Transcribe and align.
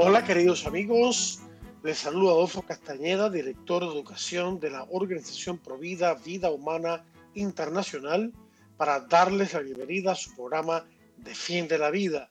Hola 0.00 0.24
queridos 0.24 0.64
amigos, 0.64 1.40
les 1.82 1.98
saluda 1.98 2.30
Adolfo 2.30 2.62
Castañeda, 2.62 3.30
director 3.30 3.82
de 3.82 3.92
educación 3.92 4.60
de 4.60 4.70
la 4.70 4.84
Organización 4.92 5.58
Provida 5.58 6.14
Vida 6.14 6.52
Humana 6.52 7.04
Internacional, 7.34 8.32
para 8.76 9.00
darles 9.00 9.54
la 9.54 9.58
bienvenida 9.58 10.12
a 10.12 10.14
su 10.14 10.32
programa 10.36 10.86
Defiende 11.16 11.78
la 11.78 11.90
Vida. 11.90 12.30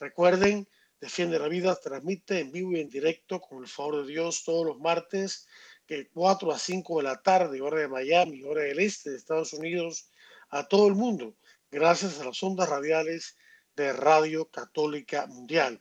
Recuerden, 0.00 0.66
Defiende 1.00 1.38
la 1.38 1.46
Vida 1.46 1.76
transmite 1.76 2.40
en 2.40 2.50
vivo 2.50 2.72
y 2.72 2.80
en 2.80 2.88
directo 2.88 3.40
con 3.40 3.62
el 3.62 3.68
favor 3.68 4.04
de 4.04 4.10
Dios 4.10 4.42
todos 4.42 4.66
los 4.66 4.80
martes 4.80 5.46
que 5.86 6.08
4 6.08 6.50
a 6.50 6.58
5 6.58 6.96
de 6.96 7.04
la 7.04 7.22
tarde, 7.22 7.60
hora 7.60 7.78
de 7.78 7.86
Miami, 7.86 8.42
hora 8.42 8.62
del 8.62 8.80
este 8.80 9.10
de 9.10 9.18
Estados 9.18 9.52
Unidos, 9.52 10.10
a 10.48 10.66
todo 10.66 10.88
el 10.88 10.96
mundo, 10.96 11.36
gracias 11.70 12.18
a 12.18 12.24
las 12.24 12.42
ondas 12.42 12.68
radiales 12.68 13.36
de 13.76 13.92
Radio 13.92 14.46
Católica 14.46 15.28
Mundial. 15.28 15.80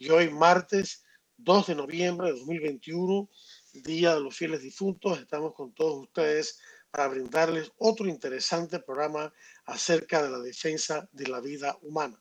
Y 0.00 0.08
hoy, 0.08 0.30
martes 0.30 1.04
2 1.36 1.66
de 1.66 1.74
noviembre 1.74 2.28
de 2.28 2.38
2021, 2.38 3.28
Día 3.74 4.14
de 4.14 4.20
los 4.20 4.34
Fieles 4.34 4.62
Difuntos, 4.62 5.20
estamos 5.20 5.52
con 5.52 5.74
todos 5.74 6.04
ustedes 6.04 6.58
para 6.90 7.08
brindarles 7.08 7.70
otro 7.76 8.08
interesante 8.08 8.78
programa 8.78 9.30
acerca 9.66 10.22
de 10.22 10.30
la 10.30 10.38
defensa 10.38 11.06
de 11.12 11.28
la 11.28 11.42
vida 11.42 11.76
humana. 11.82 12.18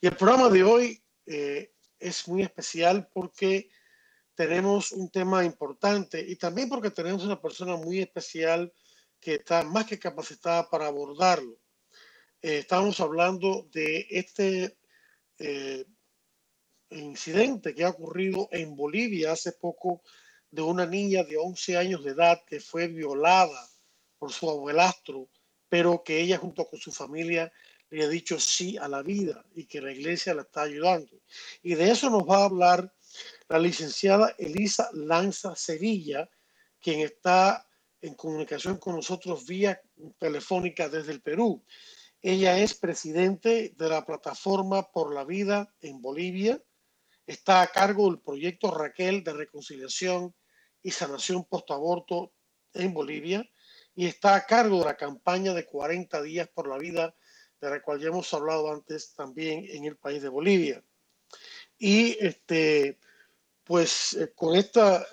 Y 0.00 0.08
el 0.08 0.16
programa 0.16 0.48
de 0.48 0.64
hoy 0.64 1.00
eh, 1.26 1.72
es 2.00 2.26
muy 2.26 2.42
especial 2.42 3.08
porque 3.14 3.70
tenemos 4.34 4.90
un 4.90 5.08
tema 5.08 5.44
importante 5.44 6.20
y 6.26 6.34
también 6.34 6.68
porque 6.68 6.90
tenemos 6.90 7.22
una 7.22 7.40
persona 7.40 7.76
muy 7.76 8.00
especial 8.00 8.72
que 9.20 9.34
está 9.34 9.62
más 9.62 9.86
que 9.86 10.00
capacitada 10.00 10.68
para 10.68 10.88
abordarlo. 10.88 11.56
Eh, 12.42 12.58
estamos 12.58 12.98
hablando 12.98 13.68
de 13.70 14.08
este 14.10 14.76
eh, 15.38 15.84
incidente 16.90 17.74
que 17.74 17.84
ha 17.84 17.90
ocurrido 17.90 18.48
en 18.52 18.76
Bolivia 18.76 19.32
hace 19.32 19.52
poco 19.52 20.02
de 20.50 20.62
una 20.62 20.86
niña 20.86 21.24
de 21.24 21.36
11 21.36 21.76
años 21.76 22.04
de 22.04 22.12
edad 22.12 22.42
que 22.46 22.60
fue 22.60 22.88
violada 22.88 23.68
por 24.18 24.32
su 24.32 24.48
abuelastro, 24.48 25.28
pero 25.68 26.02
que 26.02 26.20
ella 26.20 26.38
junto 26.38 26.66
con 26.66 26.78
su 26.78 26.92
familia 26.92 27.52
le 27.90 28.04
ha 28.04 28.08
dicho 28.08 28.38
sí 28.40 28.76
a 28.78 28.88
la 28.88 29.02
vida 29.02 29.44
y 29.54 29.66
que 29.66 29.80
la 29.80 29.92
iglesia 29.92 30.34
la 30.34 30.42
está 30.42 30.62
ayudando. 30.62 31.20
Y 31.62 31.74
de 31.74 31.90
eso 31.90 32.10
nos 32.10 32.22
va 32.22 32.38
a 32.38 32.44
hablar 32.44 32.92
la 33.48 33.58
licenciada 33.58 34.34
Elisa 34.38 34.88
Lanza 34.92 35.54
Sevilla, 35.56 36.28
quien 36.80 37.00
está 37.00 37.68
en 38.00 38.14
comunicación 38.14 38.78
con 38.78 38.96
nosotros 38.96 39.46
vía 39.46 39.80
telefónica 40.18 40.88
desde 40.88 41.12
el 41.12 41.22
Perú. 41.22 41.64
Ella 42.22 42.58
es 42.58 42.74
presidente 42.74 43.74
de 43.76 43.88
la 43.88 44.04
Plataforma 44.04 44.90
por 44.90 45.14
la 45.14 45.24
Vida 45.24 45.72
en 45.80 46.00
Bolivia 46.00 46.60
Está 47.26 47.62
a 47.62 47.66
cargo 47.66 48.08
del 48.08 48.20
proyecto 48.20 48.70
Raquel 48.70 49.24
de 49.24 49.32
reconciliación 49.32 50.34
y 50.82 50.90
sanación 50.90 51.44
post-aborto 51.44 52.32
en 52.72 52.94
Bolivia 52.94 53.48
y 53.94 54.06
está 54.06 54.36
a 54.36 54.46
cargo 54.46 54.78
de 54.78 54.84
la 54.84 54.96
campaña 54.96 55.54
de 55.54 55.66
40 55.66 56.22
días 56.22 56.48
por 56.48 56.68
la 56.68 56.78
vida, 56.78 57.16
de 57.60 57.70
la 57.70 57.82
cual 57.82 57.98
ya 57.98 58.08
hemos 58.08 58.32
hablado 58.34 58.70
antes 58.70 59.14
también 59.14 59.66
en 59.68 59.86
el 59.86 59.96
país 59.96 60.22
de 60.22 60.28
Bolivia. 60.28 60.84
Y 61.78 62.16
este, 62.24 62.98
pues 63.64 64.14
eh, 64.14 64.32
con, 64.34 64.54
esta, 64.54 65.04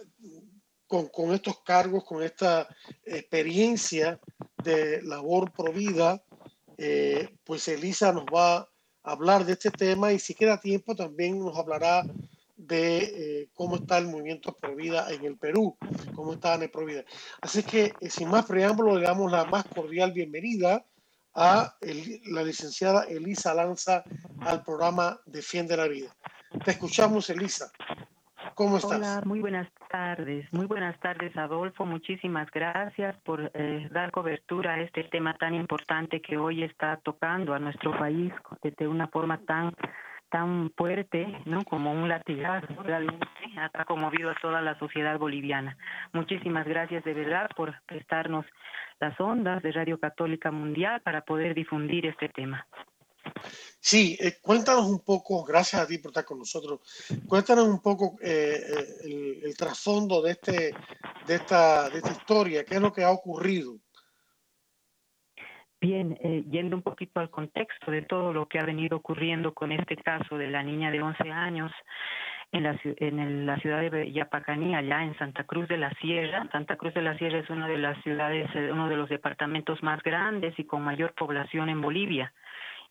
con, 0.86 1.08
con 1.08 1.34
estos 1.34 1.62
cargos, 1.64 2.04
con 2.04 2.22
esta 2.22 2.68
experiencia 3.04 4.20
de 4.64 5.02
labor 5.02 5.52
pro 5.52 5.72
vida, 5.72 6.24
eh, 6.78 7.38
pues 7.44 7.68
Elisa 7.68 8.12
nos 8.12 8.26
va 8.26 8.70
hablar 9.04 9.46
de 9.46 9.54
este 9.54 9.72
tema 9.72 10.12
y 10.12 10.20
si 10.20 10.34
queda 10.34 10.60
tiempo 10.60 10.96
también 10.96 11.40
nos 11.40 11.58
hablará 11.58 12.04
de 12.56 12.98
eh, 12.98 13.50
cómo 13.54 13.76
está 13.76 13.98
el 13.98 14.08
movimiento 14.08 14.56
Provida 14.56 15.12
en 15.12 15.26
el 15.26 15.38
Perú, 15.38 15.78
cómo 16.16 16.34
está 16.34 16.56
en 16.56 16.64
el 16.64 16.72
Provida. 16.72 17.04
Así 17.42 17.64
que 17.64 17.94
eh, 18.00 18.10
sin 18.10 18.30
más 18.30 18.46
preámbulo 18.46 18.98
le 18.98 19.06
damos 19.06 19.32
la 19.32 19.46
más 19.46 19.66
cordial 19.66 20.14
bienvenida 20.14 20.86
a 21.36 21.76
la 22.26 22.44
licenciada 22.44 23.04
Elisa 23.06 23.54
Lanza 23.54 24.04
al 24.40 24.64
programa 24.64 25.20
Defiende 25.26 25.76
la 25.76 25.88
Vida. 25.88 26.16
Te 26.64 26.72
escuchamos, 26.72 27.30
Elisa. 27.30 27.72
¿Cómo 28.56 28.78
estás? 28.78 28.94
Hola, 28.94 29.22
muy 29.26 29.40
buenas 29.40 29.68
tardes. 29.90 30.52
Muy 30.52 30.66
buenas 30.66 31.00
tardes, 31.00 31.36
Adolfo. 31.38 31.86
Muchísimas 31.86 32.50
gracias 32.52 33.16
por 33.24 33.52
eh, 33.54 33.88
dar 33.92 34.12
cobertura 34.12 34.74
a 34.74 34.82
este 34.82 35.04
tema 35.06 35.34
tan 35.36 35.56
importante 35.56 36.22
que 36.22 36.38
hoy 36.38 36.64
está 36.64 36.98
tocando 36.98 37.54
a 37.54 37.60
nuestro 37.60 37.98
país 37.98 38.34
de 38.62 38.88
una 38.88 39.08
forma 39.08 39.40
tan 39.40 39.74
tan 40.30 40.72
fuerte, 40.76 41.28
¿no? 41.46 41.64
Como 41.64 41.92
un 41.92 42.10
latigazo, 42.10 42.82
realmente 42.82 43.28
ha 43.56 43.86
conmovido 43.86 44.32
a 44.32 44.36
toda 44.42 44.62
la 44.62 44.78
sociedad 44.80 45.20
boliviana. 45.20 45.78
Muchísimas 46.12 46.66
gracias 46.68 47.04
de 47.04 47.14
verdad 47.14 47.52
por 47.56 47.76
prestarnos 47.86 48.44
las 49.00 49.20
ondas 49.20 49.62
de 49.62 49.72
Radio 49.72 50.00
Católica 50.00 50.50
Mundial 50.50 51.02
para 51.02 51.22
poder 51.22 51.54
difundir 51.54 52.08
este 52.08 52.30
tema. 52.30 52.66
Sí, 53.80 54.18
eh, 54.20 54.38
cuéntanos 54.42 54.86
un 54.86 55.04
poco, 55.04 55.44
gracias 55.44 55.82
a 55.82 55.88
ti 55.88 55.98
por 55.98 56.12
estar 56.12 56.24
con 56.24 56.40
nosotros, 56.40 56.80
cuéntanos 57.28 57.68
un 57.68 57.82
poco 57.82 58.16
eh, 58.22 58.58
eh, 59.06 59.42
el, 59.44 59.58
trasfondo 59.58 60.22
de, 60.22 60.32
este, 60.32 60.74
de, 61.28 61.36
esta, 61.36 61.90
de 61.90 61.98
esta 61.98 62.12
historia, 62.12 62.64
qué 62.64 62.76
es 62.76 62.82
lo 62.82 62.94
que 62.94 63.04
ha 63.04 63.12
ocurrido. 63.12 63.78
Bien, 65.82 66.16
yendo 66.50 66.78
un 66.78 66.82
poquito 66.82 67.20
al 67.20 67.30
contexto 67.30 67.92
de 67.92 68.04
todo 68.04 68.32
lo 68.32 68.48
que 68.48 68.58
ha 68.58 68.64
venido 68.64 68.96
ocurriendo 68.96 69.54
con 69.54 69.74
este 69.74 69.98
caso 69.98 70.38
de 70.38 70.48
la 70.48 70.64
niña 70.64 70.90
de 70.90 71.02
11 71.02 71.30
años 71.30 71.70
en 72.54 72.64
la, 72.64 72.80
en 72.84 73.46
la 73.46 73.58
ciudad 73.58 73.92
de 73.92 74.12
Yapacaní, 74.12 74.76
allá 74.76 75.04
en 75.04 75.18
Santa 75.18 75.44
Cruz 75.44 75.68
de 75.68 75.78
la 75.78 75.90
Sierra. 75.96 76.48
Santa 76.52 76.78
Cruz 76.78 76.94
de 76.94 77.02
la 77.02 77.18
Sierra 77.18 77.40
es 77.40 77.50
una 77.50 77.68
de 77.68 77.80
las 77.80 78.02
ciudades, 78.04 78.48
uno 78.72 78.88
de 78.88 78.96
los 78.96 79.10
departamentos 79.10 79.82
más 79.82 80.02
grandes 80.04 80.58
y 80.58 80.64
con 80.64 80.84
mayor 80.84 81.14
población 81.16 81.68
en 81.70 81.82
Bolivia. 81.82 82.32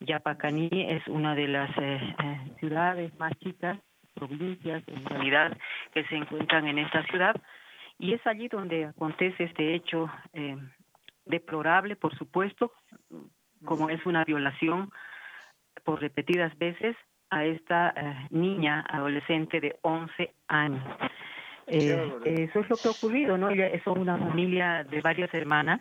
Yapacaní 0.06 0.68
es 0.72 1.06
una 1.08 1.34
de 1.34 1.48
las 1.48 1.70
eh, 1.78 2.14
eh, 2.24 2.40
ciudades 2.58 3.16
más 3.18 3.32
chicas, 3.38 3.78
provincias 4.14 4.82
en 4.86 5.04
realidad, 5.04 5.56
que 5.92 6.04
se 6.04 6.16
encuentran 6.16 6.66
en 6.66 6.78
esta 6.78 7.02
ciudad. 7.04 7.34
Y 7.98 8.14
es 8.14 8.26
allí 8.26 8.48
donde 8.48 8.86
acontece 8.86 9.44
este 9.44 9.74
hecho 9.74 10.10
eh, 10.32 10.56
deplorable, 11.24 11.96
por 11.96 12.16
supuesto, 12.16 12.72
como 13.64 13.88
es 13.90 14.04
una 14.06 14.24
violación 14.24 14.90
por 15.84 16.00
repetidas 16.00 16.56
veces 16.58 16.96
a 17.30 17.44
esta 17.44 17.94
niña 18.30 18.84
adolescente 18.88 19.60
de 19.60 19.78
11 19.82 20.34
años. 20.48 20.84
eso 21.66 22.60
es 22.60 22.68
lo 22.68 22.76
que 22.76 22.88
ha 22.88 22.90
ocurrido, 22.90 23.38
¿no? 23.38 23.48
Ella 23.48 23.68
es 23.68 23.86
una 23.86 24.18
familia 24.18 24.84
de 24.84 25.00
varias 25.00 25.32
hermanas 25.32 25.80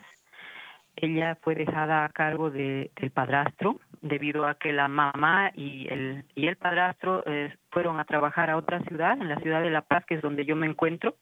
ella 0.95 1.37
fue 1.41 1.55
dejada 1.55 2.05
a 2.05 2.09
cargo 2.09 2.49
de, 2.49 2.91
del 2.95 3.11
padrastro 3.11 3.79
debido 4.01 4.45
a 4.45 4.55
que 4.55 4.73
la 4.73 4.87
mamá 4.87 5.51
y 5.55 5.87
el, 5.89 6.25
y 6.35 6.47
el 6.47 6.57
padrastro 6.57 7.23
eh, 7.25 7.55
fueron 7.69 7.99
a 7.99 8.05
trabajar 8.05 8.49
a 8.49 8.57
otra 8.57 8.81
ciudad, 8.81 9.13
en 9.13 9.29
la 9.29 9.39
ciudad 9.39 9.61
de 9.61 9.69
La 9.69 9.81
Paz, 9.81 10.05
que 10.05 10.15
es 10.15 10.21
donde 10.21 10.45
yo 10.45 10.55
me 10.55 10.67
encuentro, 10.67 11.15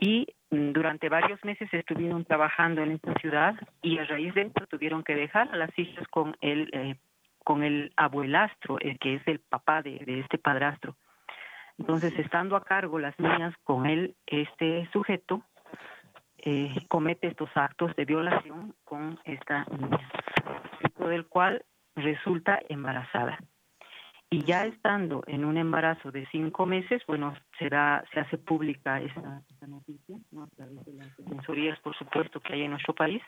y 0.00 0.26
mm, 0.50 0.72
durante 0.72 1.08
varios 1.08 1.44
meses 1.44 1.68
estuvieron 1.72 2.24
trabajando 2.24 2.82
en 2.82 2.92
esta 2.92 3.14
ciudad 3.14 3.54
y 3.82 3.98
a 3.98 4.04
raíz 4.04 4.34
de 4.34 4.42
esto 4.42 4.66
tuvieron 4.66 5.02
que 5.02 5.14
dejar 5.14 5.48
a 5.52 5.56
las 5.56 5.76
hijas 5.78 6.06
con 6.08 6.36
el, 6.40 6.70
eh, 6.72 6.96
con 7.44 7.62
el 7.62 7.92
abuelastro, 7.96 8.78
el 8.80 8.98
que 8.98 9.16
es 9.16 9.22
el 9.26 9.40
papá 9.40 9.82
de, 9.82 9.98
de 9.98 10.20
este 10.20 10.38
padrastro. 10.38 10.96
Entonces, 11.78 12.16
estando 12.18 12.54
a 12.54 12.64
cargo 12.64 12.98
las 12.98 13.18
niñas 13.18 13.54
con 13.64 13.86
él, 13.86 14.14
este 14.26 14.88
sujeto, 14.92 15.42
eh, 16.42 16.74
comete 16.88 17.28
estos 17.28 17.50
actos 17.54 17.94
de 17.96 18.04
violación 18.04 18.74
con 18.84 19.18
esta 19.24 19.64
niña, 19.70 20.10
del 20.98 21.26
cual 21.26 21.64
resulta 21.94 22.58
embarazada. 22.68 23.38
Y 24.32 24.44
ya 24.44 24.64
estando 24.64 25.22
en 25.26 25.44
un 25.44 25.58
embarazo 25.58 26.10
de 26.10 26.26
cinco 26.32 26.64
meses, 26.64 27.02
bueno, 27.06 27.34
se, 27.58 27.68
se 27.68 28.20
hace 28.20 28.38
pública 28.38 28.98
esta, 29.00 29.42
noticia, 29.68 30.16
¿no? 30.30 30.44
a 30.44 30.46
través 30.48 30.82
de 30.86 30.94
las 30.94 31.16
defensorías, 31.18 31.78
por 31.80 31.94
supuesto, 31.96 32.40
que 32.40 32.54
hay 32.54 32.62
en 32.62 32.70
nuestro 32.70 32.94
país, 32.94 33.22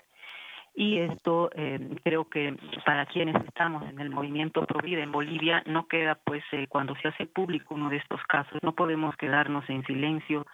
Y 0.74 0.98
esto 1.00 1.50
eh, 1.54 1.78
creo 2.02 2.28
que 2.28 2.56
para 2.86 3.04
quienes 3.04 3.36
estamos 3.44 3.88
en 3.88 4.00
el 4.00 4.10
movimiento 4.10 4.64
Provida 4.66 5.02
en 5.02 5.12
Bolivia 5.12 5.62
no 5.66 5.86
queda, 5.86 6.14
pues, 6.14 6.42
eh, 6.52 6.66
cuando 6.68 6.96
se 6.96 7.08
hace 7.08 7.26
público 7.26 7.74
uno 7.74 7.90
de 7.90 7.98
estos 7.98 8.22
casos, 8.24 8.58
no 8.62 8.72
podemos 8.74 9.14
quedarnos 9.16 9.68
en 9.68 9.84
silencio 9.84 10.46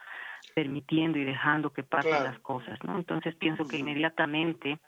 permitiendo 0.55 1.19
y 1.19 1.25
dejando 1.25 1.73
que 1.73 1.83
pasen 1.83 2.25
las 2.25 2.39
cosas, 2.41 2.79
¿no? 2.85 2.97
Entonces 2.97 3.35
pienso 3.37 3.67
que 3.67 3.79
inmediatamente, 3.79 4.79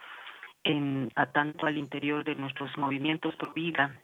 en, 0.64 1.10
a 1.14 1.26
tanto 1.26 1.66
al 1.66 1.78
interior 1.78 2.24
de 2.24 2.34
nuestros 2.34 2.76
movimientos 2.78 3.34
Provida 3.36 4.00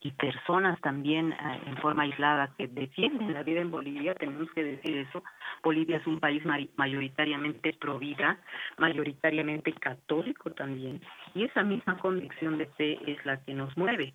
y 0.00 0.12
personas 0.12 0.80
también 0.80 1.32
eh, 1.32 1.60
en 1.66 1.76
forma 1.78 2.04
aislada 2.04 2.54
que 2.56 2.68
defienden 2.68 3.34
la 3.34 3.42
vida 3.42 3.60
en 3.60 3.70
Bolivia, 3.70 4.14
tenemos 4.14 4.50
que 4.52 4.62
decir 4.62 4.96
eso. 4.96 5.22
Bolivia 5.62 5.96
es 5.96 6.06
un 6.06 6.20
país 6.20 6.42
mayoritariamente 6.76 7.72
pro 7.72 7.98
vida, 7.98 8.38
mayoritariamente 8.76 9.72
católico 9.72 10.50
también, 10.52 11.00
y 11.34 11.44
esa 11.44 11.62
misma 11.62 11.98
convicción 11.98 12.58
de 12.58 12.66
fe 12.66 12.98
es 13.10 13.24
la 13.26 13.42
que 13.42 13.54
nos 13.54 13.76
mueve 13.76 14.14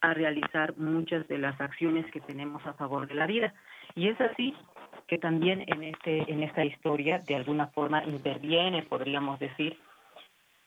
a 0.00 0.14
realizar 0.14 0.76
muchas 0.76 1.26
de 1.28 1.38
las 1.38 1.58
acciones 1.60 2.04
que 2.12 2.20
tenemos 2.20 2.64
a 2.66 2.74
favor 2.74 3.06
de 3.08 3.14
la 3.14 3.26
vida. 3.26 3.54
Y 3.94 4.08
es 4.08 4.20
así 4.20 4.54
que 5.06 5.18
también 5.18 5.64
en 5.66 5.82
este 5.82 6.30
en 6.30 6.42
esta 6.42 6.64
historia 6.64 7.18
de 7.18 7.36
alguna 7.36 7.68
forma 7.68 8.04
interviene, 8.04 8.82
podríamos 8.82 9.38
decir, 9.38 9.78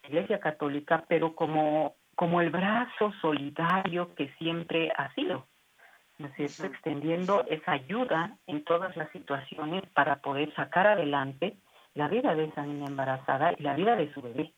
la 0.03 0.09
Iglesia 0.09 0.39
Católica, 0.39 1.05
pero 1.07 1.35
como 1.35 1.95
como 2.15 2.41
el 2.41 2.49
brazo 2.49 3.13
solidario 3.21 4.15
que 4.15 4.29
siempre 4.39 4.91
ha 4.97 5.13
sido, 5.13 5.45
¿no 6.17 6.27
es 6.27 6.33
cierto? 6.33 6.65
Extendiendo 6.65 7.45
esa 7.47 7.73
ayuda 7.73 8.37
en 8.47 8.63
todas 8.63 8.97
las 8.97 9.11
situaciones 9.11 9.83
para 9.93 10.15
poder 10.21 10.51
sacar 10.55 10.87
adelante 10.87 11.57
la 11.93 12.07
vida 12.07 12.33
de 12.33 12.45
esa 12.45 12.63
niña 12.63 12.87
embarazada 12.87 13.53
y 13.57 13.61
la 13.61 13.75
vida 13.75 13.95
de 13.95 14.11
su 14.13 14.21
bebé. 14.21 14.53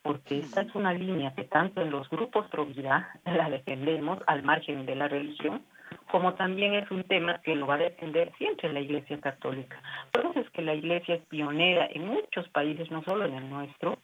Porque 0.00 0.38
esta 0.38 0.62
es 0.62 0.74
una 0.74 0.94
línea 0.94 1.34
que 1.34 1.44
tanto 1.44 1.82
en 1.82 1.90
los 1.90 2.08
grupos 2.08 2.46
pro 2.48 2.64
vida 2.64 3.20
la 3.24 3.50
defendemos 3.50 4.18
al 4.26 4.42
margen 4.42 4.86
de 4.86 4.94
la 4.94 5.08
religión, 5.08 5.66
como 6.10 6.34
también 6.34 6.74
es 6.74 6.90
un 6.90 7.04
tema 7.04 7.40
que 7.42 7.56
lo 7.56 7.66
va 7.66 7.74
a 7.74 7.78
defender 7.78 8.32
siempre 8.38 8.72
la 8.72 8.80
Iglesia 8.80 9.20
Católica. 9.20 9.80
Por 10.12 10.26
eso 10.26 10.40
es 10.40 10.50
que 10.50 10.62
la 10.62 10.74
Iglesia 10.74 11.16
es 11.16 11.26
pionera 11.26 11.88
en 11.92 12.06
muchos 12.06 12.48
países, 12.50 12.90
no 12.90 13.02
solo 13.02 13.24
en 13.24 13.34
el 13.34 13.50
nuestro, 13.50 13.98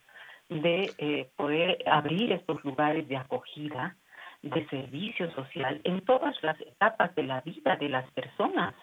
de 0.48 0.92
eh, 0.98 1.30
poder 1.36 1.78
abrir 1.86 2.32
estos 2.32 2.62
lugares 2.64 3.08
de 3.08 3.16
acogida, 3.16 3.96
de 4.42 4.66
servicio 4.68 5.30
social 5.32 5.80
en 5.84 6.00
todas 6.00 6.34
las 6.42 6.60
etapas 6.60 7.14
de 7.14 7.22
la 7.22 7.40
vida 7.42 7.76
de 7.76 7.88
las 7.88 8.10
personas. 8.10 8.74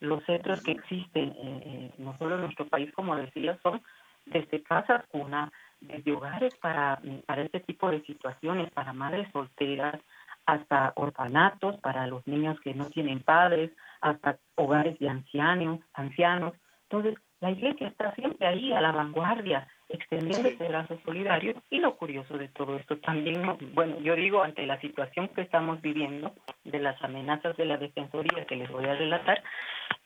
Los 0.00 0.24
centros 0.24 0.62
que 0.62 0.72
existen, 0.72 1.92
no 1.98 2.16
solo 2.18 2.36
en 2.36 2.42
nuestro 2.42 2.68
país, 2.68 2.92
como 2.92 3.16
decía, 3.16 3.58
son 3.64 3.82
desde 4.26 4.62
casas 4.62 5.04
cuna, 5.08 5.50
desde 5.80 6.12
hogares 6.12 6.54
para, 6.56 7.00
para 7.26 7.42
este 7.42 7.60
tipo 7.60 7.90
de 7.90 8.02
situaciones, 8.02 8.70
para 8.70 8.92
madres 8.92 9.28
solteras, 9.32 10.00
hasta 10.48 10.94
orfanatos 10.96 11.76
para 11.80 12.06
los 12.06 12.26
niños 12.26 12.58
que 12.60 12.72
no 12.72 12.86
tienen 12.86 13.20
padres, 13.20 13.70
hasta 14.00 14.38
hogares 14.54 14.98
de 14.98 15.10
ancianos, 15.10 15.80
ancianos. 15.92 16.54
Entonces, 16.84 17.16
la 17.40 17.50
iglesia 17.50 17.88
está 17.88 18.14
siempre 18.14 18.46
ahí 18.46 18.72
a 18.72 18.80
la 18.80 18.92
vanguardia 18.92 19.68
extendiendo 19.90 20.48
ese 20.48 20.68
brazo 20.68 20.98
solidario 21.04 21.62
y 21.68 21.80
lo 21.80 21.96
curioso 21.96 22.38
de 22.38 22.48
todo 22.48 22.76
esto 22.76 22.96
también, 22.96 23.42
bueno, 23.74 24.00
yo 24.00 24.16
digo 24.16 24.42
ante 24.42 24.66
la 24.66 24.80
situación 24.80 25.28
que 25.28 25.42
estamos 25.42 25.82
viviendo 25.82 26.32
de 26.64 26.78
las 26.78 27.02
amenazas 27.04 27.54
de 27.58 27.66
la 27.66 27.76
Defensoría 27.76 28.46
que 28.46 28.56
les 28.56 28.70
voy 28.70 28.86
a 28.86 28.94
relatar, 28.94 29.42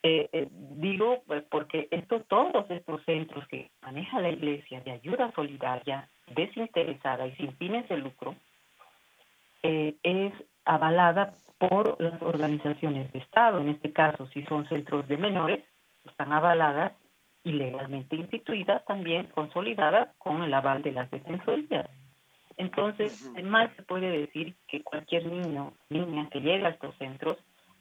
eh, 0.02 0.28
eh, 0.32 0.48
digo 0.50 1.22
pues, 1.26 1.44
porque 1.50 1.86
esto, 1.92 2.20
todos 2.22 2.68
estos 2.68 3.00
centros 3.04 3.46
que 3.46 3.70
maneja 3.80 4.20
la 4.20 4.30
Iglesia 4.30 4.80
de 4.80 4.90
ayuda 4.90 5.30
solidaria, 5.36 6.08
desinteresada 6.34 7.28
y 7.28 7.36
sin 7.36 7.52
fines 7.56 7.88
de 7.88 7.96
lucro, 7.96 8.34
eh, 9.62 9.96
es 10.02 10.32
avalada 10.64 11.34
por 11.58 12.00
las 12.00 12.20
organizaciones 12.22 13.12
de 13.12 13.20
Estado, 13.20 13.60
en 13.60 13.68
este 13.68 13.92
caso 13.92 14.26
si 14.28 14.42
son 14.44 14.68
centros 14.68 15.06
de 15.08 15.16
menores, 15.16 15.64
están 16.04 16.32
avaladas 16.32 16.92
y 17.44 17.52
legalmente 17.52 18.16
instituidas, 18.16 18.84
también 18.84 19.26
consolidadas 19.26 20.14
con 20.18 20.42
el 20.42 20.54
aval 20.54 20.82
de 20.82 20.92
las 20.92 21.10
defensorías. 21.10 21.88
Entonces, 22.56 23.30
además 23.32 23.70
se 23.76 23.82
puede 23.82 24.10
decir 24.10 24.54
que 24.68 24.82
cualquier 24.82 25.26
niño, 25.26 25.72
niña 25.88 26.28
que 26.30 26.40
llega 26.40 26.68
a 26.68 26.70
estos 26.72 26.94
centros 26.96 27.36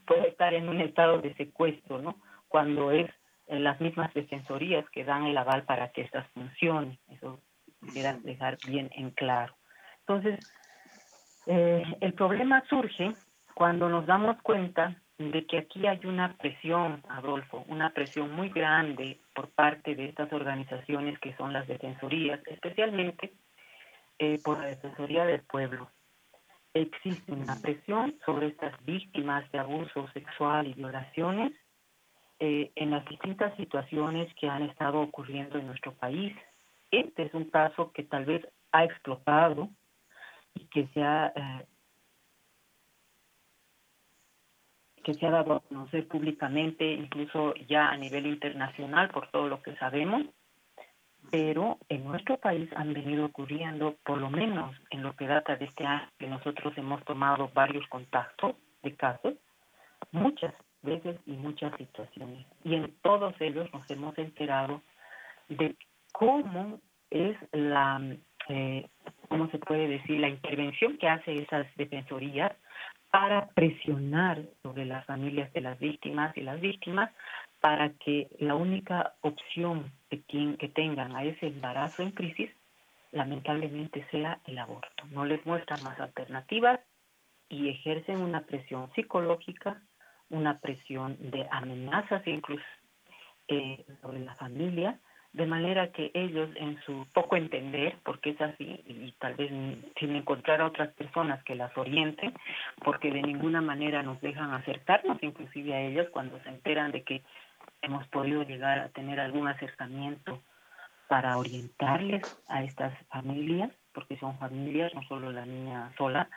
puede 0.06 0.30
estar 0.30 0.54
en 0.54 0.70
un 0.70 0.82
estado 0.82 1.20
de 1.20 1.34
secuestro, 1.36 2.02
¿no? 2.02 2.16
Cuando 2.48 2.92
es 2.92 3.10
en 3.48 3.64
las 3.64 3.80
mismas 3.82 4.14
defensorías 4.14 4.90
que 4.92 5.04
dan 5.04 5.26
el 5.26 5.38
aval 5.38 5.64
para 5.64 5.92
que 5.92 6.02
estas 6.02 6.26
funcionen. 6.30 6.98
Eso 7.10 7.40
queda 7.94 8.14
dejar 8.24 8.58
bien 8.66 8.90
en 8.96 9.12
claro. 9.12 9.56
Entonces, 10.00 10.40
eh, 11.54 11.84
el 12.00 12.14
problema 12.14 12.64
surge 12.70 13.12
cuando 13.54 13.90
nos 13.90 14.06
damos 14.06 14.42
cuenta 14.42 14.96
de 15.18 15.46
que 15.46 15.58
aquí 15.58 15.86
hay 15.86 16.00
una 16.06 16.38
presión, 16.38 17.04
Adolfo, 17.10 17.66
una 17.68 17.90
presión 17.90 18.32
muy 18.32 18.48
grande 18.48 19.20
por 19.36 19.50
parte 19.50 19.94
de 19.94 20.06
estas 20.06 20.32
organizaciones 20.32 21.20
que 21.20 21.36
son 21.36 21.52
las 21.52 21.68
defensorías, 21.68 22.40
especialmente 22.48 23.34
eh, 24.18 24.40
por 24.42 24.60
la 24.60 24.68
Defensoría 24.68 25.26
del 25.26 25.42
Pueblo. 25.42 25.92
Existe 26.74 27.34
una 27.34 27.58
presión 27.62 28.16
sobre 28.26 28.48
estas 28.48 28.74
víctimas 28.86 29.44
de 29.52 29.60
abuso 29.60 30.08
sexual 30.14 30.68
y 30.68 30.74
violaciones 30.74 31.52
eh, 32.40 32.72
en 32.76 32.92
las 32.92 33.04
distintas 33.10 33.54
situaciones 33.58 34.34
que 34.36 34.48
han 34.48 34.64
estado 34.64 35.02
ocurriendo 35.02 35.60
en 35.60 35.68
nuestro 35.68 35.92
país. 35.96 36.34
Este 36.92 37.24
es 37.24 37.34
un 37.34 37.50
caso 37.50 37.92
que 37.92 38.04
tal 38.04 38.24
vez 38.24 38.48
ha 38.72 38.86
explotado 38.86 39.70
y 40.54 40.66
que 40.66 40.88
se 40.88 41.04
ha 41.04 41.34
eh, 41.36 41.66
que 45.04 45.14
se 45.16 45.26
ha 45.26 45.32
dado 45.32 45.56
a 45.56 45.60
conocer 45.62 46.08
públicamente, 46.08 46.94
incluso 46.94 47.54
ya 47.68 47.90
a 47.90 47.98
nivel 47.98 48.28
internacional, 48.28 49.10
por 49.10 49.30
todo 49.32 49.48
lo 49.48 49.62
que 49.62 49.76
sabemos, 49.78 50.26
pero 51.30 51.78
en 51.90 52.06
nuestro 52.06 52.38
país 52.38 52.70
han 52.76 52.94
venido 52.94 53.26
ocurriendo, 53.26 53.96
por 54.04 54.18
lo 54.18 54.30
menos 54.30 54.76
en 54.90 55.04
lo 55.04 55.16
que 55.16 55.28
data 55.28 55.56
de 55.56 55.66
este 55.66 55.86
año, 55.86 56.08
que 56.18 56.28
nosotros 56.28 56.78
hemos 56.78 57.04
tomado 57.06 57.50
varios 57.54 57.88
contactos 57.88 58.56
de 58.84 58.96
casos, 58.96 59.34
muchas 60.12 60.54
veces 60.82 61.20
y 61.26 61.34
muchas 61.34 61.76
situaciones. 61.78 62.46
Y 62.64 62.76
en 62.76 62.94
todos 63.02 63.34
ellos 63.40 63.72
nos 63.74 63.90
hemos 63.90 64.18
enterado 64.18 64.82
de 65.48 65.76
cómo 66.12 66.80
es 67.10 67.38
la, 67.52 68.02
eh, 68.50 68.88
¿cómo 69.32 69.48
se 69.48 69.60
puede 69.60 69.88
decir?, 69.88 70.20
la 70.20 70.28
intervención 70.28 70.98
que 70.98 71.08
hace 71.08 71.34
esas 71.34 71.66
defensorías 71.78 72.52
para 73.12 73.48
presionar 73.52 74.42
sobre 74.62 74.86
las 74.86 75.06
familias 75.06 75.52
de 75.54 75.62
las 75.62 75.80
víctimas 75.80 76.36
y 76.36 76.42
las 76.42 76.60
víctimas 76.60 77.10
para 77.62 77.92
que 77.92 78.28
la 78.40 78.56
única 78.56 79.14
opción 79.22 79.90
de 80.10 80.22
quien 80.24 80.58
que 80.58 80.68
tengan 80.68 81.16
a 81.16 81.24
ese 81.24 81.48
embarazo 81.48 82.04
en 82.04 82.12
crisis 82.12 82.50
lamentablemente 83.14 84.06
sea 84.12 84.40
el 84.48 84.58
aborto. 84.58 85.06
No 85.12 85.24
les 85.24 85.46
muestran 85.46 85.82
más 85.82 85.98
alternativas 85.98 86.82
y 87.48 87.70
ejercen 87.70 88.18
una 88.18 88.42
presión 88.42 88.92
psicológica, 88.96 89.82
una 90.30 90.60
presión 90.60 91.16
de 91.32 91.48
amenazas 91.52 92.22
incluso 92.28 92.66
eh, 93.48 93.86
sobre 94.02 94.20
la 94.20 94.36
familia 94.36 95.00
de 95.34 95.46
manera 95.46 95.92
que 95.92 96.12
ellos 96.14 96.50
en 96.56 96.80
su 96.82 97.08
poco 97.14 97.38
entender, 97.38 97.98
porque 98.04 98.32
es 98.32 98.42
así, 98.42 98.84
y 98.86 99.14
tal 99.18 99.36
vez 99.36 99.50
sin 99.98 100.16
encontrar 100.16 100.62
a 100.62 100.68
otras 100.68 100.94
personas 100.94 101.42
que 101.44 101.56
las 101.56 101.76
orienten, 101.78 102.34
porque 102.84 103.12
de 103.12 103.22
ninguna 103.22 103.62
manera 103.62 104.04
nos 104.04 104.20
dejan 104.20 104.54
acercarnos 104.54 105.24
inclusive 105.24 105.74
a 105.74 105.82
ellos 105.82 106.08
cuando 106.12 106.38
se 106.44 106.50
enteran 106.50 106.92
de 106.92 107.04
que 107.04 107.24
hemos 107.82 108.06
podido 108.10 108.44
llegar 108.44 108.80
a 108.80 108.90
tener 108.90 109.20
algún 109.20 109.48
acercamiento 109.48 110.42
para 111.08 111.38
orientarles 111.38 112.22
a 112.48 112.64
estas 112.64 112.94
familias, 113.08 113.72
porque 113.94 114.18
son 114.18 114.38
familias, 114.38 114.94
no 114.94 115.04
solo 115.04 115.32
la 115.32 115.46
niña 115.46 115.92
sola, 115.98 116.30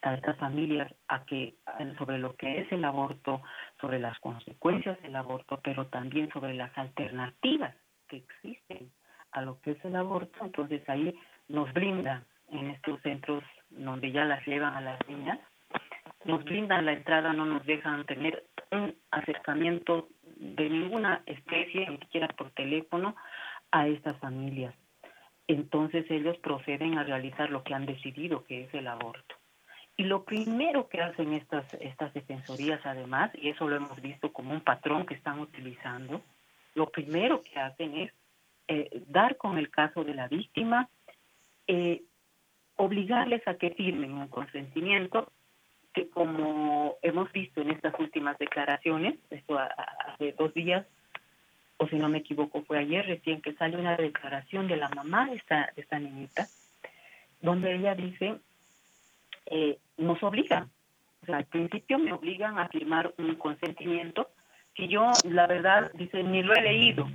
a 0.00 0.14
estas 0.14 0.36
familias 0.38 0.92
a 1.06 1.24
que 1.24 1.54
sobre 1.96 2.18
lo 2.18 2.34
que 2.34 2.60
es 2.60 2.72
el 2.72 2.84
aborto, 2.84 3.42
sobre 3.80 4.00
las 4.00 4.18
consecuencias 4.18 5.00
del 5.02 5.16
aborto, 5.16 5.60
pero 5.62 5.86
también 5.86 6.28
sobre 6.32 6.54
las 6.54 6.76
alternativas 6.76 7.74
existen 8.16 8.90
a 9.32 9.42
lo 9.42 9.60
que 9.60 9.72
es 9.72 9.84
el 9.84 9.96
aborto, 9.96 10.44
entonces 10.44 10.86
ahí 10.88 11.18
nos 11.48 11.72
brinda 11.72 12.24
en 12.50 12.70
estos 12.70 13.00
centros 13.02 13.42
donde 13.70 14.12
ya 14.12 14.24
las 14.24 14.46
llevan 14.46 14.74
a 14.74 14.80
las 14.80 15.08
niñas, 15.08 15.38
nos 16.24 16.44
brindan 16.44 16.84
la 16.84 16.92
entrada, 16.92 17.32
no 17.32 17.46
nos 17.46 17.64
dejan 17.66 18.04
tener 18.04 18.44
un 18.70 18.94
acercamiento 19.10 20.08
de 20.36 20.68
ninguna 20.68 21.22
especie, 21.26 21.88
ni 21.88 21.98
siquiera 21.98 22.28
por 22.28 22.50
teléfono, 22.50 23.16
a 23.70 23.86
estas 23.88 24.18
familias. 24.18 24.74
Entonces 25.48 26.08
ellos 26.10 26.36
proceden 26.38 26.98
a 26.98 27.04
realizar 27.04 27.50
lo 27.50 27.64
que 27.64 27.74
han 27.74 27.86
decidido, 27.86 28.44
que 28.44 28.64
es 28.64 28.74
el 28.74 28.86
aborto. 28.86 29.34
Y 29.96 30.04
lo 30.04 30.24
primero 30.24 30.88
que 30.88 31.02
hacen 31.02 31.32
estas, 31.34 31.74
estas 31.74 32.14
defensorías, 32.14 32.80
además, 32.84 33.30
y 33.34 33.50
eso 33.50 33.68
lo 33.68 33.76
hemos 33.76 34.00
visto 34.00 34.32
como 34.32 34.52
un 34.52 34.62
patrón 34.62 35.04
que 35.04 35.14
están 35.14 35.40
utilizando, 35.40 36.22
lo 36.74 36.90
primero 36.90 37.42
que 37.42 37.58
hacen 37.58 37.96
es 37.96 38.12
eh, 38.68 39.02
dar 39.08 39.36
con 39.36 39.58
el 39.58 39.70
caso 39.70 40.04
de 40.04 40.14
la 40.14 40.28
víctima, 40.28 40.88
eh, 41.66 42.02
obligarles 42.76 43.46
a 43.46 43.54
que 43.54 43.70
firmen 43.70 44.14
un 44.14 44.28
consentimiento 44.28 45.30
que 45.92 46.08
como 46.08 46.96
hemos 47.02 47.30
visto 47.32 47.60
en 47.60 47.70
estas 47.70 47.94
últimas 47.98 48.38
declaraciones, 48.38 49.18
esto 49.30 49.58
hace 49.58 50.32
dos 50.32 50.54
días, 50.54 50.86
o 51.76 51.86
si 51.88 51.96
no 51.96 52.08
me 52.08 52.18
equivoco 52.18 52.62
fue 52.62 52.78
ayer 52.78 53.04
recién 53.06 53.42
que 53.42 53.52
sale 53.54 53.76
una 53.76 53.96
declaración 53.96 54.68
de 54.68 54.76
la 54.76 54.88
mamá 54.88 55.28
de 55.28 55.36
esta, 55.76 55.98
niñita, 55.98 56.46
donde 57.40 57.74
ella 57.74 57.94
dice, 57.94 58.36
eh, 59.46 59.78
nos 59.98 60.22
obligan, 60.22 60.70
o 61.22 61.26
sea, 61.26 61.38
al 61.38 61.44
principio 61.44 61.98
me 61.98 62.12
obligan 62.12 62.58
a 62.58 62.68
firmar 62.68 63.12
un 63.18 63.34
consentimiento 63.34 64.30
que 64.74 64.88
yo, 64.88 65.10
la 65.24 65.46
verdad, 65.46 65.90
dice, 65.94 66.22
ni 66.22 66.42
lo 66.42 66.54
he 66.54 66.62
leído, 66.62 67.08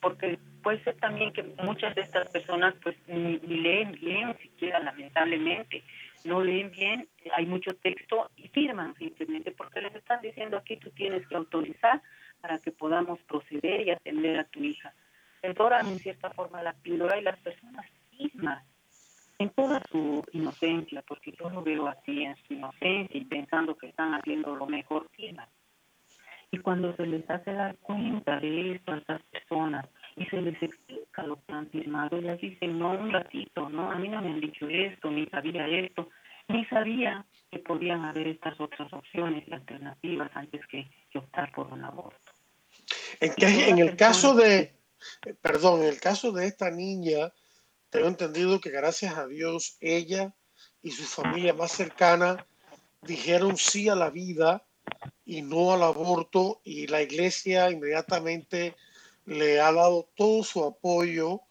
porque 0.00 0.38
puede 0.62 0.82
ser 0.84 0.96
también 0.96 1.32
que 1.32 1.42
muchas 1.62 1.94
de 1.94 2.02
estas 2.02 2.28
personas 2.28 2.74
pues 2.82 2.96
ni, 3.08 3.38
leen 3.38 3.92
bien 3.92 4.36
siquiera, 4.38 4.78
lamentablemente, 4.80 5.82
no 6.24 6.42
leen 6.42 6.70
bien, 6.70 7.08
hay 7.34 7.46
mucho 7.46 7.74
texto 7.76 8.30
y 8.36 8.48
firman 8.48 8.94
simplemente 8.96 9.52
porque 9.52 9.80
les 9.80 9.94
están 9.94 10.20
diciendo 10.20 10.58
aquí 10.58 10.76
tú 10.76 10.90
tienes 10.90 11.26
que 11.26 11.34
autorizar 11.34 12.02
para 12.40 12.58
que 12.58 12.72
podamos 12.72 13.18
proceder 13.20 13.86
y 13.86 13.90
atender 13.90 14.38
a 14.38 14.44
tu 14.44 14.62
hija. 14.62 14.92
Doran 15.56 15.86
en 15.86 15.98
cierta 15.98 16.30
forma 16.30 16.62
la 16.62 16.74
píldora 16.74 17.18
y 17.18 17.22
las 17.22 17.38
personas 17.38 17.86
firman 18.10 18.62
en 19.38 19.48
toda 19.50 19.82
su 19.90 20.22
inocencia, 20.32 21.02
porque 21.08 21.32
yo 21.32 21.48
lo 21.48 21.62
veo 21.62 21.86
así 21.88 22.24
en 22.24 22.36
su 22.46 22.52
inocencia 22.52 23.18
y 23.18 23.24
pensando 23.24 23.74
que 23.74 23.88
están 23.88 24.12
haciendo 24.14 24.54
lo 24.54 24.66
mejor, 24.66 25.08
firman. 25.12 25.48
Y 26.52 26.58
cuando 26.58 26.94
se 26.96 27.06
les 27.06 27.28
hace 27.30 27.52
dar 27.52 27.76
cuenta 27.78 28.40
de 28.40 28.72
esto 28.72 28.92
a 28.92 28.98
estas 28.98 29.22
personas 29.24 29.86
y 30.16 30.26
se 30.26 30.42
les 30.42 30.60
explica 30.62 31.22
lo 31.22 31.36
que 31.44 31.52
han 31.52 31.70
firmado, 31.70 32.16
ellas 32.16 32.40
dicen, 32.40 32.78
no, 32.78 32.90
un 32.90 33.12
ratito, 33.12 33.68
no, 33.68 33.90
a 33.90 33.96
mí 33.96 34.08
no 34.08 34.20
me 34.20 34.30
han 34.30 34.40
dicho 34.40 34.68
esto, 34.68 35.10
ni 35.10 35.26
sabía 35.26 35.68
esto, 35.68 36.08
ni 36.48 36.64
sabía 36.66 37.24
que 37.50 37.60
podían 37.60 38.04
haber 38.04 38.26
estas 38.26 38.60
otras 38.60 38.92
opciones 38.92 39.46
y 39.46 39.52
alternativas 39.52 40.30
antes 40.34 40.66
que, 40.66 40.90
optar 41.14 41.52
por 41.52 41.72
un 41.72 41.84
aborto. 41.84 42.32
En, 43.20 43.32
en 43.38 43.78
el 43.78 43.96
caso 43.96 44.34
de, 44.34 44.74
perdón, 45.40 45.82
en 45.82 45.88
el 45.88 46.00
caso 46.00 46.32
de 46.32 46.46
esta 46.46 46.70
niña, 46.70 47.32
tengo 47.90 48.08
entendido 48.08 48.60
que 48.60 48.70
gracias 48.70 49.16
a 49.16 49.26
Dios 49.26 49.76
ella 49.80 50.34
y 50.82 50.90
su 50.90 51.04
familia 51.04 51.54
más 51.54 51.72
cercana 51.72 52.46
dijeron 53.02 53.56
sí 53.56 53.88
a 53.88 53.94
la 53.94 54.10
vida 54.10 54.64
y 55.24 55.42
no 55.42 55.72
al 55.72 55.82
aborto 55.82 56.60
y 56.64 56.86
la 56.86 57.02
iglesia 57.02 57.70
inmediatamente 57.70 58.74
le 59.26 59.60
ha 59.60 59.72
dado 59.72 60.08
todo 60.16 60.42
su 60.42 60.64
apoyo, 60.64 61.42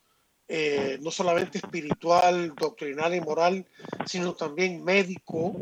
eh, 0.47 0.97
no 1.01 1.11
solamente 1.11 1.59
espiritual, 1.59 2.53
doctrinal 2.55 3.15
y 3.15 3.21
moral, 3.21 3.65
sino 4.05 4.33
también 4.33 4.83
médico 4.83 5.61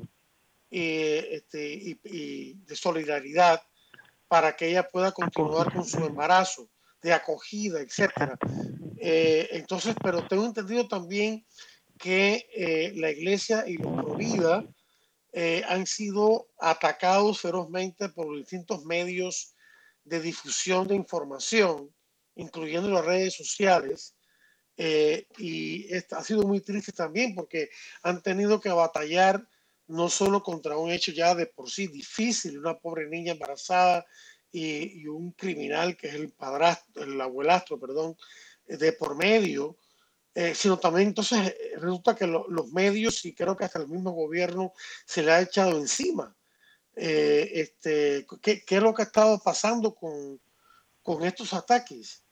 eh, 0.69 1.27
este, 1.31 1.73
y, 2.03 2.53
de 2.53 2.75
solidaridad 2.75 3.61
para 4.27 4.55
que 4.55 4.69
ella 4.69 4.87
pueda 4.87 5.11
continuar 5.11 5.71
con 5.71 5.85
su 5.85 6.03
embarazo, 6.03 6.69
de 7.01 7.13
acogida, 7.13 7.79
etcétera. 7.79 8.37
Eh, 8.97 9.47
entonces, 9.51 9.95
pero 10.03 10.27
tengo 10.27 10.45
entendido 10.45 10.87
también 10.87 11.45
que 11.97 12.49
eh, 12.53 12.91
la 12.95 13.11
iglesia 13.11 13.63
y 13.67 13.77
los 13.77 13.93
Provida 13.93 14.65
eh, 15.39 15.63
han 15.67 15.85
sido 15.85 16.49
atacados 16.57 17.41
ferozmente 17.41 18.09
por 18.09 18.35
distintos 18.35 18.83
medios 18.85 19.53
de 20.03 20.19
difusión 20.19 20.87
de 20.87 20.95
información, 20.95 21.93
incluyendo 22.33 22.89
las 22.89 23.05
redes 23.05 23.35
sociales. 23.35 24.15
y 25.37 25.93
ha 25.93 26.23
sido 26.23 26.41
muy 26.41 26.61
triste 26.61 26.91
también 26.91 27.35
porque 27.35 27.69
han 28.01 28.23
tenido 28.23 28.59
que 28.59 28.69
batallar 28.69 29.47
no 29.85 30.09
solo 30.09 30.41
contra 30.41 30.75
un 30.75 30.89
hecho 30.89 31.11
ya 31.11 31.35
de 31.35 31.45
por 31.45 31.69
sí 31.69 31.85
difícil, 31.85 32.57
una 32.57 32.79
pobre 32.79 33.07
niña 33.07 33.33
embarazada 33.33 34.07
y, 34.51 35.01
y 35.01 35.07
un 35.07 35.33
criminal 35.33 35.95
que 35.97 36.07
es 36.07 36.15
el 36.15 36.31
padrastro, 36.31 37.03
el 37.03 37.21
abuelastro, 37.21 37.79
perdón, 37.79 38.17
de 38.65 38.91
por 38.91 39.15
medio, 39.15 39.77
eh, 40.39 40.53
sino 40.53 40.77
también 40.77 41.07
entonces 41.07 41.47
eh, 41.47 41.79
resulta 41.79 42.15
que 42.15 42.27
los 42.27 42.71
medios 42.71 43.25
y 43.25 43.33
creo 43.33 43.57
que 43.57 43.65
hasta 43.65 43.79
el 43.79 43.87
mismo 43.87 44.11
gobierno 44.11 44.71
se 45.03 45.23
le 45.23 45.31
ha 45.31 45.41
echado 45.41 45.79
encima. 45.79 46.31
Eh, 46.95 47.49
este, 47.55 48.27
¿qué, 48.43 48.63
¿qué, 48.63 48.75
es 48.75 48.83
lo 48.83 48.93
que 48.93 49.01
ha 49.01 49.05
estado 49.05 49.41
pasando 49.43 49.95
con, 49.95 50.39
con 51.01 51.25
estos 51.25 51.55
ataques? 51.55 52.23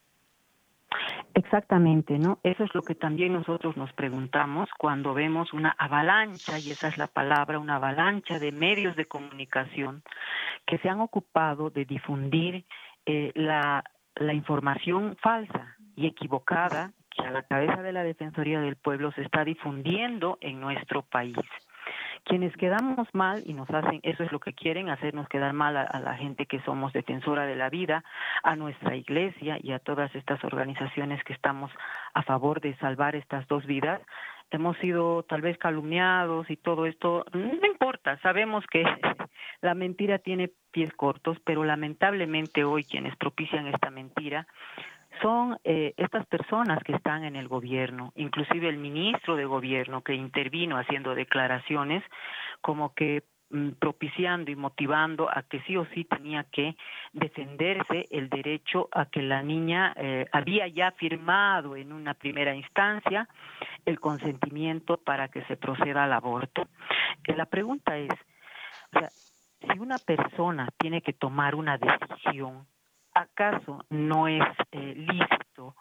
Exactamente, 1.33 2.19
¿no? 2.19 2.39
Eso 2.43 2.65
es 2.65 2.75
lo 2.75 2.83
que 2.83 2.93
también 2.93 3.33
nosotros 3.33 3.75
nos 3.75 3.91
preguntamos 3.93 4.69
cuando 4.77 5.15
vemos 5.15 5.51
una 5.51 5.71
avalancha, 5.71 6.59
y 6.59 6.69
esa 6.69 6.89
es 6.89 7.00
la 7.00 7.07
palabra, 7.07 7.57
una 7.57 7.77
avalancha 7.77 8.38
de 8.38 8.51
medios 8.51 8.95
de 8.95 9.07
comunicación 9.07 10.03
que 10.67 10.77
se 10.77 10.89
han 10.89 11.00
ocupado 11.00 11.71
de 11.71 11.85
difundir 11.85 12.67
la, 13.07 13.83
la 14.15 14.33
información 14.35 15.17
falsa, 15.19 15.75
y 15.95 16.07
equivocada 16.07 16.93
que 17.15 17.25
a 17.25 17.31
la 17.31 17.43
cabeza 17.43 17.81
de 17.81 17.93
la 17.93 18.03
Defensoría 18.03 18.60
del 18.60 18.75
Pueblo 18.75 19.12
se 19.13 19.22
está 19.22 19.43
difundiendo 19.43 20.38
en 20.41 20.60
nuestro 20.60 21.01
país. 21.01 21.38
Quienes 22.24 22.55
quedamos 22.57 23.07
mal 23.13 23.43
y 23.45 23.53
nos 23.53 23.69
hacen, 23.69 24.00
eso 24.01 24.24
es 24.24 24.31
lo 24.31 24.39
que 24.39 24.53
quieren, 24.53 24.89
hacernos 24.89 25.29
quedar 25.29 25.53
mal 25.53 25.77
a, 25.77 26.00
la 26.00 26.15
gente 26.15 26.48
que 26.48 26.60
somos 26.62 26.91
defensora 26.91 27.45
de 27.45 27.55
la 27.55 27.69
vida, 27.69 28.03
a 28.41 28.55
nuestra 28.55 28.95
iglesia 28.95 29.57
y 29.62 29.72
a 29.72 29.79
todas 29.79 30.13
estas 30.15 30.43
organizaciones 30.43 31.24
que 31.24 31.34
estamos 31.34 31.72
a 32.15 32.24
favor 32.24 32.62
de 32.62 32.75
salvar 32.77 33.15
estas 33.15 33.48
dos 33.48 33.65
vidas, 33.67 34.01
hemos 34.50 34.75
sido 34.77 35.24
tal 35.24 35.41
vez 35.41 35.57
calumniados 35.60 36.50
y 36.50 36.57
todo 36.57 36.88
esto, 36.88 37.25
no 37.34 37.67
importa, 37.67 38.17
sabemos 38.22 38.65
que 38.72 38.84
la 39.62 39.75
mentira 39.75 40.17
tiene 40.17 40.51
pies 40.72 40.91
cortos, 40.93 41.38
pero 41.45 41.63
lamentablemente 41.63 42.63
hoy 42.63 42.84
quienes 42.84 43.15
propician 43.17 43.67
esta 43.67 43.91
mentira 43.91 44.48
son 45.22 45.57
eh, 45.63 45.93
estas 45.98 46.25
personas 46.27 46.84
que 46.84 46.93
están 46.93 47.24
en 47.24 47.36
el 47.36 47.48
gobierno, 47.48 48.12
inclusive 48.15 48.69
el 48.69 48.77
ministro 48.77 49.36
de 49.36 49.45
gobierno 49.45 50.01
que 50.01 50.13
intervino 50.13 50.77
haciendo 50.77 51.15
declaraciones 51.15 52.03
como 52.62 52.93
que 52.93 53.24
mm, 53.50 53.72
propiciando 53.72 54.51
y 54.51 54.55
motivando 54.55 55.29
a 55.29 55.43
que 55.43 55.62
sí 55.62 55.77
o 55.77 55.86
sí 55.93 56.05
tenía 56.05 56.45
que 56.45 56.75
defenderse 57.13 58.05
el 58.12 58.29
derecho 58.29 58.89
a 58.91 59.05
que 59.05 59.22
la 59.22 59.41
niña 59.43 59.93
eh, 59.98 60.25
había 60.31 60.67
ya 60.67 60.91
firmado 60.91 61.75
en 61.75 61.91
una 61.91 62.13
primera 62.13 62.55
instancia 62.55 63.27
el 63.86 64.00
consentimiento 64.00 64.98
para 64.98 65.27
que 65.27 65.43
se 65.45 65.57
proceda 65.57 66.03
al 66.05 66.13
aborto. 66.13 66.67
Eh, 67.25 67.36
la 67.36 67.45
pregunta 67.45 67.98
es, 67.98 68.13
si 69.62 69.79
una 69.79 69.98
persona 69.98 70.69
tiene 70.77 71.01
que 71.01 71.13
tomar 71.13 71.55
una 71.55 71.77
decisión 71.77 72.65
¿acaso 73.15 73.84
no 73.89 74.27
es 74.27 74.43
eh, 74.72 74.93
lícito 74.95 75.75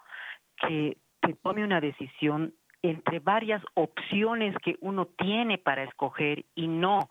que 0.57 0.97
se 1.23 1.33
tome 1.43 1.63
una 1.63 1.81
decisión 1.81 2.55
entre 2.81 3.19
varias 3.19 3.61
opciones 3.73 4.55
que 4.63 4.77
uno 4.79 5.07
tiene 5.17 5.57
para 5.57 5.83
escoger 5.83 6.45
y 6.55 6.67
no 6.67 7.09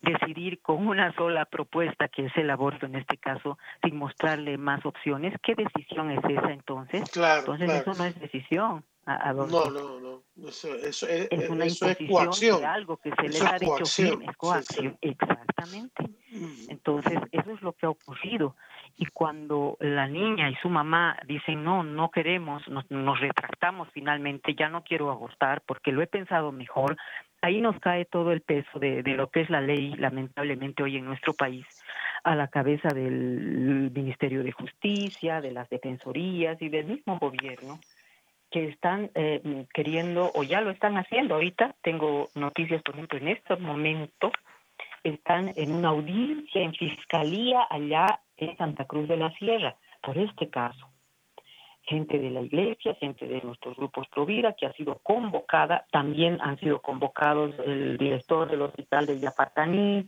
decidir 0.00 0.60
con 0.60 0.86
una 0.86 1.14
sola 1.14 1.46
propuesta, 1.46 2.08
que 2.08 2.26
es 2.26 2.36
el 2.36 2.50
aborto 2.50 2.86
en 2.86 2.94
este 2.94 3.16
caso, 3.16 3.58
sin 3.82 3.96
mostrarle 3.96 4.58
más 4.58 4.84
opciones? 4.84 5.34
¿Qué 5.42 5.54
decisión 5.54 6.10
es 6.10 6.22
esa 6.28 6.52
entonces? 6.52 7.10
Claro, 7.10 7.40
entonces 7.40 7.70
eso 7.70 7.94
no 7.94 8.04
es 8.04 8.20
decisión. 8.20 8.84
no, 9.06 9.70
no, 9.70 10.00
no. 10.00 10.22
Eso, 10.46 10.74
eso 10.74 11.08
es, 11.08 11.28
es, 11.30 11.48
una 11.48 11.64
eso 11.64 11.88
es 11.88 11.96
coacción. 12.08 12.60
De 12.60 12.66
algo 12.66 12.98
que 12.98 13.10
se 13.14 13.28
le 13.28 13.46
ha 13.46 13.58
dicho 13.58 13.86
firme, 13.86 14.26
es 14.26 14.36
coacción. 14.36 14.98
Exactamente. 15.00 16.02
Mm. 16.30 16.70
Entonces, 16.70 17.18
eso 17.32 17.50
es 17.52 17.62
lo 17.62 17.72
que 17.72 17.86
ha 17.86 17.90
ocurrido 17.90 18.56
y 18.96 19.06
cuando 19.06 19.76
la 19.80 20.06
niña 20.06 20.50
y 20.50 20.54
su 20.56 20.68
mamá 20.68 21.18
dicen 21.26 21.64
no, 21.64 21.82
no 21.82 22.10
queremos, 22.10 22.66
nos, 22.68 22.88
nos 22.90 23.20
retractamos 23.20 23.88
finalmente, 23.92 24.54
ya 24.54 24.68
no 24.68 24.84
quiero 24.84 25.10
abortar 25.10 25.62
porque 25.66 25.92
lo 25.92 26.02
he 26.02 26.06
pensado 26.06 26.52
mejor, 26.52 26.96
ahí 27.42 27.60
nos 27.60 27.78
cae 27.80 28.04
todo 28.04 28.32
el 28.32 28.40
peso 28.40 28.78
de, 28.78 29.02
de 29.02 29.14
lo 29.14 29.28
que 29.30 29.40
es 29.40 29.50
la 29.50 29.60
ley, 29.60 29.94
lamentablemente 29.96 30.82
hoy 30.82 30.96
en 30.96 31.04
nuestro 31.04 31.34
país, 31.34 31.66
a 32.22 32.34
la 32.34 32.48
cabeza 32.48 32.88
del 32.88 33.90
Ministerio 33.94 34.42
de 34.42 34.52
Justicia, 34.52 35.40
de 35.40 35.52
las 35.52 35.68
defensorías 35.68 36.60
y 36.62 36.68
del 36.68 36.86
mismo 36.86 37.18
gobierno 37.18 37.78
que 38.50 38.68
están 38.68 39.10
eh, 39.16 39.66
queriendo 39.74 40.30
o 40.32 40.44
ya 40.44 40.60
lo 40.60 40.70
están 40.70 40.96
haciendo. 40.96 41.34
Ahorita 41.34 41.74
tengo 41.82 42.28
noticias, 42.36 42.82
por 42.82 42.94
ejemplo, 42.94 43.18
en 43.18 43.28
estos 43.28 43.58
momentos 43.58 44.32
están 45.04 45.52
en 45.56 45.72
una 45.72 45.90
audiencia 45.90 46.62
en 46.62 46.72
fiscalía 46.72 47.66
allá 47.70 48.20
en 48.36 48.56
Santa 48.56 48.86
Cruz 48.86 49.06
de 49.06 49.16
la 49.16 49.30
Sierra, 49.32 49.76
por 50.02 50.18
este 50.18 50.48
caso. 50.48 50.88
Gente 51.82 52.18
de 52.18 52.30
la 52.30 52.40
iglesia, 52.40 52.94
gente 52.94 53.26
de 53.26 53.42
nuestros 53.42 53.76
grupos 53.76 54.08
Provida 54.08 54.54
que 54.54 54.66
ha 54.66 54.72
sido 54.72 54.98
convocada, 55.02 55.84
también 55.92 56.38
han 56.40 56.58
sido 56.58 56.80
convocados 56.80 57.54
el 57.66 57.98
director 57.98 58.50
del 58.50 58.62
hospital 58.62 59.04
de 59.04 59.20
Yapataní 59.20 60.06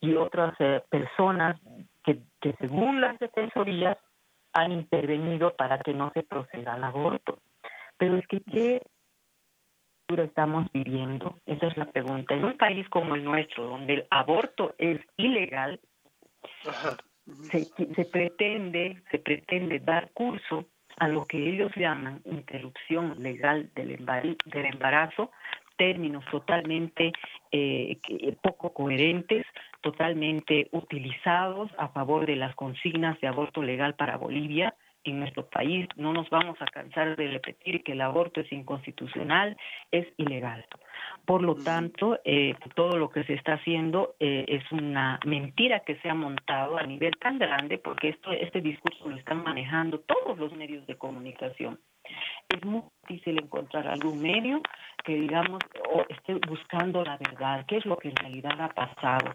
y 0.00 0.14
otras 0.14 0.54
eh, 0.60 0.82
personas 0.88 1.60
que, 2.04 2.20
que 2.40 2.54
según 2.60 3.00
las 3.00 3.18
defensorías 3.18 3.98
han 4.52 4.70
intervenido 4.70 5.54
para 5.56 5.80
que 5.80 5.92
no 5.92 6.12
se 6.12 6.22
proceda 6.22 6.74
al 6.74 6.84
aborto. 6.84 7.40
Pero 7.98 8.16
es 8.16 8.26
que, 8.28 8.40
¿qué 8.40 8.82
estamos 10.08 10.70
viviendo? 10.72 11.40
Esa 11.46 11.66
es 11.66 11.76
la 11.76 11.86
pregunta. 11.86 12.34
En 12.34 12.44
un 12.44 12.56
país 12.56 12.88
como 12.88 13.14
el 13.14 13.24
nuestro, 13.24 13.64
donde 13.64 13.94
el 13.94 14.06
aborto 14.10 14.74
es 14.78 15.00
ilegal, 15.16 15.80
Se, 17.50 18.04
pretende, 18.04 19.02
se 19.10 19.18
pretende 19.18 19.80
dar 19.80 20.12
curso 20.12 20.66
a 20.98 21.08
lo 21.08 21.24
que 21.26 21.38
ellos 21.38 21.72
llaman 21.74 22.22
interrupción 22.24 23.20
legal 23.20 23.68
del, 23.74 24.06
del 24.44 24.66
embarazo, 24.66 25.32
términos 25.76 26.24
totalmente 26.30 27.12
eh, 27.50 27.98
poco 28.40 28.72
coherentes, 28.72 29.44
totalmente 29.80 30.68
utilizados 30.70 31.70
a 31.78 31.88
favor 31.88 32.26
de 32.26 32.36
las 32.36 32.54
consignas 32.54 33.20
de 33.20 33.26
aborto 33.26 33.60
legal 33.60 33.94
para 33.94 34.16
Bolivia, 34.16 34.74
en 35.10 35.20
nuestro 35.20 35.46
país. 35.46 35.88
No 35.96 36.12
nos 36.12 36.28
vamos 36.30 36.56
a 36.60 36.66
cansar 36.66 37.16
de 37.16 37.28
repetir 37.28 37.82
que 37.82 37.92
el 37.92 38.00
aborto 38.00 38.40
es 38.40 38.52
inconstitucional, 38.52 39.56
es 39.90 40.06
ilegal. 40.16 40.66
Por 41.24 41.42
lo 41.42 41.54
tanto, 41.54 42.20
eh, 42.24 42.54
todo 42.74 42.96
lo 42.98 43.10
que 43.10 43.24
se 43.24 43.34
está 43.34 43.54
haciendo 43.54 44.14
eh, 44.20 44.44
es 44.48 44.70
una 44.70 45.18
mentira 45.24 45.80
que 45.80 45.96
se 45.96 46.08
ha 46.08 46.14
montado 46.14 46.78
a 46.78 46.82
nivel 46.84 47.16
tan 47.18 47.38
grande, 47.38 47.78
porque 47.78 48.10
esto, 48.10 48.30
este 48.32 48.60
discurso 48.60 49.08
lo 49.08 49.16
están 49.16 49.42
manejando 49.42 50.00
todos 50.00 50.38
los 50.38 50.52
medios 50.54 50.86
de 50.86 50.96
comunicación. 50.96 51.78
Es 52.48 52.64
muy 52.64 52.82
difícil 53.08 53.38
encontrar 53.42 53.88
algún 53.88 54.22
medio 54.22 54.60
que, 55.04 55.14
digamos, 55.14 55.60
o 55.92 56.04
esté 56.08 56.34
buscando 56.48 57.02
la 57.02 57.16
verdad, 57.16 57.64
qué 57.66 57.78
es 57.78 57.86
lo 57.86 57.96
que 57.96 58.08
en 58.08 58.16
realidad 58.16 58.60
ha 58.60 58.68
pasado, 58.68 59.32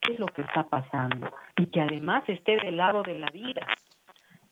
qué 0.00 0.12
es 0.12 0.18
lo 0.18 0.26
que 0.26 0.42
está 0.42 0.64
pasando, 0.64 1.32
y 1.56 1.66
que 1.66 1.80
además 1.80 2.24
esté 2.26 2.56
del 2.56 2.76
lado 2.76 3.02
de 3.02 3.18
la 3.18 3.30
vida, 3.30 3.66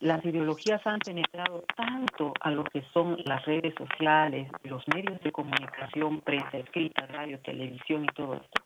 las 0.01 0.25
ideologías 0.25 0.85
han 0.87 0.99
penetrado 0.99 1.65
tanto 1.77 2.33
a 2.41 2.51
lo 2.51 2.65
que 2.65 2.83
son 2.93 3.19
las 3.25 3.45
redes 3.45 3.75
sociales, 3.75 4.51
los 4.65 4.83
medios 4.89 5.21
de 5.21 5.31
comunicación, 5.31 6.23
prensa 6.23 6.59
escrita, 6.59 7.07
radio, 7.07 7.39
televisión 7.41 8.05
y 8.05 8.15
todo 8.15 8.35
esto, 8.35 8.63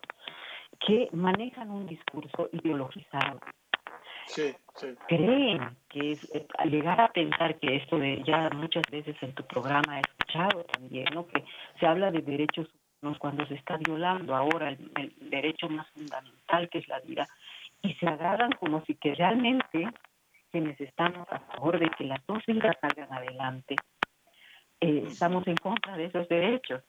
que 0.79 1.09
manejan 1.11 1.69
un 1.71 1.87
discurso 1.87 2.49
ideologizado. 2.53 3.39
Sí, 4.27 4.55
sí. 4.75 4.87
Creen 5.07 5.77
que 5.89 6.13
es 6.13 6.23
eh, 6.33 6.47
llegar 6.65 6.99
a 6.99 7.09
pensar 7.09 7.59
que 7.59 7.75
esto 7.75 7.99
de 7.99 8.23
ya 8.25 8.49
muchas 8.49 8.83
veces 8.89 9.15
en 9.21 9.33
tu 9.33 9.43
programa 9.43 9.97
he 9.97 10.01
escuchado 10.01 10.63
también, 10.63 11.05
¿no? 11.13 11.27
Que 11.27 11.43
se 11.79 11.85
habla 11.85 12.11
de 12.11 12.21
derechos 12.21 12.67
humanos 13.01 13.19
cuando 13.19 13.45
se 13.45 13.55
está 13.55 13.77
violando 13.77 14.35
ahora 14.35 14.69
el, 14.69 14.91
el 14.95 15.29
derecho 15.29 15.69
más 15.69 15.87
fundamental 15.91 16.69
que 16.69 16.79
es 16.79 16.87
la 16.87 16.99
vida 17.01 17.27
y 17.83 17.93
se 17.93 18.07
agarran 18.07 18.51
como 18.53 18.83
si 18.85 18.95
que 18.95 19.13
realmente 19.13 19.89
quienes 20.55 20.79
estamos 20.79 21.27
a 21.31 21.39
favor 21.39 21.77
de 21.77 21.89
que 21.89 22.05
las 22.05 22.25
dos 22.25 22.41
vidas 22.47 22.77
salgan 22.79 23.11
adelante, 23.11 23.75
eh, 24.79 25.03
estamos 25.05 25.45
en 25.47 25.57
contra 25.57 25.97
de 25.97 26.05
esos 26.05 26.29
derechos. 26.29 26.81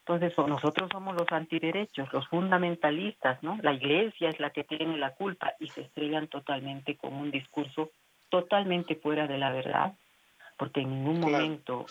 Entonces, 0.00 0.36
nosotros 0.36 0.90
somos 0.92 1.16
los 1.16 1.26
antiderechos, 1.32 2.12
los 2.12 2.28
fundamentalistas, 2.28 3.42
¿no? 3.42 3.58
La 3.62 3.72
iglesia 3.72 4.28
es 4.28 4.38
la 4.38 4.50
que 4.50 4.64
tiene 4.64 4.98
la 4.98 5.14
culpa 5.14 5.54
y 5.58 5.68
se 5.68 5.80
estrellan 5.80 6.28
totalmente 6.28 6.98
con 6.98 7.14
un 7.14 7.30
discurso 7.30 7.90
totalmente 8.28 8.96
fuera 8.96 9.26
de 9.26 9.38
la 9.38 9.50
verdad, 9.50 9.94
porque 10.58 10.82
en 10.82 10.90
ningún 10.90 11.20
momento, 11.20 11.86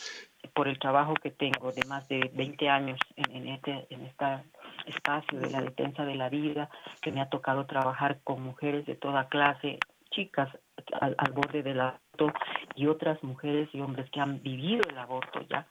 por 0.53 0.67
el 0.67 0.77
trabajo 0.77 1.15
que 1.15 1.31
tengo 1.31 1.71
de 1.71 1.85
más 1.87 2.07
de 2.07 2.29
20 2.35 2.69
años 2.69 2.99
en, 3.15 3.35
en 3.35 3.47
este 3.47 3.87
en 3.89 4.05
este 4.05 4.25
espacio 4.85 5.39
de 5.39 5.49
la 5.49 5.61
defensa 5.61 6.05
de 6.05 6.13
la 6.13 6.29
vida, 6.29 6.69
que 7.01 7.11
me 7.11 7.19
ha 7.19 7.29
tocado 7.29 7.65
trabajar 7.65 8.19
con 8.23 8.43
mujeres 8.43 8.85
de 8.85 8.93
toda 8.93 9.27
clase, 9.27 9.79
chicas 10.11 10.49
al, 10.99 11.31
borde 11.31 11.63
del 11.63 11.79
aborto 11.79 12.33
y 12.75 12.87
otras 12.87 13.21
mujeres 13.23 13.69
y 13.73 13.81
hombres 13.81 14.09
que 14.11 14.19
han 14.19 14.41
vivido 14.41 14.83
el 14.89 14.97
aborto 14.97 15.41
ya. 15.49 15.67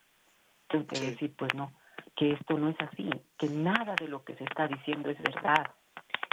Tengo 0.68 0.86
que 0.86 1.00
decir, 1.00 1.34
pues 1.36 1.54
no, 1.54 1.72
que 2.16 2.32
esto 2.32 2.58
no 2.58 2.70
es 2.70 2.76
así, 2.80 3.10
que 3.38 3.48
nada 3.48 3.94
de 3.96 4.08
lo 4.08 4.24
que 4.24 4.34
se 4.36 4.44
está 4.44 4.66
diciendo 4.66 5.10
es 5.10 5.18
verdad, 5.22 5.70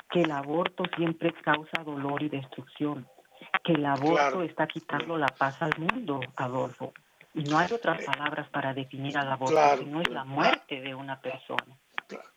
que 0.09 0.21
el 0.21 0.31
aborto 0.31 0.83
siempre 0.95 1.33
causa 1.33 1.83
dolor 1.83 2.21
y 2.23 2.29
destrucción, 2.29 3.07
que 3.63 3.73
el 3.73 3.85
aborto 3.85 4.43
está 4.43 4.67
quitando 4.67 5.17
la 5.17 5.27
paz 5.27 5.61
al 5.61 5.77
mundo, 5.77 6.19
Adolfo. 6.35 6.93
Y 7.33 7.43
no 7.43 7.57
hay 7.57 7.71
otras 7.71 8.03
palabras 8.03 8.49
para 8.49 8.73
definir 8.73 9.17
al 9.17 9.31
aborto, 9.31 9.77
sino 9.77 10.01
es 10.01 10.09
la 10.09 10.25
muerte 10.25 10.81
de 10.81 10.93
una 10.93 11.19
persona. 11.21 11.77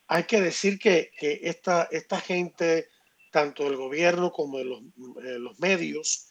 Hay 0.07 0.25
que 0.25 0.40
decir 0.40 0.79
que, 0.79 1.11
que 1.18 1.40
esta, 1.42 1.88
esta 1.90 2.20
gente 2.20 2.88
tanto 3.35 3.66
el 3.66 3.75
gobierno 3.75 4.31
como 4.31 4.59
de 4.59 4.64
los, 4.64 4.81
eh, 5.25 5.40
los, 5.40 5.59
medios, 5.59 6.29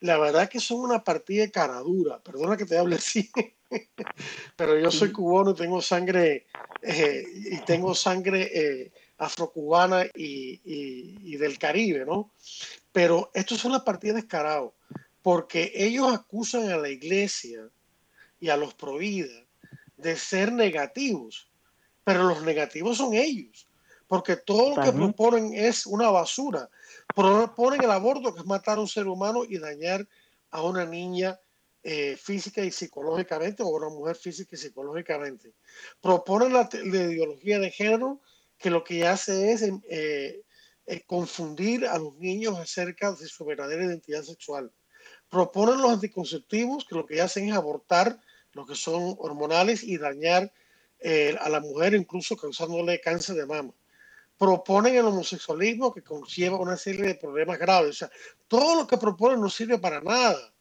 la 0.00 0.16
verdad 0.16 0.48
que 0.48 0.60
son 0.60 0.80
una 0.80 1.04
partida 1.04 1.42
de 1.42 1.50
cara 1.50 1.78
dura. 1.80 2.22
Perdona 2.22 2.56
que 2.56 2.64
te 2.64 2.78
hable 2.78 2.96
así, 2.96 3.30
pero 4.56 4.78
yo 4.78 4.90
soy 4.90 5.12
cubano 5.12 5.50
y 5.50 5.56
tengo 5.56 5.82
sangre, 5.82 6.46
eh, 6.80 7.22
y 7.52 7.58
tengo 7.66 7.94
sangre 7.94 8.50
eh, 8.50 8.92
afrocubana 9.18 10.06
y, 10.14 10.62
y, 10.64 11.36
del 11.36 11.58
Caribe, 11.58 12.06
¿no? 12.06 12.32
Pero 12.92 13.30
esto 13.34 13.54
es 13.54 13.66
una 13.66 13.84
partida 13.84 14.14
descarado, 14.14 14.74
porque 15.20 15.70
ellos 15.74 16.10
acusan 16.10 16.70
a 16.70 16.78
la 16.78 16.88
iglesia 16.88 17.68
y 18.40 18.48
a 18.48 18.56
los 18.56 18.72
provida 18.72 19.44
de 19.98 20.16
ser 20.16 20.50
negativos, 20.50 21.50
pero 22.04 22.22
los 22.22 22.42
negativos 22.42 22.96
son 22.96 23.12
ellos 23.12 23.67
porque 24.08 24.36
todo 24.36 24.74
lo 24.74 24.82
que 24.82 24.90
proponen 24.90 25.52
es 25.54 25.86
una 25.86 26.10
basura. 26.10 26.68
Proponen 27.14 27.84
el 27.84 27.90
aborto, 27.90 28.34
que 28.34 28.40
es 28.40 28.46
matar 28.46 28.78
a 28.78 28.80
un 28.80 28.88
ser 28.88 29.06
humano 29.06 29.44
y 29.46 29.58
dañar 29.58 30.08
a 30.50 30.62
una 30.62 30.86
niña 30.86 31.38
eh, 31.82 32.16
física 32.16 32.64
y 32.64 32.70
psicológicamente 32.70 33.62
o 33.62 33.66
a 33.66 33.86
una 33.86 33.90
mujer 33.90 34.16
física 34.16 34.56
y 34.56 34.58
psicológicamente. 34.58 35.52
Proponen 36.00 36.54
la, 36.54 36.68
ideología 36.72 37.58
de 37.58 37.70
género, 37.70 38.22
que 38.56 38.70
lo 38.70 38.82
que 38.82 39.06
hace 39.06 39.52
es 39.52 39.62
eh, 39.62 40.42
eh, 40.86 41.02
confundir 41.06 41.86
a 41.86 41.98
los 41.98 42.16
niños 42.16 42.58
acerca 42.58 43.12
de 43.12 43.26
su 43.26 43.44
verdadera 43.44 43.84
identidad 43.84 44.22
sexual. 44.22 44.72
Proponen 45.28 45.82
los 45.82 45.92
anticonceptivos, 45.92 46.86
que 46.86 46.94
lo 46.94 47.04
que 47.04 47.20
hacen 47.20 47.46
es 47.50 47.54
abortar 47.54 48.18
lo 48.52 48.64
que 48.64 48.74
son 48.74 49.16
hormonales 49.18 49.84
y 49.84 49.98
dañar 49.98 50.50
a 51.40 51.48
la 51.48 51.60
mujer, 51.60 51.94
incluso 51.94 52.36
causándole 52.36 53.00
cáncer 53.00 53.36
de 53.36 53.46
mama 53.46 53.72
proponen 54.38 54.94
el 54.94 55.06
homosexualismo 55.06 55.92
que 55.92 56.02
conlleva 56.02 56.58
una 56.58 56.76
serie 56.76 57.02
de 57.02 57.14
problemas 57.16 57.58
graves. 57.58 57.90
O 57.90 57.98
sea, 57.98 58.10
todo 58.46 58.76
lo 58.76 58.86
que 58.86 58.96
proponen 58.96 59.40
no 59.40 59.50
sirve 59.50 59.78
para 59.78 60.00
nada. 60.00 60.52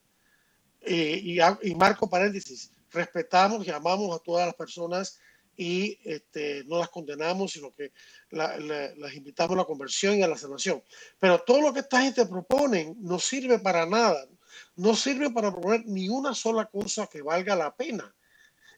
Eh, 0.81 1.21
y, 1.61 1.75
marco 1.75 2.09
paréntesis, 2.09 2.71
respetamos 2.91 3.65
y 3.67 3.69
a 3.69 3.79
todas 3.79 4.47
las 4.47 4.55
personas 4.55 5.19
y 5.55 5.99
este, 6.03 6.63
no 6.65 6.79
las 6.79 6.89
condenamos, 6.89 7.51
sino 7.51 7.73
que 7.73 7.91
las 8.29 9.13
invitamos 9.13 9.55
a 9.55 9.61
la 9.61 9.65
conversión 9.65 10.15
y 10.15 10.23
a 10.23 10.27
la 10.27 10.37
salvación. 10.37 10.83
Pero 11.19 11.39
todo 11.39 11.61
lo 11.61 11.73
que 11.73 11.81
esta 11.81 12.01
gente 12.01 12.25
propone 12.25 12.95
no 12.99 13.19
sirve 13.19 13.59
para 13.59 13.85
nada. 13.85 14.27
No 14.75 14.95
sirve 14.95 15.29
para 15.29 15.51
proponer 15.51 15.83
ni 15.85 16.09
una 16.09 16.33
sola 16.33 16.65
cosa 16.65 17.07
que 17.07 17.21
valga 17.21 17.55
la 17.55 17.75
pena. 17.75 18.15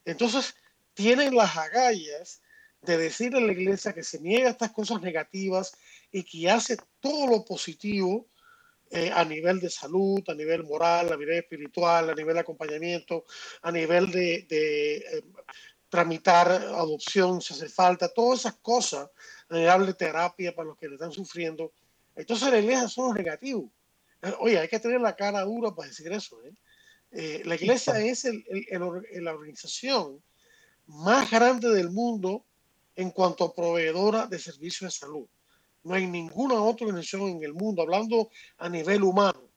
Entonces, 0.04 0.56
tienen 0.94 1.36
las 1.36 1.56
agallas 1.56 2.42
de 2.82 2.98
decirle 2.98 3.40
a 3.40 3.42
la 3.42 3.52
iglesia 3.52 3.94
que 3.94 4.04
se 4.04 4.20
niega 4.20 4.48
a 4.48 4.52
estas 4.52 4.72
cosas 4.72 5.02
negativas 5.02 5.74
y 6.12 6.24
que 6.24 6.50
hace 6.50 6.78
todo 7.00 7.28
lo 7.28 7.46
positivo 7.46 8.28
eh, 8.92 9.12
a 9.14 9.24
nivel 9.24 9.60
de 9.60 9.70
salud, 9.70 10.24
a 10.28 10.34
nivel 10.34 10.64
moral, 10.64 11.14
a 11.14 11.18
nivel 11.18 11.38
espiritual, 11.38 12.10
a 12.10 12.16
nivel 12.16 12.34
de 12.34 12.40
acompañamiento, 12.40 13.26
a 13.62 13.72
nivel 13.72 14.10
de, 14.12 14.48
eh, 14.50 15.24
tramitar 15.90 16.52
adopción 16.52 17.42
si 17.42 17.54
hace 17.54 17.70
falta, 17.70 18.10
todas 18.10 18.42
esas 18.42 18.56
cosas, 18.56 19.10
nivel 19.50 19.88
de 19.88 19.94
terapia 19.94 20.56
para 20.56 20.70
los 20.70 20.78
que 20.78 20.88
le 20.88 20.96
están 20.96 21.12
sufriendo. 21.12 21.72
Entonces 22.16 22.50
la 22.50 22.60
iglesia 22.60 22.88
son 22.88 23.08
los 23.08 23.16
negativos. 23.16 23.70
Eh, 24.22 24.34
oye, 24.40 24.60
hay 24.60 24.68
que 24.68 24.80
tener 24.80 25.02
la 25.02 25.16
cara 25.16 25.44
dura 25.44 25.72
para 25.76 25.88
decir 25.88 26.12
eso. 26.12 26.40
la 27.12 27.56
iglesia 27.56 28.00
es 28.00 28.26
la 28.74 29.34
organización 29.34 30.22
más 30.88 31.30
grande 31.30 31.70
del 31.70 31.92
mundo 31.92 32.46
en 33.00 33.12
cuanto 33.12 33.46
a 33.46 33.56
proveedora 33.56 34.28
de 34.28 34.38
servicios 34.38 34.92
de 34.92 35.00
salud. 35.00 35.26
No 35.84 35.94
hay 35.94 36.06
ninguna 36.06 36.62
otra 36.62 36.86
organización 36.86 37.30
en 37.30 37.44
el 37.46 37.54
mundo, 37.54 37.82
hablando 37.82 38.30
a 38.58 38.68
nivel 38.68 39.04
humano, 39.04 39.50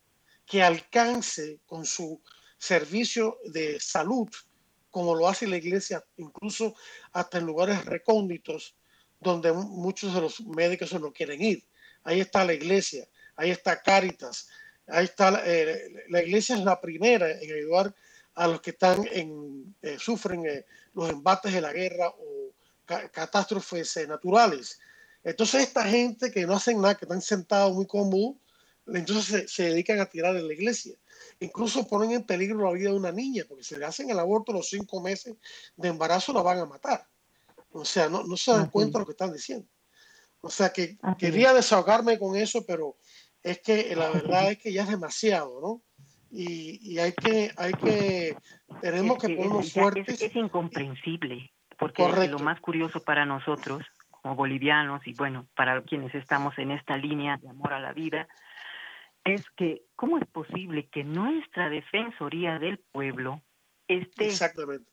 que 0.47 0.63
alcance 0.63 1.59
con 1.67 1.85
su 1.85 2.23
servicio 2.57 3.39
de 3.47 3.81
salud, 3.81 4.29
como 4.91 5.17
lo 5.17 5.27
hace 5.27 5.49
la 5.49 5.57
iglesia, 5.57 6.05
incluso 6.19 6.77
hasta 7.11 7.39
en 7.39 7.47
lugares 7.47 7.85
recónditos, 7.85 8.77
donde 9.19 9.53
muchos 9.53 10.15
de 10.15 10.21
los 10.21 10.41
médicos 10.43 10.93
no 10.93 11.13
quieren 11.13 11.43
ir. 11.43 11.67
Ahí 12.05 12.21
está 12.21 12.45
la 12.45 12.53
iglesia, 12.53 13.09
ahí 13.35 13.51
está 13.51 13.83
Cáritas, 13.83 14.49
ahí 14.87 15.07
está 15.07 15.43
eh, 15.45 16.07
la 16.11 16.23
iglesia 16.23 16.55
es 16.55 16.63
la 16.63 16.81
primera 16.81 17.29
en 17.29 17.53
ayudar 17.53 17.93
a 18.35 18.47
los 18.47 18.61
que 18.61 18.71
están 18.71 19.05
en, 19.11 19.75
eh, 19.83 19.97
sufren 19.99 20.47
eh, 20.47 20.65
los 20.95 21.11
embates 21.11 21.53
de 21.53 21.61
la 21.61 21.73
guerra 21.73 22.09
o 22.09 22.32
catástrofes 22.85 23.97
eh, 23.97 24.07
naturales. 24.07 24.81
Entonces 25.25 25.63
esta 25.63 25.85
gente 25.85 26.31
que 26.31 26.47
no 26.47 26.55
hacen 26.55 26.81
nada, 26.81 26.97
que 26.97 27.05
están 27.05 27.23
sentados 27.23 27.75
muy 27.75 27.87
cómodos, 27.87 28.37
entonces 28.87 29.51
se, 29.51 29.65
dedican 29.65 30.01
a 30.01 30.07
tirar 30.07 30.37
en 30.37 30.47
la 30.47 30.55
iglesia. 30.55 30.95
Incluso 31.39 31.87
ponen 31.87 32.13
en 32.13 32.25
peligro 32.25 32.65
la 32.65 32.73
vida 32.73 32.91
de 32.91 32.97
una 32.97 33.13
niña, 33.13 33.45
porque 33.49 33.65
si 33.65 33.77
le 33.77 33.85
hacen 33.85 34.11
el 34.11 34.19
aborto 34.19 34.53
los 34.53 34.69
cinco 34.69 35.01
meses 35.01 35.37
de 35.77 35.89
embarazo 35.89 36.33
la 36.33 36.43
van 36.43 36.59
a 36.59 36.67
matar. 36.67 37.07
O 37.71 37.85
sea, 37.85 38.09
no, 38.09 38.25
no 38.25 38.37
se 38.37 38.51
dan 38.51 38.69
cuenta 38.69 38.99
de 38.99 39.03
lo 39.03 39.07
que 39.07 39.13
están 39.13 39.33
diciendo. 39.33 39.67
O 40.41 40.51
sea, 40.51 40.73
que 40.73 40.99
quería 41.19 41.55
desahogarme 41.55 42.19
con 42.19 42.37
eso, 42.37 42.67
pero 42.67 42.97
es 43.43 43.61
que 43.61 43.95
la 43.95 44.11
verdad 44.11 44.51
es 44.51 44.59
que 44.59 44.73
ya 44.73 44.83
es 44.83 44.89
demasiado, 44.89 45.61
¿no? 45.61 45.83
Y, 46.31 46.81
y 46.83 46.99
hay 46.99 47.13
que, 47.13 47.53
hay 47.57 47.73
que, 47.75 48.37
tenemos 48.81 49.19
que, 49.19 49.29
ponernos 49.29 49.73
fuertes. 49.73 50.21
Es, 50.21 50.35
incomprensible, 50.35 51.53
porque 51.83 52.29
lo 52.29 52.39
más 52.39 52.61
curioso 52.61 53.03
para 53.03 53.27
nosotros, 53.27 53.83
como 54.11 54.37
bolivianos, 54.37 55.07
y 55.07 55.15
bueno, 55.15 55.47
para 55.57 55.83
quienes 55.83 56.15
estamos 56.15 56.57
en 56.59 56.71
esta 56.71 56.97
línea 56.97 57.37
de 57.39 57.49
amor 57.49 57.73
a 57.73 57.81
la 57.81 57.93
vida, 57.93 58.29
es 59.25 59.49
que, 59.51 59.83
¿cómo 59.97 60.19
es 60.19 60.27
posible 60.27 60.89
que 60.89 61.05
nuestra 61.05 61.69
Defensoría 61.69 62.59
del 62.59 62.79
Pueblo 62.79 63.41
esté 63.89 64.31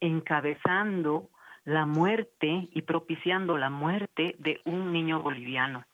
encabezando 0.00 1.30
la 1.64 1.86
muerte 1.86 2.68
y 2.72 2.82
propiciando 2.82 3.56
la 3.58 3.70
muerte 3.70 4.36
de 4.38 4.60
un 4.64 4.92
niño 4.92 5.20
boliviano? 5.20 5.84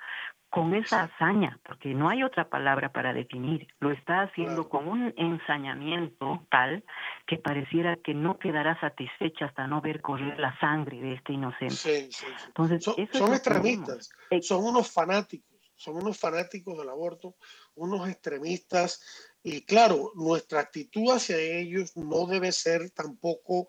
Con 0.50 0.74
esa 0.74 1.02
hazaña, 1.02 1.59
porque 1.64 1.92
no 1.92 2.09
hay 2.09 2.22
otra 2.22 2.48
palabra 2.48 2.92
para 2.92 3.12
definir, 3.12 3.66
lo 3.80 3.90
está 3.90 4.22
haciendo 4.22 4.68
con 4.68 4.88
un 4.88 5.12
ensañamiento 5.16 6.46
tal 6.50 6.85
que 7.26 7.37
pareciera 7.37 7.96
que 7.96 8.14
no 8.14 8.38
quedará 8.38 8.80
satisfecha 8.80 9.46
hasta 9.46 9.66
no 9.66 9.80
ver 9.80 10.00
correr 10.00 10.38
la 10.38 10.59
sangre 10.59 11.00
de 11.00 11.14
este 11.14 11.35
inocente. 11.35 12.09
Entonces, 12.46 12.85
son 13.12 13.35
extremistas, 13.35 14.11
son 14.40 14.64
unos 14.64 14.90
fanáticos 14.90 15.56
son 15.76 15.96
unos 15.96 16.18
fanáticos 16.18 16.76
del 16.78 16.88
aborto, 16.88 17.37
unos 17.74 18.09
extremistas, 18.09 19.00
y 19.42 19.64
claro, 19.64 20.11
nuestra 20.14 20.61
actitud 20.61 21.12
hacia 21.12 21.37
ellos 21.37 21.96
no 21.96 22.26
debe 22.26 22.50
ser 22.50 22.90
tampoco 22.90 23.68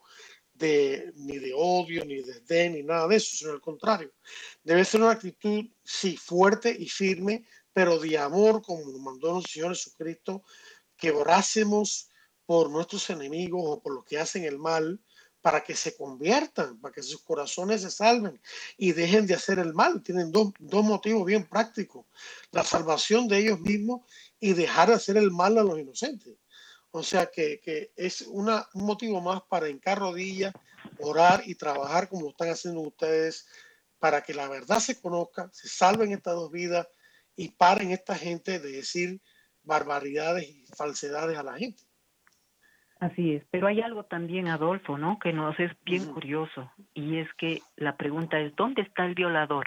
de, 0.57 1.11
ni 1.15 1.37
de 1.37 1.53
odio, 1.55 2.03
ni 2.05 2.15
de 2.15 2.33
desdén, 2.33 2.73
ni 2.73 2.83
nada 2.83 3.07
de 3.07 3.15
eso, 3.15 3.35
sino 3.35 3.51
al 3.51 3.61
contrario. 3.61 4.11
Debe 4.63 4.85
ser 4.85 5.01
una 5.01 5.11
actitud, 5.11 5.65
sí, 5.83 6.17
fuerte 6.17 6.75
y 6.77 6.87
firme, 6.87 7.45
pero 7.73 7.99
de 7.99 8.17
amor, 8.17 8.61
como 8.61 8.89
nos 8.91 8.99
mandó 8.99 9.37
el 9.37 9.45
Señor 9.45 9.75
Jesucristo, 9.75 10.43
que 10.95 11.11
orásemos 11.11 12.09
por 12.45 12.69
nuestros 12.69 13.09
enemigos 13.09 13.61
o 13.63 13.81
por 13.81 13.93
los 13.93 14.05
que 14.05 14.17
hacen 14.17 14.43
el 14.45 14.57
mal, 14.57 14.99
para 15.47 15.63
que 15.63 15.75
se 15.75 15.95
conviertan, 15.95 16.77
para 16.81 16.93
que 16.93 17.01
sus 17.01 17.21
corazones 17.21 17.81
se 17.81 17.89
salven 17.91 18.41
y 18.77 18.91
dejen 18.91 19.25
de 19.25 19.35
hacer 19.35 19.59
el 19.59 19.73
mal. 19.73 20.03
Tienen 20.03 20.29
dos, 20.29 20.51
motivos 20.83 21.25
bien 21.25 21.47
prácticos, 21.47 22.05
la 22.51 22.65
salvación 22.65 23.29
de 23.29 23.37
ellos 23.37 23.59
mismos 23.61 24.01
y 24.39 24.51
dejar 24.51 24.89
de 24.89 24.95
hacer 24.95 25.15
el 25.15 25.31
mal 25.31 25.57
a 25.57 25.63
los 25.63 25.79
inocentes. 25.79 26.35
O 26.97 27.03
sea 27.03 27.27
que, 27.27 27.91
es 27.95 28.21
una, 28.21 28.65
un 28.73 28.85
motivo 28.85 29.21
más 29.21 29.41
para 29.43 29.67
encar 29.67 29.99
rodillas, 29.99 30.53
orar 30.99 31.43
y 31.45 31.53
trabajar 31.53 32.09
como 32.09 32.29
están 32.29 32.49
haciendo 32.49 32.81
ustedes 32.81 33.47
para 33.99 34.21
que 34.21 34.33
la 34.33 34.49
verdad 34.49 34.79
se 34.79 34.99
conozca, 34.99 35.49
se 35.51 35.67
salven 35.67 36.11
estas 36.11 36.35
dos 36.35 36.51
vidas 36.51 36.87
y 37.35 37.49
paren 37.49 37.91
esta 37.91 38.15
gente 38.15 38.59
de 38.59 38.71
decir 38.71 39.21
barbaridades 39.61 40.49
y 40.49 40.65
falsedades 40.75 41.37
a 41.37 41.43
la 41.43 41.53
gente. 41.53 41.83
Así 42.99 43.33
es, 43.33 43.43
pero 43.51 43.67
hay 43.67 43.81
algo 43.81 44.05
también, 44.05 44.47
Adolfo, 44.47 44.97
¿no? 44.97 45.19
Que 45.19 45.31
nos 45.31 45.59
es 45.59 45.71
bien 45.83 46.05
curioso 46.05 46.71
y 46.95 47.19
es 47.19 47.27
que 47.37 47.61
la 47.75 47.95
pregunta 47.95 48.39
es, 48.39 48.55
¿dónde 48.55 48.81
está 48.81 49.05
el 49.05 49.13
violador? 49.13 49.65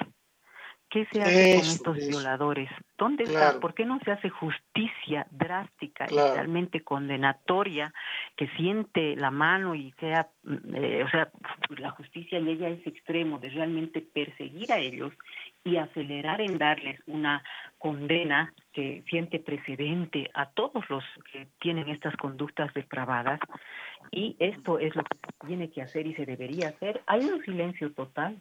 ¿Qué 0.91 1.07
se 1.13 1.23
hace 1.23 1.57
con 1.57 1.67
estos 1.67 2.09
violadores? 2.09 2.69
¿Dónde 2.99 3.23
está? 3.23 3.61
¿Por 3.61 3.75
qué 3.75 3.85
no 3.85 4.01
se 4.01 4.11
hace 4.11 4.29
justicia 4.29 5.25
drástica 5.31 6.07
y 6.11 6.17
realmente 6.17 6.83
condenatoria 6.83 7.95
que 8.37 8.49
siente 8.57 9.15
la 9.15 9.31
mano 9.31 9.77
y 9.77 9.93
sea, 10.01 10.29
mm, 10.43 10.75
eh, 10.75 11.05
o 11.05 11.09
sea, 11.11 11.31
la 11.79 11.93
justicia 11.93 12.39
ella 12.39 12.69
es 12.69 12.85
extremo 12.85 13.39
de 13.39 13.51
realmente 13.51 14.01
perseguir 14.01 14.73
a 14.73 14.79
ellos 14.79 15.13
y 15.63 15.77
acelerar 15.77 16.41
en 16.41 16.59
darles 16.59 17.01
una 17.07 17.45
condena 17.79 18.53
que 18.73 19.05
siente 19.09 19.39
precedente 19.39 20.29
a 20.35 20.51
todos 20.51 20.85
los 20.91 21.05
que 21.31 21.47
tienen 21.61 21.89
estas 21.89 22.17
conductas 22.17 22.75
depravadas 22.75 23.39
y 24.11 24.35
esto 24.41 24.81
es 24.81 24.97
lo 24.97 25.05
que 25.05 25.19
tiene 25.47 25.71
que 25.71 25.83
hacer 25.83 26.09
y 26.09 26.15
se 26.15 26.27
debería 26.27 26.71
hacer. 26.71 27.03
Hay 27.07 27.21
un 27.21 27.41
silencio 27.45 27.93
total 27.93 28.41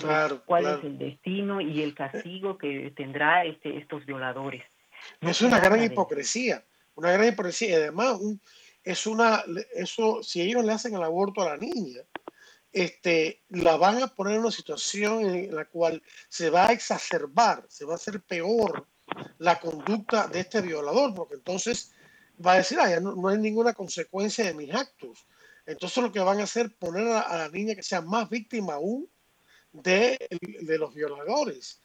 sobre 0.00 0.38
cuál 0.40 0.78
es 0.78 0.84
el 0.84 0.98
destino 0.98 1.60
y 1.60 1.82
el 1.82 1.94
castigo 1.94 2.58
que 2.58 2.92
tendrá 2.96 3.44
este, 3.44 3.76
estos 3.78 4.04
violadores. 4.06 4.62
es 5.20 5.42
una 5.42 5.60
gran 5.60 5.82
hipocresía, 5.82 6.64
una 6.94 7.12
gran 7.12 7.28
hipocresía. 7.28 7.70
Y 7.70 7.74
además, 7.74 8.18
es 8.82 9.06
una, 9.06 9.44
eso, 9.74 10.22
si 10.22 10.42
ellos 10.42 10.64
le 10.64 10.72
hacen 10.72 10.94
el 10.94 11.02
aborto 11.02 11.42
a 11.42 11.50
la 11.50 11.56
niña, 11.56 12.00
este, 12.72 13.42
la 13.50 13.76
van 13.76 14.02
a 14.02 14.08
poner 14.08 14.34
en 14.34 14.40
una 14.40 14.50
situación 14.50 15.24
en 15.24 15.54
la 15.54 15.64
cual 15.66 16.02
se 16.28 16.50
va 16.50 16.68
a 16.68 16.72
exacerbar, 16.72 17.64
se 17.68 17.84
va 17.84 17.92
a 17.92 17.96
hacer 17.96 18.20
peor 18.20 18.86
la 19.38 19.60
conducta 19.60 20.26
de 20.26 20.40
este 20.40 20.60
violador, 20.60 21.14
porque 21.14 21.34
entonces 21.34 21.92
va 22.44 22.54
a 22.54 22.56
decir, 22.56 22.78
ah, 22.80 22.98
no, 23.00 23.28
hay 23.28 23.38
ninguna 23.38 23.74
consecuencia 23.74 24.44
de 24.44 24.54
mis 24.54 24.74
actos. 24.74 25.26
Entonces 25.66 26.02
lo 26.02 26.12
que 26.12 26.20
van 26.20 26.40
a 26.40 26.44
hacer 26.44 26.66
es 26.66 26.72
poner 26.72 27.06
a 27.06 27.36
la 27.36 27.48
niña 27.48 27.74
que 27.74 27.82
sea 27.82 28.00
más 28.00 28.28
víctima 28.28 28.74
aún 28.74 29.08
de, 29.74 30.18
de 30.60 30.78
los 30.78 30.94
violadores. 30.94 31.82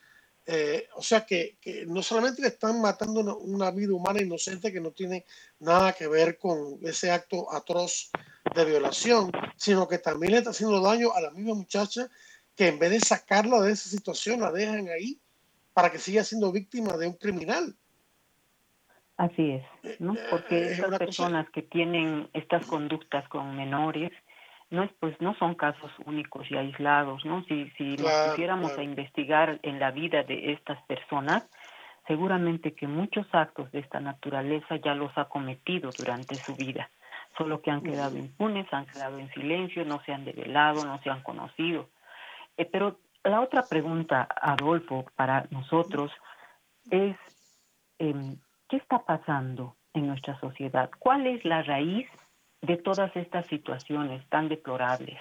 Eh, 0.51 0.87
o 0.95 1.03
sea 1.03 1.27
que, 1.27 1.57
que, 1.61 1.85
no 1.85 2.01
solamente 2.01 2.41
le 2.41 2.47
están 2.47 2.81
matando 2.81 3.37
una, 3.37 3.69
vida 3.69 3.93
humana 3.93 4.19
inocente 4.19 4.73
que 4.73 4.81
no 4.81 4.89
tiene 4.89 5.23
nada 5.59 5.93
que 5.93 6.07
ver 6.07 6.39
con 6.39 6.79
ese 6.81 7.11
acto 7.11 7.53
atroz 7.53 8.09
de 8.55 8.65
violación, 8.65 9.31
sino 9.57 9.87
que 9.87 9.99
también 9.99 10.31
le 10.31 10.37
está 10.39 10.49
haciendo 10.49 10.81
daño 10.81 11.13
a 11.13 11.21
la 11.21 11.29
misma 11.29 11.53
muchacha 11.53 12.09
que 12.55 12.67
en 12.67 12.79
vez 12.79 12.89
de 12.89 12.99
sacarla 12.99 13.61
de 13.61 13.73
esa 13.73 13.89
situación 13.89 14.41
la 14.41 14.51
dejan 14.51 14.87
ahí 14.89 15.19
para 15.71 15.91
que 15.91 15.99
siga 15.99 16.23
siendo 16.23 16.51
víctima 16.51 16.97
de 16.97 17.07
un 17.07 17.13
criminal. 17.13 17.75
Así 19.17 19.51
es, 19.51 19.99
¿no? 20.01 20.15
Eh, 20.15 20.27
Porque 20.31 20.71
esas 20.71 20.97
personas 20.97 21.47
que 21.51 21.61
tienen 21.61 22.27
estas 22.33 22.65
conductas 22.65 23.27
con 23.29 23.55
menores, 23.55 24.11
no 24.71 24.83
es 24.83 24.91
pues 24.99 25.19
no 25.19 25.35
son 25.35 25.55
casos 25.55 25.91
únicos 26.05 26.49
y 26.51 26.57
aislados 26.57 27.25
no 27.25 27.43
si 27.45 27.69
si 27.71 27.95
nos 27.97 28.11
pusiéramos 28.29 28.77
a 28.77 28.83
investigar 28.83 29.59
en 29.63 29.79
la 29.79 29.91
vida 29.91 30.23
de 30.23 30.53
estas 30.53 30.81
personas 30.83 31.49
seguramente 32.07 32.73
que 32.73 32.87
muchos 32.87 33.27
actos 33.33 33.71
de 33.71 33.79
esta 33.79 33.99
naturaleza 33.99 34.75
ya 34.77 34.93
los 34.93 35.15
ha 35.17 35.25
cometido 35.25 35.89
durante 35.97 36.35
su 36.43 36.55
vida 36.55 36.89
solo 37.37 37.61
que 37.61 37.71
han 37.71 37.81
quedado 37.81 38.17
impunes 38.17 38.71
han 38.71 38.85
quedado 38.85 39.17
en 39.19 39.31
silencio 39.31 39.85
no 39.85 40.01
se 40.03 40.13
han 40.13 40.25
develado 40.25 40.85
no 40.85 40.99
se 41.01 41.09
han 41.09 41.21
conocido. 41.23 41.89
Eh, 42.57 42.65
pero 42.65 42.99
la 43.23 43.41
otra 43.41 43.63
pregunta 43.67 44.27
Adolfo 44.41 45.05
para 45.15 45.45
nosotros 45.49 46.11
es 46.89 47.15
em, 47.97 48.37
qué 48.67 48.77
está 48.77 48.99
pasando 48.99 49.75
en 49.93 50.07
nuestra 50.07 50.39
sociedad 50.39 50.89
cuál 50.99 51.25
es 51.25 51.43
la 51.43 51.63
raíz 51.63 52.07
de 52.61 52.77
todas 52.77 53.15
estas 53.15 53.47
situaciones 53.47 54.27
tan 54.29 54.49
deplorables. 54.49 55.19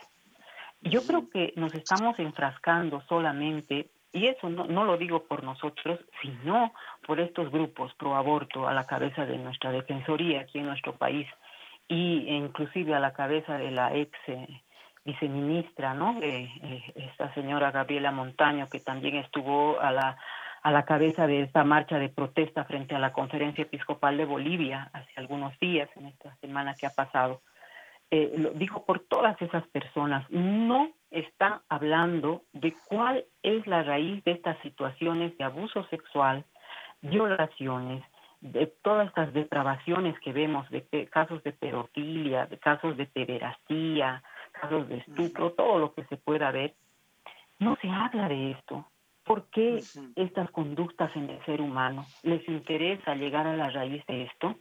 Yo 0.83 1.03
creo 1.07 1.29
que 1.29 1.53
nos 1.57 1.75
estamos 1.75 2.19
enfrascando 2.19 3.01
solamente, 3.09 3.91
y 4.13 4.27
eso 4.27 4.49
no, 4.49 4.65
no 4.67 4.85
lo 4.85 4.97
digo 4.97 5.25
por 5.25 5.43
nosotros, 5.43 6.01
sino 6.23 6.73
por 7.07 7.21
estos 7.21 7.51
grupos 7.51 7.93
pro 7.95 8.15
aborto 8.17 8.69
a 8.69 8.75
la 8.75 8.85
cabeza 8.85 9.27
de 9.27 9.39
nuestra 9.39 9.71
defensoría 9.73 10.41
aquí 10.41 10.59
en 10.59 10.67
nuestro 10.67 10.95
país 10.95 11.27
y 11.89 12.29
inclusive 12.29 12.95
a 12.95 13.01
la 13.01 13.13
cabeza 13.13 13.57
de 13.57 13.71
la 13.71 13.95
ex 13.95 14.13
eh, 14.29 14.47
viceministra, 15.05 15.95
¿no? 15.95 16.19
Eh, 16.23 16.51
esta 16.95 17.33
señora 17.33 17.71
Gabriela 17.71 18.13
Montaño, 18.13 18.69
que 18.71 18.81
también 18.81 19.17
estuvo 19.17 19.81
a 19.81 19.91
la 19.91 20.19
a 20.63 20.71
la 20.71 20.85
cabeza 20.85 21.27
de 21.27 21.43
esta 21.43 21.65
marcha 21.65 21.99
de 21.99 22.09
protesta 22.09 22.65
frente 22.65 22.95
a 22.95 22.99
la 22.99 23.13
Conferencia 23.13 23.63
Episcopal 23.63 24.17
de 24.17 24.25
Bolivia 24.25 24.91
hace 24.93 25.13
algunos 25.17 25.59
días, 25.61 25.89
en 25.97 26.07
esta 26.07 26.35
semana 26.37 26.75
que 26.75 26.87
ha 26.87 26.91
pasado. 26.91 27.41
Eh, 28.11 28.35
lo 28.39 28.51
dijo 28.51 28.85
por 28.85 29.01
todas 29.01 29.41
esas 29.43 29.67
personas, 29.69 30.29
no 30.31 30.91
está 31.11 31.63
hablando 31.69 32.43
de 32.53 32.75
cuál 32.89 33.25
es 33.43 33.67
la 33.67 33.83
raíz 33.83 34.25
de 34.25 34.33
estas 34.33 34.59
situaciones 34.63 35.37
de 35.37 35.45
abuso 35.45 35.85
sexual, 35.85 36.45
violaciones, 37.03 38.03
de 38.41 38.67
todas 38.67 39.09
estas 39.09 39.33
depravaciones 39.33 40.19
que 40.21 40.33
vemos, 40.33 40.69
de 40.71 41.09
casos 41.11 41.43
de 41.43 41.53
pedofilia, 41.53 42.47
de 42.47 42.59
casos 42.59 42.97
de 42.97 43.07
pederastía, 43.07 44.23
casos 44.53 44.89
de 44.89 44.99
estupro, 44.99 45.53
todo 45.53 45.79
lo 45.79 45.93
que 45.93 46.05
se 46.05 46.17
pueda 46.17 46.51
ver. 46.51 46.75
No 47.59 47.77
se 47.83 47.91
habla 47.91 48.29
de 48.29 48.53
esto. 48.53 48.87
¿Por 49.29 49.45
qué 49.51 49.83
estas 50.17 50.51
conductas 50.53 51.15
en 51.15 51.29
el 51.29 51.45
ser 51.45 51.61
humano? 51.61 52.07
¿Les 52.23 52.49
interesa 52.49 53.15
llegar 53.15 53.47
a 53.47 53.55
la 53.55 53.69
raíz 53.69 54.03
de 54.07 54.23
esto? 54.23 54.57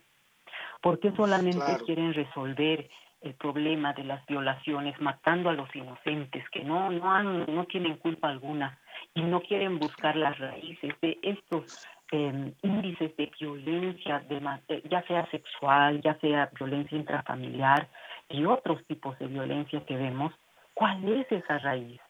¿Por 0.81 0.99
qué 0.99 1.13
solamente 1.13 1.77
quieren 1.85 2.13
resolver 2.13 2.89
el 3.21 3.33
problema 3.35 3.93
de 3.93 4.03
las 4.03 4.25
violaciones 4.25 4.99
matando 4.99 5.49
a 5.49 5.53
los 5.53 5.73
inocentes 5.73 6.43
que 6.49 6.65
no 6.65 6.91
no 6.91 7.09
han, 7.09 7.45
no 7.47 7.63
tienen 7.63 7.95
culpa 7.95 8.27
alguna 8.27 8.77
y 9.15 9.21
no 9.21 9.39
quieren 9.39 9.79
buscar 9.79 10.17
las 10.17 10.37
raíces 10.37 10.93
de 11.01 11.17
estos 11.21 11.87
em, 12.11 12.53
índices 12.61 13.15
de 13.15 13.31
violencia 13.39 14.19
de, 14.27 14.83
ya 14.89 15.01
sea 15.07 15.25
sexual 15.31 16.01
ya 16.01 16.19
sea 16.19 16.51
violencia 16.59 16.97
intrafamiliar 16.97 17.87
y 18.29 18.43
otros 18.43 18.85
tipos 18.85 19.17
de 19.17 19.27
violencia 19.27 19.83
que 19.85 19.95
vemos 19.95 20.33
cuál 20.73 21.07
es 21.07 21.31
esa 21.31 21.57
raíz 21.57 22.01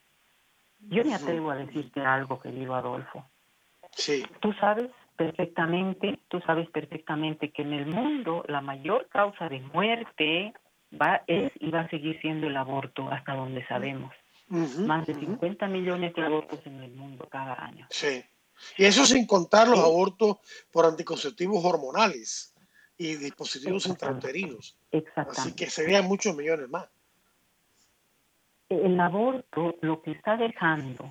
Yo 0.80 1.04
me 1.04 1.16
atrevo 1.16 1.52
a 1.52 1.56
decirte 1.56 2.02
algo, 2.02 2.40
querido 2.40 2.76
Adolfo. 2.76 3.26
Sí. 3.92 4.24
Tú 4.40 4.54
sabes 4.54 4.90
perfectamente, 5.16 6.20
tú 6.28 6.40
sabes 6.42 6.70
perfectamente 6.70 7.52
que 7.52 7.64
en 7.64 7.74
el 7.74 7.88
mundo 7.88 8.44
la 8.48 8.62
mayor 8.62 9.08
causa 9.10 9.50
de 9.50 9.60
muerte 9.60 10.54
va 10.94 11.24
es 11.28 11.52
y 11.60 11.72
va 11.72 11.82
a 11.82 11.90
seguir 11.90 12.20
siendo 12.22 12.48
el 12.48 12.56
aborto 12.56 13.10
hasta 13.10 13.34
donde 13.36 13.66
sabemos. 13.68 14.14
Más 14.50 15.06
de 15.06 15.14
50 15.16 15.68
millones 15.68 16.14
de 16.16 16.24
abortos 16.24 16.66
en 16.66 16.82
el 16.82 16.92
mundo 16.92 17.28
cada 17.30 17.54
año. 17.66 17.86
Sí. 17.90 18.24
Y 18.78 18.86
eso 18.86 19.06
sin 19.06 19.26
contar 19.28 19.68
los 19.68 19.80
abortos 19.80 20.38
por 20.72 20.86
anticonceptivos 20.86 21.64
hormonales 21.66 22.54
y 22.98 23.16
dispositivos 23.16 23.86
intrauterinos. 23.88 24.78
Exactamente. 24.92 25.42
Así 25.42 25.56
que 25.56 25.70
serían 25.70 26.06
muchos 26.06 26.36
millones 26.36 26.70
más. 26.70 26.88
El 28.70 29.00
aborto 29.00 29.76
lo 29.82 30.02
que 30.02 30.12
está 30.12 30.38
dejando 30.38 31.10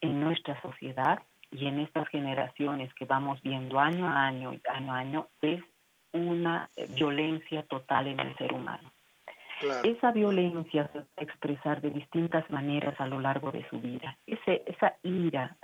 en 0.00 0.20
nuestra 0.20 0.60
sociedad 0.60 1.22
y 1.50 1.66
en 1.66 1.80
estas 1.80 2.08
generaciones 2.08 2.92
que 2.94 3.04
vamos 3.04 3.40
viendo 3.42 3.78
año 3.78 4.06
a 4.06 4.26
año, 4.26 4.52
año 4.68 4.92
a 4.92 4.98
año, 4.98 5.28
es 5.40 5.62
una 6.12 6.68
violencia 6.96 7.62
total 7.64 8.08
en 8.08 8.20
el 8.20 8.36
ser 8.36 8.52
humano. 8.52 8.90
Esa 9.84 10.12
violencia 10.12 10.88
se 10.92 10.98
va 10.98 11.06
a 11.16 11.22
expresar 11.22 11.80
de 11.80 11.90
distintas 11.90 12.48
maneras 12.50 13.00
a 13.00 13.06
lo 13.06 13.20
largo 13.20 13.52
de 13.52 13.66
su 13.70 13.80
vida. 13.80 14.18
Ese, 14.26 14.62
esa 14.66 14.96
ira, 15.02 15.56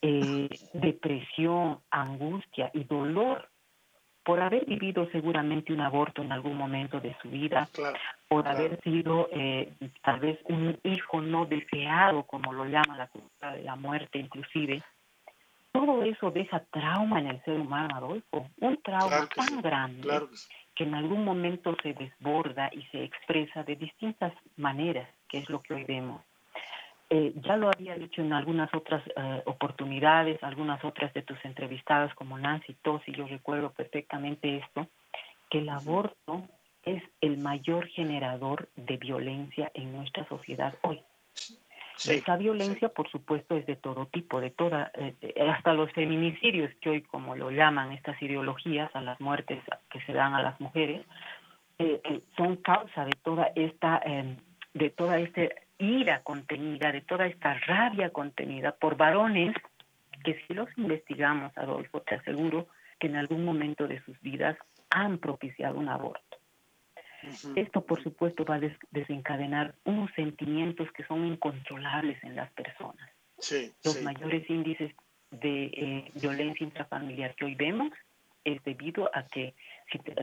eh, 0.00 0.48
depresión, 0.72 1.80
angustia 1.90 2.70
y 2.72 2.84
dolor 2.84 3.48
por 4.26 4.40
haber 4.40 4.64
vivido 4.66 5.08
seguramente 5.12 5.72
un 5.72 5.80
aborto 5.80 6.20
en 6.20 6.32
algún 6.32 6.56
momento 6.56 6.98
de 6.98 7.16
su 7.22 7.30
vida, 7.30 7.68
por 8.26 8.48
haber 8.48 8.82
sido 8.82 9.28
eh, 9.30 9.72
tal 10.02 10.18
vez 10.18 10.40
un 10.46 10.76
hijo 10.82 11.20
no 11.20 11.46
deseado, 11.46 12.24
como 12.24 12.52
lo 12.52 12.64
llama 12.64 12.98
la 12.98 13.06
cultura 13.06 13.52
de 13.52 13.62
la 13.62 13.76
muerte 13.76 14.18
inclusive, 14.18 14.82
todo 15.70 16.02
eso 16.02 16.32
deja 16.32 16.58
trauma 16.72 17.20
en 17.20 17.28
el 17.28 17.44
ser 17.44 17.60
humano, 17.60 17.94
Adolfo, 17.94 18.50
un 18.58 18.82
trauma 18.82 19.28
tan 19.28 19.62
grande 19.62 20.08
que 20.74 20.82
en 20.82 20.96
algún 20.96 21.24
momento 21.24 21.76
se 21.80 21.92
desborda 21.92 22.68
y 22.72 22.82
se 22.86 23.04
expresa 23.04 23.62
de 23.62 23.76
distintas 23.76 24.32
maneras, 24.56 25.08
que 25.28 25.38
es 25.38 25.48
lo 25.48 25.62
que 25.62 25.74
hoy 25.74 25.84
vemos. 25.84 26.20
Eh, 27.08 27.32
ya 27.36 27.56
lo 27.56 27.68
había 27.68 27.94
dicho 27.94 28.20
en 28.20 28.32
algunas 28.32 28.72
otras 28.74 29.02
eh, 29.14 29.42
oportunidades, 29.46 30.42
algunas 30.42 30.84
otras 30.84 31.14
de 31.14 31.22
tus 31.22 31.42
entrevistadas 31.44 32.12
como 32.14 32.36
Nancy 32.36 32.74
Tosi, 32.82 33.12
yo 33.12 33.26
recuerdo 33.28 33.70
perfectamente 33.70 34.56
esto, 34.56 34.88
que 35.48 35.58
el 35.58 35.68
aborto 35.68 36.48
es 36.82 37.02
el 37.20 37.38
mayor 37.38 37.86
generador 37.88 38.68
de 38.74 38.96
violencia 38.96 39.70
en 39.74 39.92
nuestra 39.92 40.26
sociedad 40.28 40.74
hoy. 40.82 41.00
Esa 42.04 42.36
violencia, 42.36 42.90
por 42.90 43.10
supuesto, 43.10 43.56
es 43.56 43.64
de 43.66 43.76
todo 43.76 44.06
tipo, 44.06 44.40
de 44.40 44.50
toda, 44.50 44.90
eh, 44.94 45.14
hasta 45.48 45.72
los 45.72 45.90
feminicidios, 45.92 46.70
que 46.80 46.90
hoy 46.90 47.02
como 47.02 47.34
lo 47.36 47.50
llaman 47.50 47.92
estas 47.92 48.20
ideologías, 48.20 48.94
a 48.94 49.00
las 49.00 49.18
muertes 49.20 49.62
que 49.90 50.00
se 50.02 50.12
dan 50.12 50.34
a 50.34 50.42
las 50.42 50.60
mujeres, 50.60 51.06
eh, 51.78 52.00
eh, 52.04 52.20
son 52.36 52.56
causa 52.56 53.04
de 53.04 53.12
toda 53.22 53.50
esta, 53.54 54.00
em, 54.04 54.36
de 54.74 54.90
toda 54.90 55.18
esta 55.18 55.42
ira 55.78 56.22
contenida, 56.22 56.92
de 56.92 57.00
toda 57.02 57.26
esta 57.26 57.54
rabia 57.54 58.10
contenida 58.10 58.72
por 58.72 58.96
varones 58.96 59.54
que 60.24 60.40
si 60.46 60.54
los 60.54 60.68
investigamos, 60.76 61.52
Adolfo, 61.56 62.00
te 62.02 62.16
aseguro 62.16 62.68
que 62.98 63.06
en 63.06 63.16
algún 63.16 63.44
momento 63.44 63.86
de 63.86 64.02
sus 64.02 64.20
vidas 64.20 64.56
han 64.90 65.18
propiciado 65.18 65.78
un 65.78 65.88
aborto. 65.88 66.38
Esto, 67.56 67.84
por 67.84 68.02
supuesto, 68.02 68.44
va 68.44 68.56
a 68.56 68.60
desencadenar 68.90 69.74
unos 69.84 70.10
sentimientos 70.14 70.90
que 70.92 71.04
son 71.04 71.26
incontrolables 71.26 72.22
en 72.22 72.36
las 72.36 72.50
personas. 72.52 73.08
Los 73.84 74.02
mayores 74.02 74.48
índices 74.48 74.94
de 75.30 75.64
eh, 75.64 76.10
violencia 76.14 76.64
intrafamiliar 76.64 77.34
que 77.34 77.46
hoy 77.46 77.54
vemos 77.54 77.92
es 78.44 78.62
debido 78.62 79.10
a 79.12 79.24
que 79.26 79.54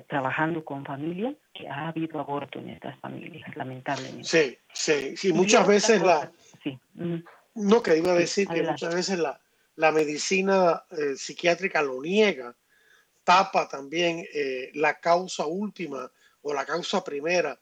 trabajando 0.08 0.64
con 0.64 0.86
familias, 0.86 1.36
que 1.54 1.68
ha 1.68 1.90
habido 1.90 2.20
aborto 2.20 2.60
en 2.60 2.70
estas 2.70 3.00
familias, 3.00 3.56
lamentablemente. 3.56 4.24
Sí, 4.24 4.58
sí, 4.74 5.18
sí. 5.18 5.34
Muchas 5.34 5.66
veces 5.68 6.02
la... 6.02 6.32
No, 7.56 7.84
que 7.84 7.98
iba 7.98 8.12
a 8.12 8.16
decir 8.16 8.48
que 8.48 8.64
muchas 8.64 8.96
veces 8.96 9.20
la, 9.20 9.40
la 9.76 9.92
medicina 9.92 10.84
eh, 10.90 11.16
psiquiátrica 11.16 11.82
lo 11.82 12.02
niega, 12.02 12.56
tapa 13.24 13.68
también 13.68 14.26
eh, 14.34 14.72
la 14.74 15.00
causa 15.00 15.46
última 15.46 16.12
o 16.42 16.54
la 16.54 16.66
causa 16.66 17.04
primera 17.04 17.60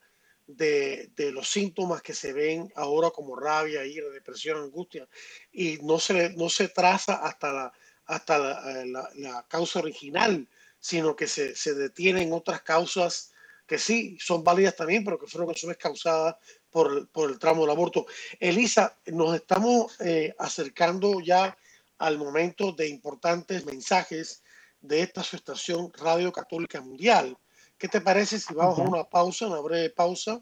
de, 0.47 1.11
los 1.33 1.49
síntomas 1.49 2.01
que 2.01 2.13
se 2.13 2.33
ven 2.33 2.71
ahora 2.75 3.11
como 3.11 3.35
rabia, 3.35 3.85
ira, 3.85 4.09
depresión, 4.09 4.57
angustia, 4.57 5.07
y 5.51 5.77
no 5.81 5.99
se, 5.99 6.33
no 6.33 6.49
se 6.49 6.67
traza 6.67 7.15
hasta 7.15 7.53
la, 7.53 7.73
hasta 8.05 8.37
la, 8.37 8.81
eh, 8.83 9.43
causa 9.47 9.79
original, 9.79 10.47
sino 10.81 11.15
que 11.15 11.27
se, 11.27 11.55
se 11.55 11.73
detienen 11.73 12.33
otras 12.33 12.61
causas 12.63 13.31
que 13.71 13.79
sí 13.79 14.17
son 14.19 14.43
válidas 14.43 14.75
también, 14.75 15.05
pero 15.05 15.17
que 15.17 15.27
fueron 15.27 15.49
a 15.49 15.53
su 15.53 15.65
vez 15.65 15.77
causadas 15.77 16.35
por, 16.69 17.09
el 17.29 17.39
tramo 17.39 17.61
del 17.61 17.71
aborto. 17.71 18.05
Elisa, 18.37 18.97
nos 19.05 19.33
estamos 19.33 19.95
eh, 20.01 20.35
acercando 20.37 21.21
ya 21.21 21.57
al 21.97 22.17
momento 22.17 22.73
de 22.73 22.89
importantes 22.89 23.65
mensajes 23.65 24.43
de 24.81 25.03
esta 25.03 25.21
asociación 25.21 25.89
Radio 25.93 26.33
Católica 26.33 26.81
Mundial. 26.81 27.37
¿Qué 27.77 27.87
te 27.87 28.01
parece 28.01 28.39
si 28.39 28.53
vamos 28.53 28.77
a 28.77 28.81
una 28.81 29.05
pausa, 29.05 29.47
una 29.47 29.61
breve 29.61 29.89
pausa 29.89 30.41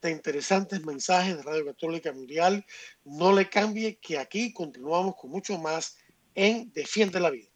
de 0.00 0.12
interesantes 0.12 0.82
mensajes 0.82 1.36
de 1.36 1.42
Radio 1.42 1.66
Católica 1.66 2.14
Mundial? 2.14 2.64
No 3.04 3.34
le 3.34 3.50
cambie 3.50 3.98
que 3.98 4.16
aquí 4.16 4.54
continuamos 4.54 5.16
con 5.16 5.30
mucho 5.30 5.58
más 5.58 5.98
en 6.34 6.72
Defiende 6.72 7.20
la 7.20 7.28
Vida. 7.28 7.49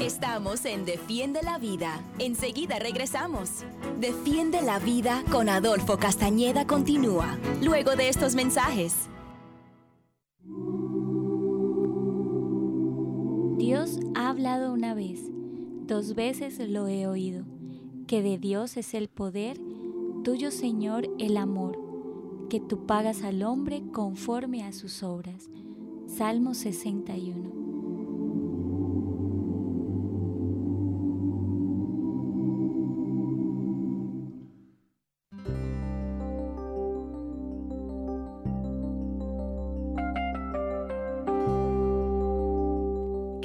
Estamos 0.00 0.64
en 0.64 0.84
Defiende 0.84 1.42
la 1.42 1.58
Vida. 1.58 2.00
Enseguida 2.18 2.78
regresamos. 2.78 3.64
Defiende 4.00 4.62
la 4.62 4.78
Vida 4.78 5.22
con 5.30 5.48
Adolfo 5.48 5.98
Castañeda 5.98 6.66
continúa, 6.66 7.38
luego 7.62 7.96
de 7.96 8.08
estos 8.08 8.34
mensajes. 8.34 9.08
Dios 13.58 13.98
ha 14.14 14.28
hablado 14.28 14.72
una 14.72 14.94
vez, 14.94 15.20
dos 15.86 16.14
veces 16.14 16.58
lo 16.58 16.88
he 16.88 17.06
oído 17.06 17.44
que 18.06 18.22
de 18.22 18.38
Dios 18.38 18.76
es 18.76 18.94
el 18.94 19.08
poder, 19.08 19.58
tuyo 20.22 20.50
Señor 20.50 21.08
el 21.18 21.36
amor, 21.36 21.78
que 22.48 22.60
tú 22.60 22.86
pagas 22.86 23.22
al 23.22 23.42
hombre 23.42 23.82
conforme 23.92 24.62
a 24.62 24.72
sus 24.72 25.02
obras. 25.02 25.50
Salmo 26.06 26.54
61. 26.54 27.65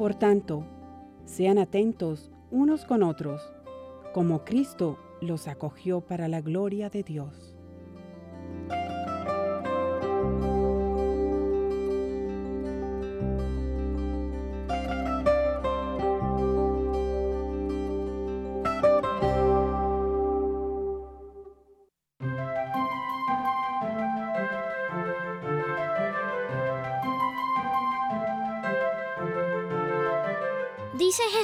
Por 0.00 0.14
tanto, 0.14 0.64
sean 1.26 1.58
atentos 1.58 2.30
unos 2.50 2.86
con 2.86 3.02
otros 3.02 3.42
como 4.14 4.46
Cristo 4.46 4.98
los 5.20 5.46
acogió 5.46 6.00
para 6.00 6.26
la 6.26 6.40
gloria 6.40 6.88
de 6.88 7.02
Dios. 7.02 7.49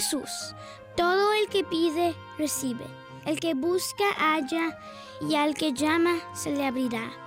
Jesús, 0.06 0.54
todo 0.96 1.32
el 1.32 1.48
que 1.48 1.64
pide, 1.64 2.14
recibe. 2.38 2.86
El 3.24 3.40
que 3.40 3.54
busca, 3.54 4.04
halla, 4.16 4.78
y 5.20 5.34
al 5.34 5.54
que 5.54 5.72
llama, 5.72 6.14
se 6.32 6.52
le 6.52 6.64
abrirá. 6.64 7.25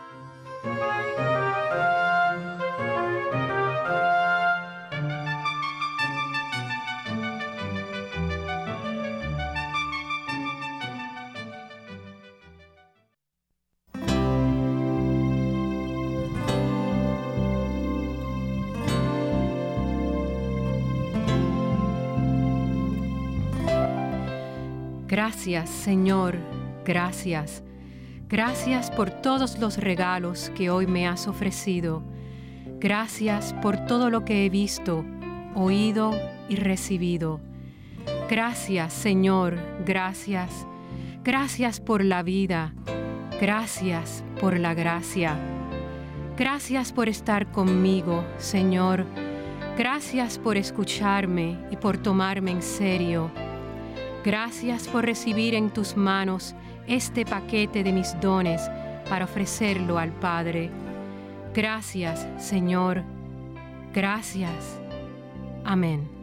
Gracias, 25.39 25.69
Señor, 25.69 26.35
gracias. 26.83 27.63
Gracias 28.27 28.91
por 28.91 29.09
todos 29.09 29.57
los 29.57 29.77
regalos 29.77 30.51
que 30.53 30.69
hoy 30.69 30.85
me 30.85 31.07
has 31.07 31.29
ofrecido. 31.29 32.03
Gracias 32.77 33.53
por 33.61 33.85
todo 33.85 34.09
lo 34.09 34.25
que 34.25 34.45
he 34.45 34.49
visto, 34.49 35.05
oído 35.55 36.11
y 36.49 36.57
recibido. 36.57 37.39
Gracias, 38.29 38.91
Señor, 38.91 39.57
gracias. 39.85 40.67
Gracias 41.23 41.79
por 41.79 42.03
la 42.03 42.21
vida. 42.21 42.73
Gracias 43.39 44.25
por 44.41 44.59
la 44.59 44.73
gracia. 44.73 45.37
Gracias 46.35 46.91
por 46.91 47.07
estar 47.07 47.49
conmigo, 47.53 48.25
Señor. 48.39 49.05
Gracias 49.77 50.37
por 50.37 50.57
escucharme 50.57 51.57
y 51.71 51.77
por 51.77 51.97
tomarme 51.97 52.51
en 52.51 52.61
serio. 52.61 53.31
Gracias 54.23 54.87
por 54.87 55.05
recibir 55.05 55.53
en 55.53 55.69
tus 55.69 55.95
manos 55.95 56.53
este 56.87 57.25
paquete 57.25 57.83
de 57.83 57.93
mis 57.93 58.19
dones 58.19 58.61
para 59.09 59.25
ofrecerlo 59.25 59.97
al 59.97 60.11
Padre. 60.11 60.69
Gracias, 61.53 62.27
Señor. 62.37 63.03
Gracias. 63.93 64.79
Amén. 65.63 66.18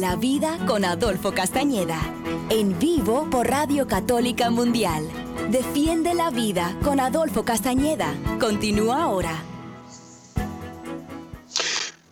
La 0.00 0.16
vida 0.16 0.58
con 0.66 0.86
Adolfo 0.86 1.32
Castañeda. 1.32 2.00
En 2.48 2.78
vivo 2.78 3.28
por 3.28 3.46
Radio 3.46 3.86
Católica 3.86 4.48
Mundial. 4.48 5.06
Defiende 5.50 6.14
la 6.14 6.30
vida 6.30 6.74
con 6.82 7.00
Adolfo 7.00 7.44
Castañeda. 7.44 8.14
Continúa 8.40 9.02
ahora. 9.02 9.44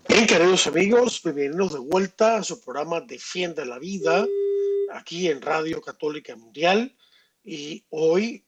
Bien, 0.06 0.26
queridos 0.26 0.66
amigos, 0.66 1.22
bienvenidos 1.22 1.72
de 1.72 1.78
vuelta 1.78 2.36
a 2.36 2.44
su 2.44 2.60
programa 2.60 3.00
Defiende 3.00 3.64
la 3.64 3.78
vida, 3.78 4.26
aquí 4.92 5.28
en 5.28 5.40
Radio 5.40 5.80
Católica 5.80 6.36
Mundial. 6.36 6.94
Y 7.42 7.86
hoy, 7.88 8.44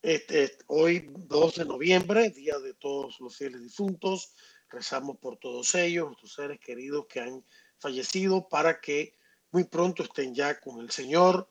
este, 0.00 0.56
hoy 0.68 1.10
2 1.10 1.54
de 1.56 1.64
noviembre, 1.66 2.30
Día 2.30 2.58
de 2.58 2.72
todos 2.72 3.20
los 3.20 3.36
fieles 3.36 3.62
difuntos, 3.62 4.32
Rezamos 4.70 5.16
por 5.18 5.38
todos 5.38 5.74
ellos, 5.74 6.06
nuestros 6.06 6.34
seres 6.34 6.60
queridos 6.60 7.06
que 7.08 7.20
han 7.20 7.42
fallecido, 7.78 8.48
para 8.48 8.80
que 8.80 9.14
muy 9.50 9.64
pronto 9.64 10.02
estén 10.02 10.34
ya 10.34 10.60
con 10.60 10.80
el 10.80 10.90
Señor, 10.90 11.48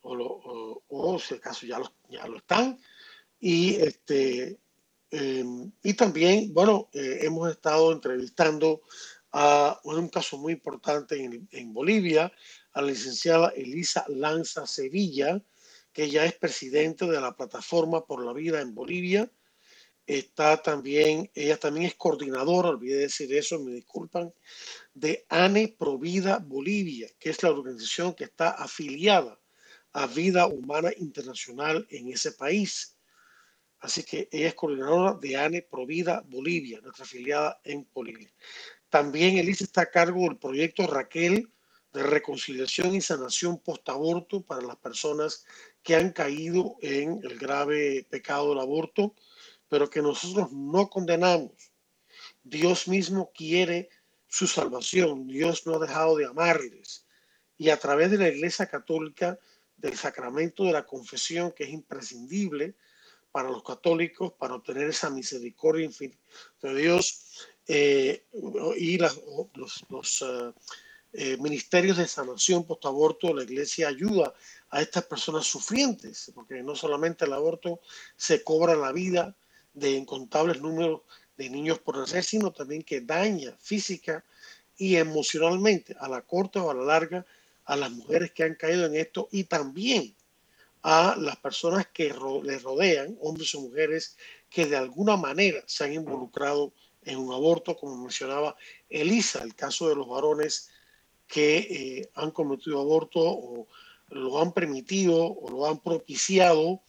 o, 0.00 1.18
si 1.18 1.34
acaso 1.34 1.66
ya 1.66 1.78
lo, 1.78 1.92
ya 2.08 2.26
lo 2.26 2.38
están. 2.38 2.78
Y, 3.40 3.76
este, 3.76 4.58
em, 5.10 5.72
y 5.82 5.94
también, 5.94 6.52
bueno, 6.52 6.88
eh, 6.92 7.20
hemos 7.22 7.50
estado 7.50 7.92
entrevistando 7.92 8.82
a 9.32 9.80
un 9.84 10.08
caso 10.08 10.38
muy 10.38 10.52
importante 10.52 11.22
en, 11.22 11.48
en 11.50 11.72
Bolivia, 11.72 12.32
a 12.72 12.82
la 12.82 12.88
licenciada 12.88 13.48
Elisa 13.56 14.04
Lanza 14.08 14.66
Sevilla, 14.66 15.42
que 15.92 16.10
ya 16.10 16.24
es 16.24 16.34
presidente 16.34 17.06
de 17.06 17.20
la 17.20 17.36
Plataforma 17.36 18.04
por 18.04 18.24
la 18.24 18.32
Vida 18.32 18.60
en 18.60 18.74
Bolivia 18.74 19.30
está 20.06 20.60
también, 20.62 21.30
ella 21.34 21.56
también 21.56 21.86
es 21.86 21.94
coordinadora, 21.94 22.70
olvidé 22.70 22.98
decir 22.98 23.34
eso, 23.34 23.58
me 23.60 23.72
disculpan, 23.72 24.32
de 24.94 25.26
ANE 25.28 25.74
Provida 25.78 26.38
Bolivia, 26.38 27.08
que 27.18 27.30
es 27.30 27.42
la 27.42 27.50
organización 27.50 28.14
que 28.14 28.24
está 28.24 28.50
afiliada 28.50 29.40
a 29.92 30.06
Vida 30.06 30.46
Humana 30.46 30.90
Internacional 30.96 31.86
en 31.90 32.12
ese 32.12 32.32
país. 32.32 32.96
Así 33.80 34.02
que 34.02 34.28
ella 34.32 34.48
es 34.48 34.54
coordinadora 34.54 35.18
de 35.20 35.36
ANE 35.36 35.62
Provida 35.62 36.22
Bolivia, 36.26 36.80
nuestra 36.80 37.04
afiliada 37.04 37.60
en 37.64 37.86
Bolivia. 37.92 38.32
También 38.88 39.36
Elisa 39.36 39.64
está 39.64 39.82
a 39.82 39.90
cargo 39.90 40.22
del 40.22 40.38
proyecto 40.38 40.86
Raquel 40.86 41.52
de 41.92 42.02
reconciliación 42.02 42.94
y 42.94 43.00
sanación 43.00 43.58
post-aborto 43.58 44.42
para 44.42 44.62
las 44.62 44.76
personas 44.76 45.44
que 45.82 45.94
han 45.94 46.12
caído 46.12 46.76
en 46.80 47.20
el 47.22 47.38
grave 47.38 48.06
pecado 48.08 48.50
del 48.50 48.60
aborto 48.60 49.14
pero 49.74 49.90
que 49.90 50.02
nosotros 50.02 50.52
no 50.52 50.88
condenamos. 50.88 51.72
Dios 52.44 52.86
mismo 52.86 53.32
quiere 53.34 53.88
su 54.34 54.48
salvación. 54.48 55.28
Dios 55.28 55.64
no 55.64 55.76
ha 55.76 55.78
dejado 55.78 56.16
de 56.16 56.26
amarles. 56.26 57.06
Y 57.56 57.70
a 57.70 57.78
través 57.78 58.10
de 58.10 58.18
la 58.18 58.28
Iglesia 58.28 58.66
Católica, 58.66 59.38
del 59.76 59.96
sacramento 59.96 60.64
de 60.64 60.72
la 60.72 60.84
confesión, 60.84 61.52
que 61.52 61.62
es 61.62 61.70
imprescindible 61.70 62.74
para 63.30 63.48
los 63.48 63.62
católicos 63.62 64.32
para 64.32 64.56
obtener 64.56 64.88
esa 64.88 65.08
misericordia 65.08 65.84
infinita 65.84 66.18
de 66.62 66.74
Dios 66.74 67.46
eh, 67.68 68.26
y 68.76 68.98
los, 68.98 70.24
eh, 71.12 71.36
ministerios 71.38 71.96
de 71.96 72.08
sanación 72.08 72.66
post-aborto, 72.66 73.32
la 73.32 73.44
Iglesia 73.44 73.86
ayuda 73.86 74.34
a 74.70 74.82
estas 74.82 75.04
personas 75.04 75.46
sufrientes, 75.46 76.32
porque 76.34 76.60
no 76.64 76.74
solamente 76.74 77.24
el 77.24 77.34
aborto 77.34 77.80
se 78.16 78.42
cobra 78.42 78.74
la 78.74 78.90
vida, 78.90 79.36
de 79.74 79.90
incontables 79.90 80.60
números 80.62 81.02
de 81.36 81.50
niños 81.50 81.78
por 81.78 81.98
nacer, 81.98 82.24
sino 82.24 82.52
también 82.52 82.82
que 82.82 83.00
daña 83.00 83.56
física 83.60 84.24
y 84.76 84.96
emocionalmente 84.96 85.96
a 85.98 86.08
la 86.08 86.22
corta 86.22 86.62
o 86.62 86.70
a 86.70 86.74
la 86.74 86.84
larga 86.84 87.26
a 87.64 87.76
las 87.76 87.90
mujeres 87.90 88.32
que 88.32 88.44
han 88.44 88.54
caído 88.54 88.86
en 88.86 88.96
esto 88.96 89.28
y 89.32 89.44
también 89.44 90.14
a 90.82 91.16
las 91.18 91.36
personas 91.36 91.86
que 91.86 92.14
les 92.42 92.62
rodean, 92.62 93.16
hombres 93.20 93.54
o 93.54 93.62
mujeres, 93.62 94.18
que 94.50 94.66
de 94.66 94.76
alguna 94.76 95.16
manera 95.16 95.62
se 95.66 95.84
han 95.84 95.94
involucrado 95.94 96.72
en 97.04 97.18
un 97.18 97.32
aborto, 97.32 97.76
como 97.76 97.96
mencionaba 97.96 98.54
Elisa, 98.90 99.42
el 99.42 99.54
caso 99.54 99.88
de 99.88 99.96
los 99.96 100.08
varones 100.08 100.70
que 101.26 101.56
eh, 101.56 102.10
han 102.14 102.30
cometido 102.30 102.80
aborto 102.80 103.20
o 103.20 103.66
lo 104.10 104.40
han 104.40 104.52
permitido 104.52 105.16
o 105.24 105.50
lo 105.50 105.66
han 105.66 105.78
propiciado 105.78 106.82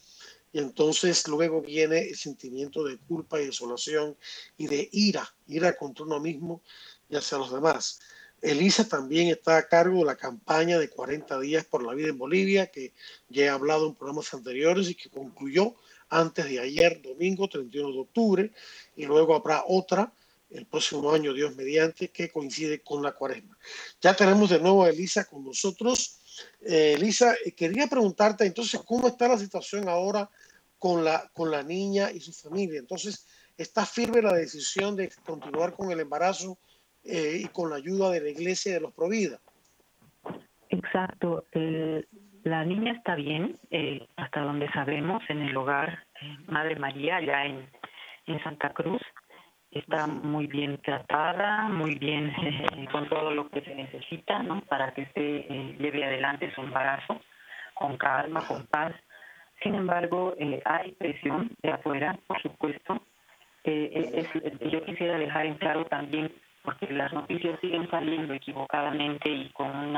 y 0.56 0.60
entonces 0.60 1.28
luego 1.28 1.62
viene 1.62 2.00
el 2.00 2.16
sentimiento 2.16 2.82
de 2.86 2.98
culpa 2.98 3.42
y 3.42 3.48
desolación 3.48 4.16
y 4.56 4.68
de 4.68 4.88
ira, 4.94 5.36
ira 5.48 5.76
contra 5.76 6.06
uno 6.06 6.18
mismo 6.22 6.62
y 7.10 7.18
hacia 7.18 7.38
los 7.38 7.52
demás. 7.52 8.00
Elisa 8.42 8.88
también 8.88 9.28
está 9.28 9.58
a 9.58 9.68
cargo 9.68 10.00
de 10.00 10.06
la 10.06 10.16
campaña 10.16 10.80
de 10.80 10.90
40 10.90 11.42
días 11.42 11.66
por 11.66 11.84
la 11.84 11.94
vida 11.94 12.08
en 12.08 12.18
Bolivia, 12.18 12.68
que 12.68 12.94
ya 13.28 13.44
he 13.44 13.50
hablado 13.50 13.86
en 13.86 13.96
programas 13.96 14.34
anteriores 14.34 14.90
y 14.90 14.96
que 14.96 15.10
concluyó 15.10 15.76
antes 16.08 16.46
de 16.46 16.62
ayer, 16.62 17.02
domingo 17.02 17.50
31 17.50 17.92
de 17.92 18.00
octubre, 18.00 18.52
y 18.96 19.06
luego 19.06 19.36
habrá 19.36 19.66
otra 19.68 20.14
el 20.52 20.66
próximo 20.68 21.12
año, 21.12 21.34
Dios 21.34 21.54
mediante, 21.58 22.12
que 22.12 22.32
coincide 22.32 22.80
con 22.80 23.04
la 23.04 23.12
cuaresma. 23.12 23.58
Ya 24.00 24.16
tenemos 24.16 24.50
de 24.50 24.60
nuevo 24.60 24.86
a 24.86 24.90
Elisa 24.90 25.26
con 25.26 25.44
nosotros. 25.44 26.20
Eh, 26.62 26.94
Elisa, 26.96 27.36
eh, 27.44 27.52
quería 27.52 27.88
preguntarte 27.88 28.46
entonces 28.46 28.80
cómo 28.86 29.10
está 29.10 29.28
la 29.28 29.38
situación 29.38 29.90
ahora 29.90 30.30
con 30.80 31.04
la, 31.04 31.30
con 31.34 31.52
la 31.52 31.64
niña 31.64 32.12
y 32.12 32.20
su 32.20 32.34
familia. 32.34 32.80
Entonces, 32.80 33.28
está 33.58 33.86
firme 33.86 34.22
la 34.22 34.34
decisión 34.34 34.96
de 34.96 35.10
continuar 35.26 35.74
con 35.74 35.92
el 35.92 36.00
embarazo 36.00 36.58
eh, 37.04 37.40
y 37.44 37.48
con 37.48 37.70
la 37.70 37.78
ayuda 37.78 38.10
de 38.12 38.22
la 38.22 38.30
iglesia 38.30 38.72
y 38.72 38.74
de 38.76 38.82
los 38.82 38.94
Provida. 38.94 39.40
Exacto. 40.70 41.46
la 42.44 42.66
niña 42.66 42.94
está 42.94 43.16
bien, 43.16 43.58
eh, 43.72 44.06
hasta 44.18 44.42
donde 44.42 44.70
sabemos, 44.72 45.24
en 45.30 45.42
el 45.42 45.56
hogar 45.56 46.06
eh, 46.22 46.38
Madre 46.48 46.76
María, 46.76 47.18
allá 47.18 47.46
en, 47.46 47.70
en 48.28 48.44
Santa 48.44 48.72
Cruz. 48.74 49.02
Está 49.72 50.08
muy 50.08 50.48
bien 50.48 50.82
tratada, 50.82 51.68
muy 51.68 51.96
bien 51.96 52.34
con 52.92 53.10
todo 53.10 53.32
lo 53.32 53.50
que 53.50 53.62
se 53.62 53.76
necesita, 53.76 54.42
¿no? 54.42 54.62
Para 54.62 54.94
que 54.94 55.06
se 55.14 55.76
lleve 55.78 56.06
adelante 56.06 56.54
su 56.56 56.62
embarazo 56.62 57.20
con 57.74 57.98
calma, 57.98 58.48
con 58.48 58.66
paz 58.68 58.94
sin 59.62 59.76
embargo, 59.76 60.36
eh, 60.38 60.62
hay 60.66 60.92
presión 60.94 61.52
de 61.62 61.72
afuera, 61.72 62.18
por 62.28 62.42
supuesto. 62.42 63.02
Eh, 63.64 63.90
eh, 63.94 64.70
yo 64.70 64.84
quisiera 64.84 65.18
dejar 65.18 65.46
en 65.46 65.56
claro 65.56 65.86
también, 65.86 66.32
porque 66.64 66.88
las 66.92 67.12
noticias 67.14 67.60
siguen 67.62 67.90
saliendo 67.90 68.34
equivocadamente 68.34 69.30
y 69.30 69.50
con 69.50 69.70
un 69.70 69.98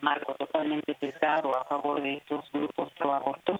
marco 0.00 0.34
totalmente 0.34 0.96
sesgado 1.00 1.56
a 1.56 1.64
favor 1.64 2.02
de 2.02 2.14
estos 2.14 2.50
grupos 2.52 2.92
pro 2.98 3.14
abortos. 3.14 3.58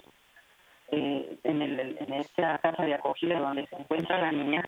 en, 0.88 1.62
el, 1.62 1.98
en 1.98 2.12
esta 2.14 2.58
casa 2.58 2.84
de 2.84 2.94
acogida 2.94 3.40
donde 3.40 3.66
se 3.66 3.76
encuentra 3.76 4.20
la 4.20 4.30
niña, 4.30 4.64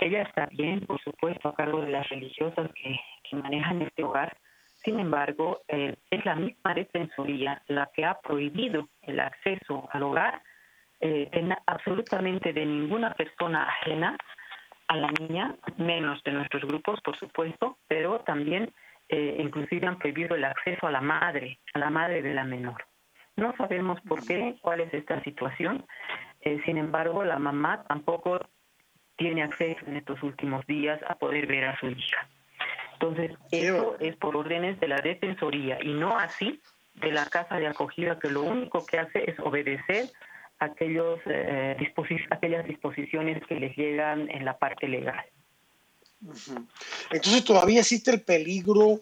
ella 0.00 0.22
está 0.22 0.46
bien, 0.46 0.80
por 0.80 1.00
supuesto, 1.02 1.48
a 1.48 1.54
cargo 1.54 1.82
de 1.82 1.90
las 1.90 2.08
religiosas 2.08 2.70
que, 2.74 2.98
que 3.28 3.36
manejan 3.36 3.82
este 3.82 4.02
hogar, 4.04 4.36
sin 4.84 5.00
embargo, 5.00 5.60
eh, 5.68 5.96
es 6.10 6.24
la 6.24 6.34
misma 6.34 6.74
defensoría 6.74 7.62
la 7.68 7.90
que 7.94 8.04
ha 8.04 8.20
prohibido 8.20 8.88
el 9.02 9.20
acceso 9.20 9.88
al 9.92 10.02
hogar 10.02 10.42
eh, 11.00 11.30
absolutamente 11.66 12.52
de 12.52 12.64
ninguna 12.64 13.14
persona 13.14 13.64
ajena 13.64 14.16
a 14.88 14.96
la 14.96 15.10
niña, 15.10 15.56
menos 15.76 16.22
de 16.22 16.32
nuestros 16.32 16.62
grupos, 16.64 17.00
por 17.00 17.18
supuesto, 17.18 17.78
pero 17.88 18.20
también 18.20 18.72
eh, 19.08 19.36
inclusive 19.40 19.86
han 19.86 19.98
prohibido 19.98 20.36
el 20.36 20.44
acceso 20.44 20.86
a 20.86 20.90
la 20.90 21.00
madre, 21.00 21.58
a 21.74 21.78
la 21.78 21.90
madre 21.90 22.22
de 22.22 22.34
la 22.34 22.44
menor. 22.44 22.84
No 23.36 23.54
sabemos 23.56 24.00
por 24.02 24.26
qué, 24.26 24.56
cuál 24.60 24.80
es 24.80 24.92
esta 24.92 25.22
situación. 25.22 25.86
Eh, 26.40 26.60
sin 26.64 26.76
embargo, 26.76 27.24
la 27.24 27.38
mamá 27.38 27.84
tampoco 27.84 28.40
tiene 29.16 29.42
acceso 29.42 29.84
en 29.86 29.96
estos 29.96 30.22
últimos 30.22 30.66
días 30.66 31.00
a 31.08 31.14
poder 31.14 31.46
ver 31.46 31.64
a 31.64 31.78
su 31.78 31.88
hija. 31.88 32.28
Entonces, 33.02 33.36
eso 33.50 33.96
es 33.98 34.14
por 34.16 34.36
órdenes 34.36 34.78
de 34.78 34.86
la 34.86 35.00
Defensoría 35.00 35.76
y 35.82 35.92
no 35.92 36.16
así 36.16 36.60
de 36.94 37.10
la 37.10 37.26
casa 37.26 37.56
de 37.56 37.66
acogida, 37.66 38.20
que 38.20 38.30
lo 38.30 38.42
único 38.42 38.86
que 38.86 39.00
hace 39.00 39.28
es 39.28 39.40
obedecer 39.40 40.08
aquellos, 40.60 41.18
eh, 41.26 41.76
aquellas 42.30 42.64
disposiciones 42.64 43.44
que 43.48 43.56
les 43.56 43.76
llegan 43.76 44.30
en 44.30 44.44
la 44.44 44.56
parte 44.56 44.86
legal. 44.86 45.24
Entonces 47.10 47.44
todavía 47.44 47.80
existe 47.80 48.12
el 48.12 48.20
peligro 48.20 49.00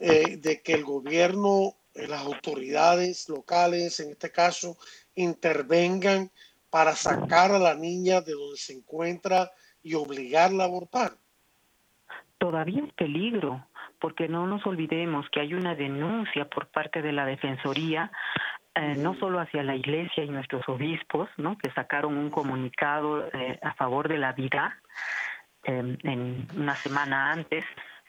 eh, 0.00 0.38
de 0.38 0.62
que 0.62 0.72
el 0.72 0.84
gobierno, 0.84 1.74
eh, 1.94 2.06
las 2.06 2.22
autoridades 2.22 3.28
locales, 3.28 4.00
en 4.00 4.12
este 4.12 4.32
caso, 4.32 4.78
intervengan 5.14 6.30
para 6.70 6.96
sacar 6.96 7.52
a 7.52 7.58
la 7.58 7.74
niña 7.74 8.22
de 8.22 8.32
donde 8.32 8.56
se 8.56 8.72
encuentra 8.72 9.52
y 9.82 9.92
obligarla 9.92 10.64
a 10.64 10.68
abortar. 10.68 11.18
Todavía 12.38 12.82
es 12.84 12.92
peligro, 12.94 13.66
porque 13.98 14.28
no 14.28 14.46
nos 14.46 14.66
olvidemos 14.66 15.28
que 15.30 15.40
hay 15.40 15.54
una 15.54 15.74
denuncia 15.74 16.48
por 16.48 16.66
parte 16.68 17.02
de 17.02 17.12
la 17.12 17.24
Defensoría 17.24 18.10
eh, 18.78 18.94
no 18.94 19.14
solo 19.14 19.40
hacia 19.40 19.62
la 19.62 19.74
Iglesia 19.74 20.22
y 20.22 20.28
nuestros 20.28 20.68
obispos, 20.68 21.30
¿no? 21.38 21.56
que 21.56 21.70
sacaron 21.70 22.18
un 22.18 22.28
comunicado 22.28 23.26
eh, 23.32 23.58
a 23.62 23.72
favor 23.72 24.06
de 24.06 24.18
la 24.18 24.32
vida 24.32 24.78
eh, 25.64 25.96
en 26.02 26.46
una 26.54 26.74
semana 26.74 27.32
antes, 27.32 27.64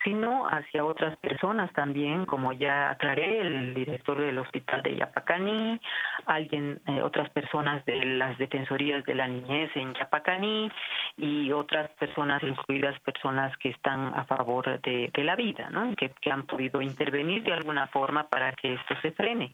sino 0.07 0.47
hacia 0.47 0.85
otras 0.85 1.17
personas 1.17 1.69
también, 1.73 2.25
como 2.25 2.53
ya 2.53 2.91
aclaré, 2.91 3.41
el 3.41 3.73
director 3.73 4.17
del 4.17 4.37
hospital 4.37 4.81
de 4.81 4.95
Yapacaní, 4.95 5.81
alguien, 6.25 6.79
eh, 6.87 7.01
otras 7.01 7.29
personas 7.31 7.83
de 7.83 8.05
las 8.05 8.37
defensorías 8.37 9.03
de 9.03 9.15
la 9.15 9.27
niñez 9.27 9.69
en 9.75 9.93
Yapacaní 9.95 10.71
y 11.17 11.51
otras 11.51 11.89
personas, 11.99 12.41
incluidas 12.41 12.97
personas 13.01 13.55
que 13.57 13.69
están 13.69 14.13
a 14.15 14.23
favor 14.23 14.79
de, 14.79 15.11
la 15.17 15.35
vida, 15.35 15.69
¿no? 15.71 15.93
que, 15.95 16.09
han 16.31 16.43
podido 16.43 16.81
intervenir 16.81 17.43
de 17.43 17.51
alguna 17.51 17.87
forma 17.87 18.29
para 18.29 18.53
que 18.53 18.75
esto 18.75 18.95
se 19.01 19.11
frene. 19.11 19.53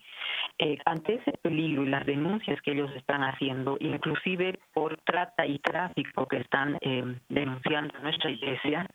Eh, 0.60 0.78
ante 0.86 1.16
ese 1.16 1.32
peligro 1.41 1.84
y 1.84 1.88
las 1.88 2.06
denuncias 2.06 2.62
que 2.62 2.74
ellos 2.74 2.91
están 2.95 3.24
haciendo, 3.24 3.78
inclusive 3.80 4.60
por 4.72 4.97
trata 4.97 5.47
y 5.47 5.58
tráfico 5.58 6.28
que 6.28 6.38
están 6.38 6.78
eh, 6.82 7.04
denunciando 7.30 7.97
nuestra 8.04 8.30
iglesia, 8.30 8.88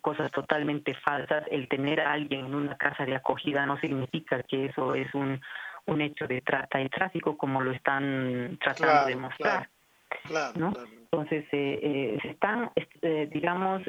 cosas 0.00 0.30
totalmente 0.30 0.94
falsas. 0.94 1.44
El 1.50 1.68
tener 1.68 2.00
a 2.00 2.12
alguien 2.12 2.46
en 2.46 2.54
una 2.54 2.76
casa 2.76 3.04
de 3.04 3.16
acogida 3.16 3.66
no 3.66 3.78
significa 3.78 4.42
que 4.42 4.66
eso 4.66 4.94
es 4.94 5.12
un, 5.14 5.40
un 5.86 6.00
hecho 6.00 6.26
de 6.26 6.40
trata 6.40 6.80
y 6.80 6.88
tráfico 6.88 7.36
como 7.36 7.60
lo 7.60 7.72
están 7.72 8.58
tratando 8.62 9.06
de 9.06 9.16
mostrar. 9.16 9.68
¿no? 10.56 10.72
Entonces, 11.12 11.44
eh, 11.52 11.80
eh, 11.82 12.18
se 12.22 12.28
están, 12.30 12.70
eh, 13.02 13.28
digamos, 13.32 13.82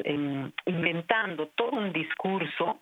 inventando 0.66 1.48
todo 1.50 1.72
un 1.72 1.94
discurso 1.94 2.80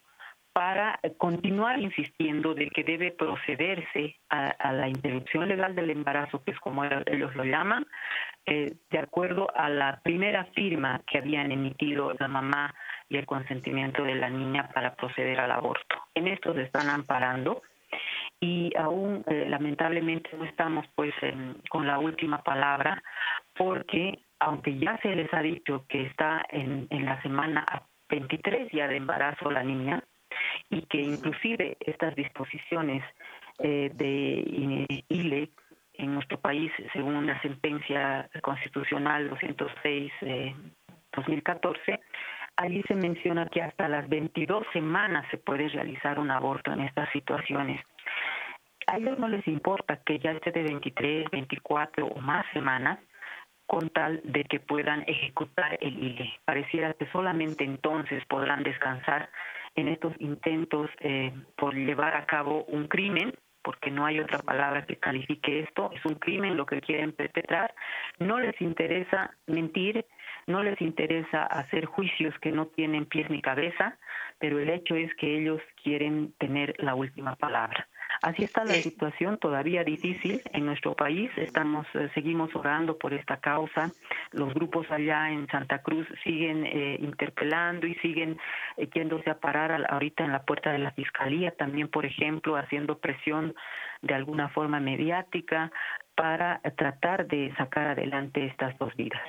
para 0.53 0.99
continuar 1.17 1.79
insistiendo 1.79 2.53
de 2.53 2.69
que 2.69 2.83
debe 2.83 3.11
procederse 3.11 4.17
a, 4.29 4.73
la 4.73 4.89
interrupción 4.89 5.47
legal 5.47 5.75
del 5.75 5.89
embarazo, 5.89 6.43
que 6.43 6.51
es 6.51 6.59
como 6.59 6.83
ellos 6.83 7.35
lo 7.35 7.45
llaman, 7.45 7.85
de 8.45 8.99
acuerdo 8.99 9.47
a 9.55 9.69
la 9.69 10.01
primera 10.01 10.45
firma 10.55 11.01
que 11.05 11.19
habían 11.19 11.51
emitido 11.51 12.13
la 12.19 12.27
mamá 12.27 12.73
y 13.09 13.17
el 13.17 13.25
consentimiento 13.25 14.03
de 14.03 14.15
la 14.15 14.29
niña 14.29 14.69
para 14.73 14.95
proceder 14.95 15.39
al 15.39 15.51
aborto. 15.51 15.95
En 16.13 16.27
esto 16.27 16.53
se 16.53 16.63
están 16.63 16.89
amparando 16.89 17.61
y 18.39 18.71
aún 18.77 19.23
eh, 19.27 19.45
lamentablemente 19.49 20.29
no 20.37 20.45
estamos 20.45 20.85
pues 20.95 21.13
con 21.69 21.87
la 21.87 21.99
última 21.99 22.43
palabra 22.43 23.03
porque 23.57 24.19
aunque 24.39 24.77
ya 24.77 24.97
se 25.01 25.15
les 25.15 25.33
ha 25.33 25.41
dicho 25.41 25.85
que 25.89 26.03
está 26.03 26.45
en, 26.49 26.87
en 26.91 27.05
la 27.05 27.21
semana 27.21 27.65
23 28.09 28.71
ya 28.71 28.87
de 28.87 28.97
embarazo 28.97 29.51
la 29.51 29.63
niña 29.63 30.03
y 30.69 30.81
que 30.83 31.01
inclusive 31.01 31.77
estas 31.79 32.15
disposiciones 32.15 33.03
eh, 33.59 33.91
de 33.93 35.03
ILE 35.09 35.49
en 35.93 36.13
nuestro 36.13 36.39
país, 36.39 36.71
según 36.93 37.27
la 37.27 37.41
sentencia 37.41 38.29
constitucional 38.41 39.29
206 39.29 40.11
eh, 40.21 40.55
2014, 41.13 41.99
allí 42.59 42.83
se 42.87 42.95
menciona 42.95 43.47
que 43.47 43.61
hasta 43.61 43.87
las 43.87 44.07
22 44.09 44.65
semanas 44.73 45.25
se 45.31 45.37
puede 45.37 45.69
realizar 45.69 46.19
un 46.19 46.29
aborto 46.29 46.71
en 46.73 46.81
estas 46.81 47.09
situaciones. 47.11 47.81
A 48.87 48.97
ellos 48.97 49.17
no 49.17 49.29
les 49.29 49.47
importa 49.47 50.01
que 50.05 50.19
ya 50.19 50.31
esté 50.31 50.51
de 50.51 50.63
23, 50.63 51.29
24 51.31 52.05
o 52.05 52.19
más 52.19 52.45
semanas 52.53 52.99
con 53.65 53.89
tal 53.89 54.19
de 54.23 54.43
que 54.43 54.59
puedan 54.59 55.03
ejecutar 55.07 55.77
el 55.79 56.03
ILE. 56.03 56.33
Pareciera 56.43 56.93
que 56.95 57.05
solamente 57.11 57.63
entonces 57.63 58.25
podrán 58.25 58.63
descansar 58.63 59.29
en 59.75 59.87
estos 59.87 60.13
intentos 60.19 60.89
eh, 60.99 61.31
por 61.55 61.75
llevar 61.75 62.15
a 62.15 62.25
cabo 62.25 62.65
un 62.65 62.87
crimen, 62.87 63.33
porque 63.61 63.91
no 63.91 64.05
hay 64.05 64.19
otra 64.19 64.39
palabra 64.39 64.85
que 64.85 64.97
califique 64.97 65.61
esto, 65.61 65.91
es 65.93 66.03
un 66.03 66.15
crimen 66.15 66.57
lo 66.57 66.65
que 66.65 66.81
quieren 66.81 67.11
perpetrar, 67.11 67.73
no 68.17 68.39
les 68.39 68.59
interesa 68.59 69.31
mentir, 69.45 70.05
no 70.47 70.63
les 70.63 70.79
interesa 70.81 71.43
hacer 71.43 71.85
juicios 71.85 72.33
que 72.39 72.51
no 72.51 72.67
tienen 72.67 73.05
pies 73.05 73.29
ni 73.29 73.41
cabeza, 73.41 73.97
pero 74.39 74.59
el 74.59 74.69
hecho 74.69 74.95
es 74.95 75.13
que 75.15 75.37
ellos 75.37 75.61
quieren 75.83 76.33
tener 76.37 76.75
la 76.79 76.95
última 76.95 77.35
palabra. 77.35 77.87
Así 78.21 78.43
está 78.43 78.65
la 78.65 78.73
situación 78.73 79.37
todavía 79.37 79.83
difícil 79.83 80.41
en 80.51 80.65
nuestro 80.65 80.93
país. 80.93 81.31
Estamos, 81.37 81.87
eh, 81.93 82.09
seguimos 82.13 82.53
orando 82.53 82.97
por 82.97 83.13
esta 83.13 83.37
causa. 83.37 83.91
Los 84.31 84.53
grupos 84.53 84.89
allá 84.91 85.29
en 85.29 85.47
Santa 85.47 85.81
Cruz 85.81 86.05
siguen 86.23 86.65
eh, 86.65 86.97
interpelando 86.99 87.87
y 87.87 87.95
siguen 87.95 88.37
eh, 88.77 88.89
yéndose 88.93 89.29
a 89.29 89.39
parar 89.39 89.85
ahorita 89.89 90.25
en 90.25 90.33
la 90.33 90.43
puerta 90.43 90.71
de 90.71 90.79
la 90.79 90.91
fiscalía, 90.91 91.51
también, 91.51 91.87
por 91.87 92.05
ejemplo, 92.05 92.57
haciendo 92.57 92.97
presión 92.97 93.55
de 94.01 94.13
alguna 94.13 94.49
forma 94.49 94.79
mediática 94.81 95.71
para 96.15 96.59
tratar 96.75 97.27
de 97.27 97.53
sacar 97.57 97.87
adelante 97.87 98.45
estas 98.45 98.77
dos 98.79 98.93
vidas. 98.97 99.21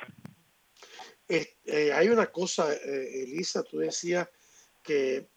Eh, 1.33 1.93
hay 1.93 2.09
una 2.09 2.27
cosa, 2.33 2.75
eh, 2.75 3.23
Elisa, 3.23 3.63
tú 3.63 3.79
decías 3.79 4.29
que 4.83 5.29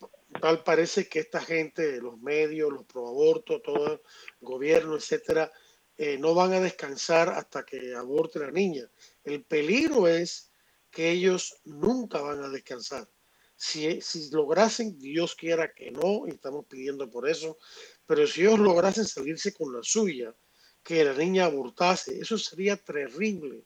tal 0.42 0.64
parece 0.64 1.08
que 1.08 1.20
esta 1.20 1.40
gente, 1.40 2.02
los 2.02 2.20
medios, 2.20 2.74
los 2.74 2.86
proabortos, 2.86 3.62
todo 3.62 3.94
el 3.94 4.02
gobierno, 4.42 4.96
etcétera, 4.96 5.52
eh, 5.96 6.18
no 6.18 6.34
van 6.34 6.54
a 6.54 6.60
descansar 6.60 7.30
hasta 7.30 7.64
que 7.64 7.94
aborte 7.94 8.40
la 8.40 8.50
niña. 8.50 8.90
El 9.24 9.44
peligro 9.44 10.08
es 10.08 10.52
que 10.90 11.12
ellos 11.12 11.62
nunca 11.64 12.22
van 12.22 12.44
a 12.44 12.50
descansar. 12.50 13.08
Si, 13.56 14.02
si 14.02 14.32
lograsen, 14.32 14.98
Dios 14.98 15.36
quiera 15.36 15.76
que 15.76 15.92
no, 15.92 16.28
y 16.28 16.32
estamos 16.32 16.66
pidiendo 16.66 17.08
por 17.08 17.30
eso, 17.30 17.60
pero 18.08 18.26
si 18.26 18.42
ellos 18.42 18.58
lograsen 18.58 19.06
salirse 19.06 19.54
con 19.54 19.72
la 19.72 19.84
suya, 19.84 20.36
que 20.82 21.04
la 21.04 21.14
niña 21.14 21.46
abortase, 21.46 22.20
eso 22.20 22.36
sería 22.40 22.78
terrible 22.78 23.64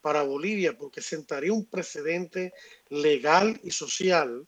para 0.00 0.22
Bolivia 0.22 0.76
porque 0.76 1.02
sentaría 1.02 1.52
un 1.52 1.66
precedente 1.66 2.52
legal 2.88 3.60
y 3.62 3.70
social 3.70 4.44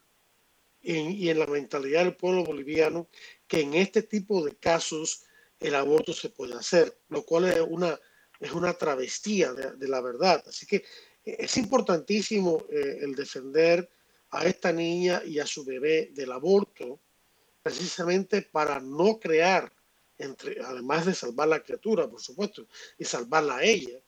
y 0.82 1.28
en 1.28 1.38
la 1.38 1.46
mentalidad 1.46 2.05
del 2.05 2.16
pueblo 2.16 2.42
boliviano 2.42 3.09
que 3.46 3.61
en 3.61 3.74
este 3.74 4.03
tipo 4.03 4.42
de 4.44 4.57
casos 4.57 5.24
el 5.59 5.74
aborto 5.74 6.12
se 6.12 6.30
puede 6.30 6.55
hacer, 6.55 6.98
lo 7.09 7.22
cual 7.24 7.44
es 7.44 7.61
una, 7.61 8.01
es 8.40 8.53
una 8.53 8.72
travestía 8.72 9.53
de, 9.53 9.88
la 9.88 10.01
verdad. 10.01 10.42
Así 10.46 10.66
que 10.66 10.84
es 11.22 11.57
importantísimo 11.59 12.64
eh, 12.70 12.98
el 13.03 13.14
defender 13.14 13.90
a 14.30 14.46
esta 14.46 14.72
niña 14.72 15.22
y 15.24 15.38
a 15.38 15.46
su 15.46 15.64
bebé 15.64 16.11
del 16.14 16.32
aborto, 16.32 17.01
precisamente 17.62 18.42
para 18.42 18.80
no 18.80 19.18
crear, 19.18 19.70
entre, 20.16 20.62
además 20.62 21.07
de 21.07 21.14
salvar 21.14 21.48
la 21.48 21.62
criatura, 21.62 22.09
por 22.09 22.22
supuesto, 22.22 22.66
y 22.96 23.05
salvarla 23.05 23.59
a 23.59 23.64
ella, 23.64 23.98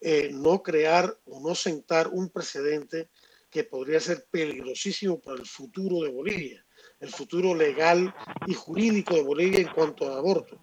eh, 0.00 0.30
no 0.32 0.62
crear 0.62 1.16
o 1.24 1.40
no 1.40 1.54
sentar 1.54 2.08
un 2.08 2.28
precedente 2.28 3.08
que 3.50 3.64
podría 3.64 3.98
ser 3.98 4.26
peligrosísimo 4.30 5.18
para 5.20 5.38
el 5.38 5.46
futuro 5.46 6.02
de 6.02 6.10
Bolivia, 6.10 6.64
el 7.00 7.08
futuro 7.08 7.54
legal 7.54 8.14
y 8.46 8.52
jurídico 8.52 9.14
de 9.14 9.22
Bolivia 9.22 9.60
en 9.60 9.68
cuanto 9.68 10.06
al 10.06 10.18
aborto. 10.18 10.60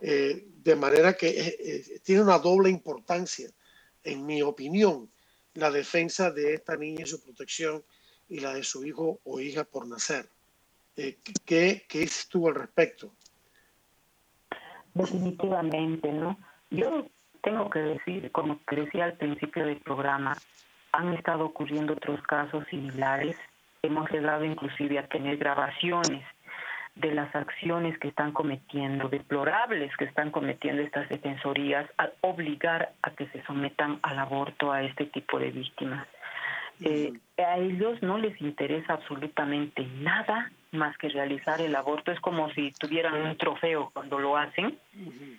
Eh, 0.00 0.46
de 0.62 0.76
manera 0.76 1.14
que 1.14 1.28
eh, 1.28 2.00
tiene 2.02 2.22
una 2.22 2.38
doble 2.38 2.70
importancia, 2.70 3.50
en 4.02 4.24
mi 4.24 4.40
opinión, 4.40 5.10
la 5.54 5.70
defensa 5.70 6.30
de 6.30 6.54
esta 6.54 6.76
niña 6.76 7.02
y 7.02 7.06
su 7.06 7.20
protección 7.20 7.84
y 8.28 8.40
la 8.40 8.54
de 8.54 8.62
su 8.62 8.84
hijo 8.84 9.20
o 9.24 9.40
hija 9.40 9.64
por 9.64 9.86
nacer. 9.86 10.30
¿qué, 11.44 11.84
¿Qué 11.86 11.98
dices 11.98 12.28
al 12.34 12.54
respecto? 12.54 13.12
Definitivamente, 14.94 16.12
¿no? 16.12 16.38
Yo 16.70 17.06
tengo 17.42 17.70
que 17.70 17.80
decir, 17.80 18.30
como 18.32 18.58
decía 18.70 19.04
al 19.04 19.14
principio 19.14 19.64
del 19.66 19.78
programa, 19.78 20.36
han 20.92 21.14
estado 21.14 21.44
ocurriendo 21.44 21.92
otros 21.92 22.20
casos 22.22 22.66
similares. 22.68 23.36
Hemos 23.82 24.10
llegado 24.10 24.44
inclusive 24.44 24.98
a 24.98 25.06
tener 25.06 25.36
grabaciones 25.36 26.24
de 26.94 27.14
las 27.14 27.32
acciones 27.34 27.96
que 27.98 28.08
están 28.08 28.32
cometiendo, 28.32 29.08
deplorables 29.08 29.96
que 29.96 30.04
están 30.04 30.30
cometiendo 30.30 30.82
estas 30.82 31.08
defensorías, 31.08 31.88
al 31.96 32.12
obligar 32.22 32.92
a 33.02 33.10
que 33.10 33.28
se 33.28 33.42
sometan 33.44 34.00
al 34.02 34.18
aborto 34.18 34.72
a 34.72 34.82
este 34.82 35.06
tipo 35.06 35.38
de 35.38 35.50
víctimas. 35.50 36.06
Eh, 36.80 37.12
a 37.38 37.58
ellos 37.58 38.02
no 38.02 38.18
les 38.18 38.40
interesa 38.40 38.94
absolutamente 38.94 39.86
nada 40.00 40.50
más 40.72 40.96
que 40.98 41.08
realizar 41.08 41.60
el 41.60 41.74
aborto. 41.76 42.10
Es 42.12 42.20
como 42.20 42.50
si 42.50 42.72
tuvieran 42.72 43.14
un 43.14 43.36
trofeo 43.36 43.90
cuando 43.92 44.18
lo 44.18 44.36
hacen. 44.36 44.78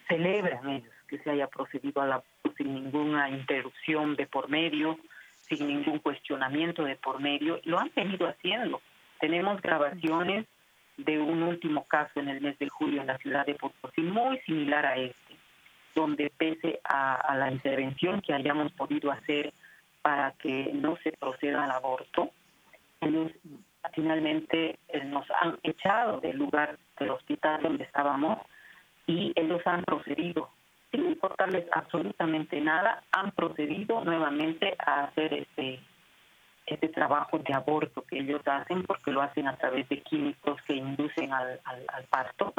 Celebran 0.08 0.70
ellos 0.70 0.99
que 1.10 1.18
se 1.20 1.32
haya 1.32 1.47
procedido 1.47 2.01
al 2.01 2.14
aborto 2.14 2.53
sin 2.57 2.74
ninguna 2.74 3.30
interrupción 3.30 4.16
de 4.16 4.28
por 4.28 4.49
medio, 4.49 4.97
sin 5.41 5.68
ningún 5.68 5.99
cuestionamiento 5.99 6.84
de 6.84 6.95
por 6.95 7.20
medio. 7.20 7.60
Lo 7.64 7.80
han 7.80 7.91
venido 7.95 8.28
haciendo. 8.28 8.82
Tenemos 9.20 9.62
grabaciones 9.62 10.45
de 10.97 11.20
un 11.20 11.43
último 11.43 11.86
caso 11.86 12.20
en 12.20 12.30
el 12.30 12.41
mes 12.41 12.57
de 12.60 12.70
julio 12.70 13.01
en 13.01 13.07
la 13.07 13.18
ciudad 13.18 13.45
de 13.45 13.55
Potosí, 13.55 14.01
muy 14.01 14.38
similar 14.39 14.86
a 14.86 14.95
este, 14.97 15.36
donde 15.95 16.32
pese 16.38 16.80
a 16.84 17.36
la 17.36 17.51
intervención 17.51 18.22
que 18.22 18.34
hayamos 18.34 18.72
podido 18.74 19.12
hacer 19.12 19.53
para 20.01 20.32
que 20.34 20.72
no 20.74 20.97
se 21.03 21.12
proceda 21.14 21.64
al 21.64 21.72
aborto. 21.72 22.32
Ellos 23.01 23.32
finalmente 23.93 24.80
eh, 24.88 25.03
nos 25.05 25.26
han 25.41 25.57
echado 25.64 26.20
del 26.20 26.38
lugar 26.38 26.78
del 26.99 27.12
hospital 27.12 27.62
donde 27.62 27.84
estábamos 27.84 28.39
y 29.07 29.34
ellos 29.36 29.62
han 29.66 29.84
procedido, 29.84 30.49
sin 30.92 31.06
importarles 31.06 31.66
absolutamente 31.72 32.60
nada, 32.62 33.04
han 33.12 33.32
procedido 33.32 34.04
nuevamente 34.04 34.76
a 34.80 35.06
hacer 35.06 35.34
este 35.34 35.80
este 36.66 36.90
trabajo 36.90 37.40
de 37.40 37.52
aborto 37.52 38.04
que 38.04 38.20
ellos 38.20 38.42
hacen 38.46 38.84
porque 38.84 39.12
lo 39.12 39.24
hacen 39.24 39.48
a 39.48 39.56
través 39.58 39.90
de 39.90 40.02
químicos 40.02 40.62
que 40.68 40.76
inducen 40.76 41.34
al, 41.34 41.60
al, 41.66 42.04
parto, 42.12 42.54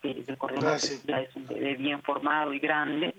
que 0.00 0.22
recordemos 0.28 1.04
ya 1.04 1.18
es 1.18 1.34
un 1.34 1.48
bebé 1.48 1.74
bien 1.74 2.00
formado 2.02 2.52
y 2.52 2.60
grande, 2.60 3.12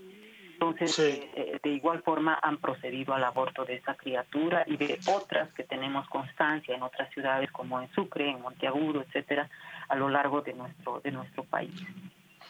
entonces, 0.54 0.98
eh, 1.36 1.60
de 1.62 1.70
igual 1.70 2.02
forma 2.04 2.39
han 2.41 2.58
procedido 2.58 3.14
al 3.14 3.24
aborto 3.24 3.66
de 3.66 3.76
esa 3.76 3.96
criatura 3.96 4.64
y 4.66 4.78
de 4.78 4.98
otras 5.08 5.52
que 5.54 5.64
tenemos 5.64 6.08
constancia 6.08 6.74
en 6.74 6.84
otras 6.84 7.12
ciudades 7.14 7.52
como 7.52 7.82
en 7.82 7.91
Sucre, 7.91 8.30
en 8.30 8.41
Monteagudo, 8.41 9.02
etcétera, 9.02 9.50
a 9.89 9.96
lo 9.96 10.08
largo 10.08 10.41
de 10.41 10.54
nuestro 10.54 11.02
de 11.02 11.12
nuestro 11.12 11.44
país. 11.44 11.74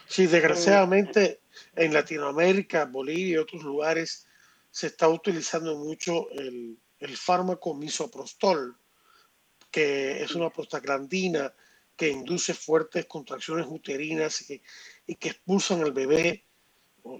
Sí, 0.06 0.26
desgraciadamente 0.26 1.40
en 1.74 1.92
Latinoamérica, 1.92 2.84
Bolivia 2.84 3.34
y 3.34 3.36
otros 3.36 3.62
lugares 3.62 4.26
se 4.70 4.88
está 4.88 5.08
utilizando 5.08 5.76
mucho 5.76 6.30
el, 6.30 6.78
el 6.98 7.16
fármaco 7.16 7.74
misoprostol, 7.74 8.76
que 9.70 10.22
es 10.22 10.34
una 10.34 10.50
prostaglandina 10.50 11.54
que 11.96 12.08
induce 12.08 12.54
fuertes 12.54 13.06
contracciones 13.06 13.66
uterinas 13.68 14.50
y 14.50 15.16
que, 15.16 15.28
expulsan 15.28 15.82
al 15.82 15.92
bebé 15.92 16.44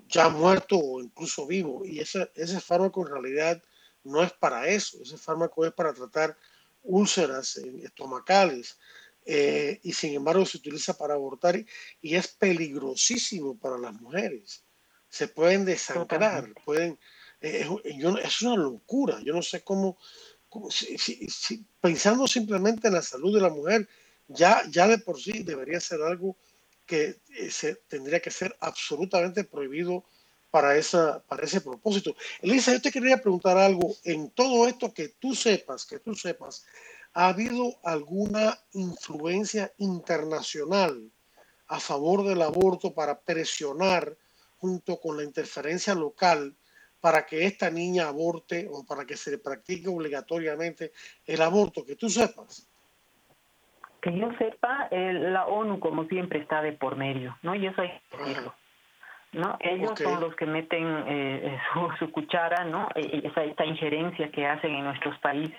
ya 0.08 0.28
muerto 0.28 0.78
o 0.78 1.00
incluso 1.00 1.46
vivo. 1.46 1.84
Y 1.84 2.00
ese, 2.00 2.30
ese 2.34 2.60
fármaco 2.60 3.02
en 3.02 3.12
realidad 3.12 3.62
no 4.02 4.22
es 4.22 4.32
para 4.32 4.66
eso. 4.68 4.98
Ese 5.02 5.18
fármaco 5.18 5.64
es 5.64 5.72
para 5.72 5.92
tratar 5.92 6.36
úlceras 6.82 7.56
estomacales. 7.56 8.78
Eh, 9.26 9.80
y 9.82 9.92
sin 9.94 10.14
embargo 10.14 10.44
se 10.44 10.58
utiliza 10.58 10.96
para 10.98 11.14
abortar 11.14 11.56
y, 11.56 12.14
es 12.14 12.28
peligrosísimo 12.28 13.58
para 13.58 13.78
las 13.78 13.94
mujeres. 13.94 14.64
Se 15.08 15.28
pueden 15.28 15.64
desangrar, 15.64 16.52
pueden, 16.64 16.98
eh, 17.40 17.66
es, 17.84 18.42
una 18.42 18.56
locura. 18.56 19.20
Yo 19.24 19.32
no 19.32 19.42
sé 19.42 19.62
cómo, 19.62 19.96
pensando 21.80 22.26
simplemente 22.26 22.88
en 22.88 22.94
la 22.94 23.02
salud 23.02 23.34
de 23.34 23.40
la 23.40 23.48
mujer, 23.48 23.88
ya, 24.28 24.62
ya 24.70 24.88
de 24.88 24.98
por 24.98 25.20
sí 25.20 25.42
debería 25.42 25.80
ser 25.80 26.02
algo 26.02 26.36
que 26.86 27.20
eh, 27.28 27.50
se, 27.50 27.76
tendría 27.88 28.20
que 28.20 28.30
ser 28.30 28.54
absolutamente 28.60 29.44
prohibido 29.44 30.04
para, 30.50 30.76
esa, 30.76 31.22
para 31.24 31.44
ese 31.44 31.60
propósito. 31.60 32.14
Elisa, 32.42 32.72
yo 32.72 32.80
te 32.80 32.92
quería 32.92 33.20
preguntar 33.20 33.56
algo. 33.56 33.96
En 34.04 34.30
todo 34.30 34.68
esto 34.68 34.92
que 34.92 35.08
tú 35.08 35.34
sepas, 35.34 35.84
que 35.84 35.98
tú 35.98 36.14
sepas, 36.14 36.64
¿ha 37.14 37.28
habido 37.28 37.74
alguna 37.84 38.58
influencia 38.72 39.72
internacional 39.78 41.10
a 41.68 41.80
favor 41.80 42.24
del 42.24 42.42
aborto 42.42 42.92
para 42.92 43.20
presionar 43.20 44.16
junto 44.58 44.98
con 45.00 45.16
la 45.16 45.24
interferencia 45.24 45.94
local 45.94 46.54
para 47.00 47.24
que 47.26 47.44
esta 47.44 47.70
niña 47.70 48.08
aborte 48.08 48.68
o 48.70 48.84
para 48.84 49.04
que 49.04 49.16
se 49.16 49.38
practique 49.38 49.88
obligatoriamente 49.88 50.92
el 51.26 51.40
aborto? 51.42 51.84
Que 51.84 51.96
tú 51.96 52.08
sepas. 52.08 52.68
Que 54.02 54.18
yo 54.18 54.30
sepa, 54.38 54.88
la 54.90 55.46
ONU 55.46 55.80
como 55.80 56.04
siempre 56.06 56.40
está 56.40 56.60
de 56.62 56.72
por 56.72 56.96
medio, 56.96 57.38
¿no? 57.42 57.54
Y 57.54 57.66
eso 57.66 57.80
hay 57.80 57.88
que 58.10 58.16
decirlo. 58.18 58.54
¿no? 59.34 59.56
Ellos 59.60 59.98
son 59.98 60.20
los 60.20 60.34
que 60.36 60.46
meten 60.46 61.04
eh, 61.08 61.58
su, 61.98 62.10
cuchara, 62.10 62.64
¿no? 62.64 62.88
E, 62.94 63.00
e, 63.00 63.26
esa, 63.26 63.44
esta 63.44 63.64
injerencia 63.64 64.30
que 64.30 64.46
hacen 64.46 64.72
en 64.74 64.84
nuestros 64.84 65.18
países, 65.18 65.58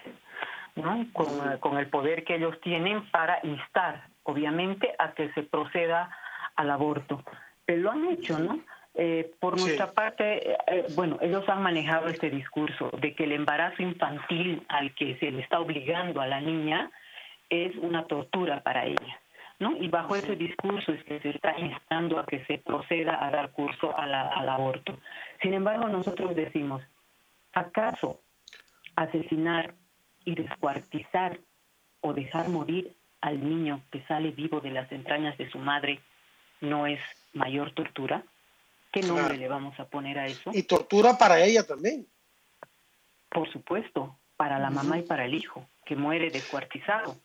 ¿no? 0.76 1.06
Con, 1.14 1.58
con, 1.60 1.78
el 1.78 1.88
poder 1.88 2.24
que 2.24 2.36
ellos 2.36 2.60
tienen 2.62 3.10
para 3.12 3.40
instar, 3.44 4.08
obviamente, 4.24 4.94
a 5.00 5.14
que 5.14 5.32
se 5.34 5.44
proceda 5.44 6.10
al 6.56 6.70
aborto. 6.72 7.24
Pero 7.66 7.82
lo 7.82 7.92
han 7.92 8.06
hecho, 8.06 8.40
¿no? 8.40 8.60
Eh, 8.98 9.34
por 9.42 9.60
nuestra 9.60 9.92
parte, 9.92 10.54
eh, 10.68 10.86
bueno, 10.96 11.18
ellos 11.20 11.48
han 11.50 11.62
manejado 11.62 12.08
este 12.08 12.30
discurso 12.30 12.90
de 12.98 13.14
que 13.14 13.26
el 13.26 13.34
embarazo 13.34 13.82
infantil 13.82 14.64
al 14.70 14.96
que 14.96 15.18
se 15.18 15.32
le 15.32 15.42
está 15.42 15.60
obligando 15.60 16.22
a 16.22 16.28
la 16.28 16.40
niña 16.40 16.92
es 17.50 17.76
una 17.76 18.06
tortura 18.06 18.64
para 18.64 18.86
ella. 18.86 19.20
¿no? 19.60 19.76
Y 19.78 19.90
bajo 19.90 20.16
ese 20.16 20.36
discurso 20.36 20.94
es 20.94 21.04
que 21.04 21.20
se 21.20 21.30
está 21.30 21.58
instando 21.60 22.20
a 22.20 22.26
que 22.26 22.46
se 22.46 22.58
proceda 22.58 23.26
a 23.26 23.32
dar 23.32 23.52
curso 23.52 23.98
al 23.98 24.14
aborto. 24.50 24.98
Sin 25.42 25.54
embargo, 25.54 25.88
nosotros 25.90 26.36
decimos, 26.36 26.82
¿acaso 27.54 28.22
asesinar 28.96 29.74
y 30.26 30.36
descuartizar 30.36 31.40
o 32.02 32.14
dejar 32.14 32.50
morir 32.50 32.96
al 33.22 33.48
niño 33.48 33.82
que 33.92 34.04
sale 34.04 34.32
vivo 34.32 34.60
de 34.60 34.72
las 34.72 34.92
entrañas 34.92 35.38
de 35.38 35.50
su 35.50 35.60
madre 35.60 36.00
no 36.62 36.88
es 36.88 37.00
mayor 37.34 37.72
tortura? 37.72 38.24
¿Qué 38.92 39.02
nombre 39.02 39.38
le 39.38 39.48
vamos 39.48 39.80
a 39.80 39.86
poner 39.86 40.20
a 40.20 40.26
eso? 40.26 40.52
Y 40.54 40.64
tortura 40.64 41.18
para 41.18 41.44
ella 41.44 41.66
también. 41.66 42.08
Por 43.30 43.52
supuesto, 43.52 44.18
para 44.38 44.60
la 44.60 44.70
mamá 44.70 45.00
y 45.00 45.02
para 45.04 45.26
el 45.26 45.34
hijo, 45.34 45.68
que 45.86 45.96
muere 45.96 46.30
descuartizado 46.30 47.18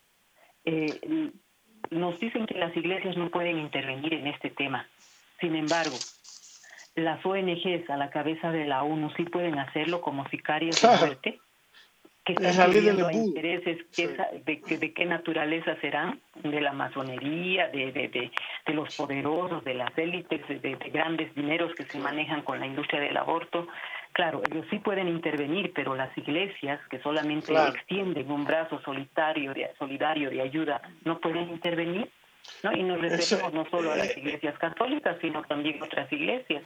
eh, 0.65 1.33
nos 1.91 2.21
dicen 2.21 2.47
que 2.47 2.55
las 2.55 2.77
iglesias 2.77 3.17
no 3.17 3.31
pueden 3.31 3.59
intervenir 3.59 4.15
en 4.15 4.27
este 4.27 4.51
tema. 4.51 4.87
Sin 5.41 5.57
embargo, 5.57 5.97
las 6.95 7.25
ONGs 7.25 7.89
a 7.89 7.97
la 7.97 8.11
cabeza 8.11 8.51
de 8.51 8.67
la 8.67 8.83
ONU 8.83 9.11
sí 9.17 9.25
pueden 9.25 9.59
hacerlo 9.59 10.01
como 10.01 10.29
sicarios 10.29 10.81
de 10.81 10.89
muerte, 10.89 11.41
que 12.35 12.49
están 12.49 12.71
pidiendo 12.71 13.11
intereses 13.11 13.79
de, 14.45 14.93
qué 14.95 15.05
naturaleza 15.07 15.77
serán, 15.81 16.21
de 16.43 16.61
la 16.61 16.73
masonería, 16.73 17.69
de, 17.69 17.93
de, 17.93 18.75
los 18.75 18.95
poderosos, 18.97 19.65
de 19.65 19.75
las 19.75 19.97
élites, 19.99 20.41
de, 20.49 20.77
grandes 20.93 21.35
dineros 21.35 21.75
que 21.75 21.85
se 21.85 21.99
manejan 21.99 22.43
con 22.43 22.61
la 22.61 22.67
industria 22.67 23.01
del 23.01 23.17
aborto, 23.17 23.67
Claro, 24.13 24.43
ellos 24.51 24.67
sí 24.71 24.79
pueden 24.81 25.07
intervenir, 25.09 25.73
pero 25.73 25.95
las 25.95 26.17
iglesias 26.19 26.81
que 26.91 27.01
solamente 27.01 27.55
extienden 27.55 28.31
un 28.31 28.45
brazo 28.45 28.81
solitario 28.83 29.55
de, 29.55 29.71
solidario 29.79 30.31
de 30.31 30.41
ayuda 30.41 30.83
no 31.05 31.21
pueden 31.21 31.49
intervenir, 31.49 32.11
¿no? 32.65 32.73
Y 32.73 32.83
nos 32.83 33.01
referimos 33.01 33.53
no 33.53 33.65
solo 33.71 33.93
a 33.93 33.97
las 33.97 34.09
eh, 34.09 34.15
iglesias 34.19 34.59
católicas, 34.59 35.17
sino 35.21 35.45
también 35.45 35.81
a 35.81 35.85
otras 35.85 36.13
iglesias. 36.13 36.65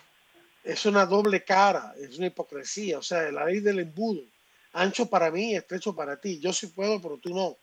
Es 0.63 0.87
una 0.87 1.05
doble 1.05 1.45
cara, 1.45 1.93
es 2.01 2.17
una 2.17 2.29
hipocresía, 2.29 2.99
o 2.99 3.03
sea, 3.03 3.31
la 3.31 3.45
ley 3.45 3.61
del 3.61 3.81
embudo, 3.81 4.23
ancho 4.75 5.07
para 5.07 5.31
mí, 5.31 5.55
estrecho 5.55 5.95
para 5.95 6.21
ti. 6.21 6.39
Yo 6.39 6.53
sí 6.53 6.69
puedo, 6.69 7.01
pero 7.01 7.19
tú 7.19 7.35
no. 7.35 7.57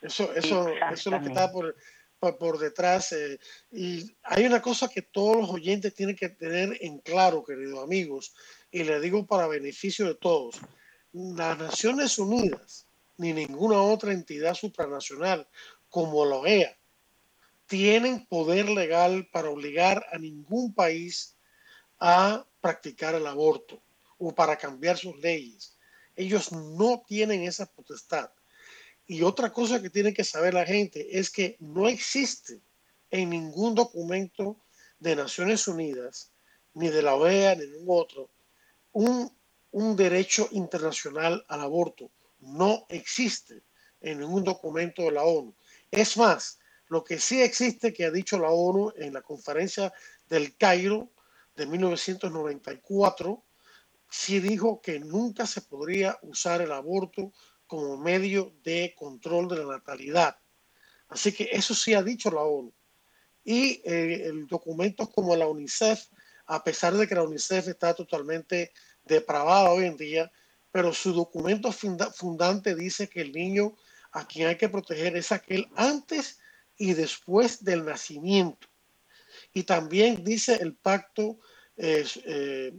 Eso, 0.00 0.32
eso, 0.34 0.68
eso 0.68 0.92
es 0.92 1.06
lo 1.06 1.20
que 1.20 1.28
está 1.28 1.50
por, 1.52 1.76
por, 2.18 2.58
detrás. 2.58 3.12
Eh, 3.12 3.38
y 3.72 4.14
hay 4.22 4.46
una 4.46 4.62
cosa 4.62 4.88
que 4.88 5.02
todos 5.02 5.36
los 5.36 5.50
oyentes 5.50 5.94
tienen 5.94 6.16
que 6.16 6.28
tener 6.30 6.76
en 6.80 6.98
claro, 6.98 7.44
queridos 7.44 7.82
amigos, 7.82 8.34
y 8.70 8.84
le 8.84 9.00
digo 9.00 9.26
para 9.26 9.46
beneficio 9.46 10.06
de 10.06 10.14
todos, 10.14 10.60
las 11.12 11.58
Naciones 11.58 12.18
Unidas 12.18 12.86
ni 13.16 13.32
ninguna 13.32 13.80
otra 13.80 14.12
entidad 14.12 14.54
supranacional 14.54 15.46
como 15.88 16.24
la 16.26 16.36
OEA 16.36 16.76
tienen 17.66 18.26
poder 18.26 18.68
legal 18.68 19.28
para 19.32 19.50
obligar 19.50 20.06
a 20.12 20.18
ningún 20.18 20.74
país 20.74 21.36
a 21.98 22.44
practicar 22.60 23.14
el 23.14 23.26
aborto 23.26 23.80
o 24.18 24.34
para 24.34 24.56
cambiar 24.56 24.98
sus 24.98 25.16
leyes. 25.18 25.73
Ellos 26.16 26.52
no 26.52 27.02
tienen 27.06 27.42
esa 27.42 27.66
potestad. 27.66 28.30
Y 29.06 29.22
otra 29.22 29.52
cosa 29.52 29.82
que 29.82 29.90
tiene 29.90 30.14
que 30.14 30.24
saber 30.24 30.54
la 30.54 30.64
gente 30.64 31.18
es 31.18 31.30
que 31.30 31.56
no 31.60 31.88
existe 31.88 32.60
en 33.10 33.30
ningún 33.30 33.74
documento 33.74 34.64
de 34.98 35.16
Naciones 35.16 35.68
Unidas, 35.68 36.32
ni 36.72 36.88
de 36.88 37.02
la 37.02 37.14
OEA, 37.14 37.54
ni 37.54 37.66
ningún 37.66 38.00
otro, 38.00 38.30
un, 38.92 39.30
un 39.72 39.96
derecho 39.96 40.48
internacional 40.52 41.44
al 41.48 41.60
aborto. 41.60 42.10
No 42.40 42.86
existe 42.88 43.62
en 44.00 44.20
ningún 44.20 44.44
documento 44.44 45.02
de 45.02 45.12
la 45.12 45.24
ONU. 45.24 45.54
Es 45.90 46.16
más, 46.16 46.58
lo 46.88 47.04
que 47.04 47.18
sí 47.18 47.42
existe 47.42 47.92
que 47.92 48.04
ha 48.04 48.10
dicho 48.10 48.38
la 48.38 48.50
ONU 48.50 48.92
en 48.96 49.14
la 49.14 49.22
conferencia 49.22 49.92
del 50.28 50.56
Cairo 50.56 51.10
de 51.56 51.66
1994, 51.66 53.44
sí 54.14 54.38
dijo 54.38 54.80
que 54.80 55.00
nunca 55.00 55.44
se 55.44 55.60
podría 55.60 56.16
usar 56.22 56.62
el 56.62 56.70
aborto 56.70 57.32
como 57.66 57.96
medio 57.96 58.54
de 58.62 58.94
control 58.96 59.48
de 59.48 59.56
la 59.56 59.66
natalidad. 59.66 60.38
Así 61.08 61.32
que 61.32 61.48
eso 61.50 61.74
sí 61.74 61.94
ha 61.94 62.02
dicho 62.02 62.30
la 62.30 62.42
ONU. 62.42 62.72
Y 63.42 63.82
eh, 63.84 64.30
documentos 64.48 65.10
como 65.10 65.34
la 65.34 65.48
UNICEF, 65.48 66.06
a 66.46 66.62
pesar 66.62 66.94
de 66.94 67.08
que 67.08 67.16
la 67.16 67.24
UNICEF 67.24 67.66
está 67.66 67.92
totalmente 67.92 68.72
depravada 69.04 69.72
hoy 69.72 69.86
en 69.86 69.96
día, 69.96 70.30
pero 70.70 70.94
su 70.94 71.12
documento 71.12 71.72
fundante 71.72 72.76
dice 72.76 73.08
que 73.08 73.20
el 73.20 73.32
niño 73.32 73.76
a 74.12 74.28
quien 74.28 74.46
hay 74.46 74.56
que 74.56 74.68
proteger 74.68 75.16
es 75.16 75.32
aquel 75.32 75.68
antes 75.74 76.38
y 76.78 76.94
después 76.94 77.64
del 77.64 77.84
nacimiento. 77.84 78.68
Y 79.52 79.64
también 79.64 80.22
dice 80.22 80.54
el 80.54 80.76
pacto 80.76 81.40
eh, 81.76 82.72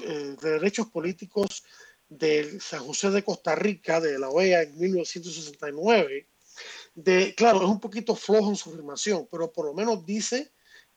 de 0.00 0.36
derechos 0.36 0.88
políticos 0.88 1.64
de 2.08 2.60
San 2.60 2.84
José 2.84 3.10
de 3.10 3.24
Costa 3.24 3.54
Rica, 3.54 4.00
de 4.00 4.18
la 4.18 4.28
OEA 4.28 4.62
en 4.62 4.78
1969, 4.78 6.28
de, 6.94 7.34
claro, 7.34 7.62
es 7.62 7.68
un 7.68 7.80
poquito 7.80 8.14
flojo 8.16 8.50
en 8.50 8.56
su 8.56 8.70
afirmación, 8.70 9.28
pero 9.30 9.52
por 9.52 9.66
lo 9.66 9.74
menos 9.74 10.04
dice 10.04 10.52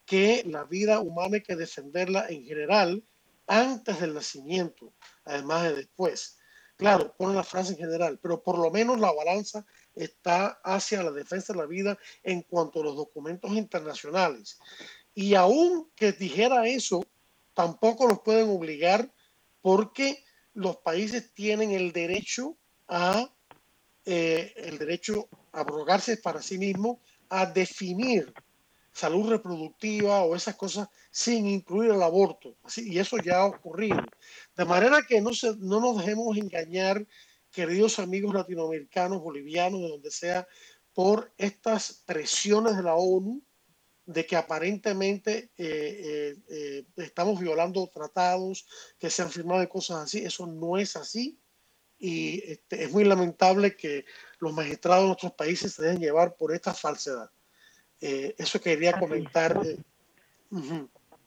que 0.05 0.43
la 0.47 0.63
vida 0.63 0.99
humana 0.99 1.35
hay 1.35 1.43
que 1.43 1.55
defenderla 1.55 2.27
en 2.29 2.43
general 2.43 3.03
antes 3.47 3.99
del 3.99 4.13
nacimiento, 4.13 4.93
además 5.23 5.63
de 5.63 5.75
después. 5.75 6.37
Claro, 6.75 7.15
pone 7.15 7.35
la 7.35 7.43
frase 7.43 7.73
en 7.73 7.77
general, 7.77 8.19
pero 8.21 8.41
por 8.41 8.57
lo 8.57 8.71
menos 8.71 8.99
la 8.99 9.11
balanza 9.11 9.65
está 9.93 10.59
hacia 10.63 11.03
la 11.03 11.11
defensa 11.11 11.53
de 11.53 11.59
la 11.59 11.67
vida 11.67 11.97
en 12.23 12.41
cuanto 12.41 12.81
a 12.81 12.83
los 12.83 12.95
documentos 12.95 13.51
internacionales. 13.51 14.57
Y 15.13 15.35
aún 15.35 15.91
que 15.95 16.11
dijera 16.11 16.67
eso, 16.67 17.05
tampoco 17.53 18.07
los 18.07 18.19
pueden 18.19 18.49
obligar 18.49 19.11
porque 19.61 20.23
los 20.53 20.77
países 20.77 21.33
tienen 21.33 21.71
el 21.71 21.91
derecho 21.91 22.57
a 22.87 23.29
eh, 24.05 24.53
el 24.57 24.77
derecho 24.77 25.29
a 25.53 25.61
abrogarse 25.61 26.17
para 26.17 26.41
sí 26.41 26.57
mismo 26.57 26.99
a 27.29 27.45
definir 27.45 28.33
salud 28.91 29.29
reproductiva 29.29 30.23
o 30.23 30.35
esas 30.35 30.55
cosas 30.55 30.89
sin 31.09 31.47
incluir 31.47 31.91
el 31.91 32.03
aborto. 32.03 32.55
Y 32.77 32.99
eso 32.99 33.17
ya 33.17 33.39
ha 33.39 33.45
ocurrido. 33.45 34.03
De 34.55 34.65
manera 34.65 35.01
que 35.07 35.21
no, 35.21 35.33
se, 35.33 35.55
no 35.57 35.79
nos 35.79 35.97
dejemos 35.97 36.37
engañar, 36.37 37.05
queridos 37.49 37.97
amigos 37.97 38.33
latinoamericanos, 38.33 39.21
bolivianos, 39.21 39.81
de 39.81 39.89
donde 39.89 40.11
sea, 40.11 40.47
por 40.93 41.33
estas 41.37 42.03
presiones 42.05 42.75
de 42.75 42.83
la 42.83 42.95
ONU 42.95 43.41
de 44.05 44.25
que 44.25 44.35
aparentemente 44.35 45.49
eh, 45.57 45.57
eh, 45.57 46.35
eh, 46.49 46.83
estamos 46.97 47.39
violando 47.39 47.87
tratados 47.87 48.67
que 48.99 49.09
se 49.09 49.21
han 49.21 49.29
firmado 49.29 49.63
y 49.63 49.67
cosas 49.67 50.03
así. 50.03 50.19
Eso 50.19 50.45
no 50.47 50.77
es 50.77 50.95
así. 50.95 51.39
Y 51.99 52.43
este, 52.51 52.83
es 52.83 52.91
muy 52.91 53.05
lamentable 53.05 53.75
que 53.77 54.05
los 54.39 54.53
magistrados 54.53 55.03
de 55.03 55.07
nuestros 55.07 55.33
países 55.33 55.73
se 55.73 55.83
dejen 55.83 56.01
llevar 56.01 56.35
por 56.35 56.53
esta 56.53 56.73
falsedad. 56.73 57.29
eso 58.01 58.59
quería 58.59 58.99
comentar. 58.99 59.57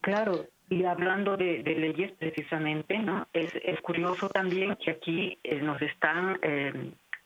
Claro, 0.01 0.47
y 0.69 0.83
hablando 0.83 1.35
de, 1.35 1.63
leyes 1.63 2.11
precisamente, 2.19 2.99
¿no? 2.99 3.27
Es, 3.33 3.51
es, 3.63 3.81
curioso 3.81 4.29
también 4.29 4.75
que 4.75 4.91
aquí 4.91 5.39
nos 5.63 5.81
están 5.81 6.39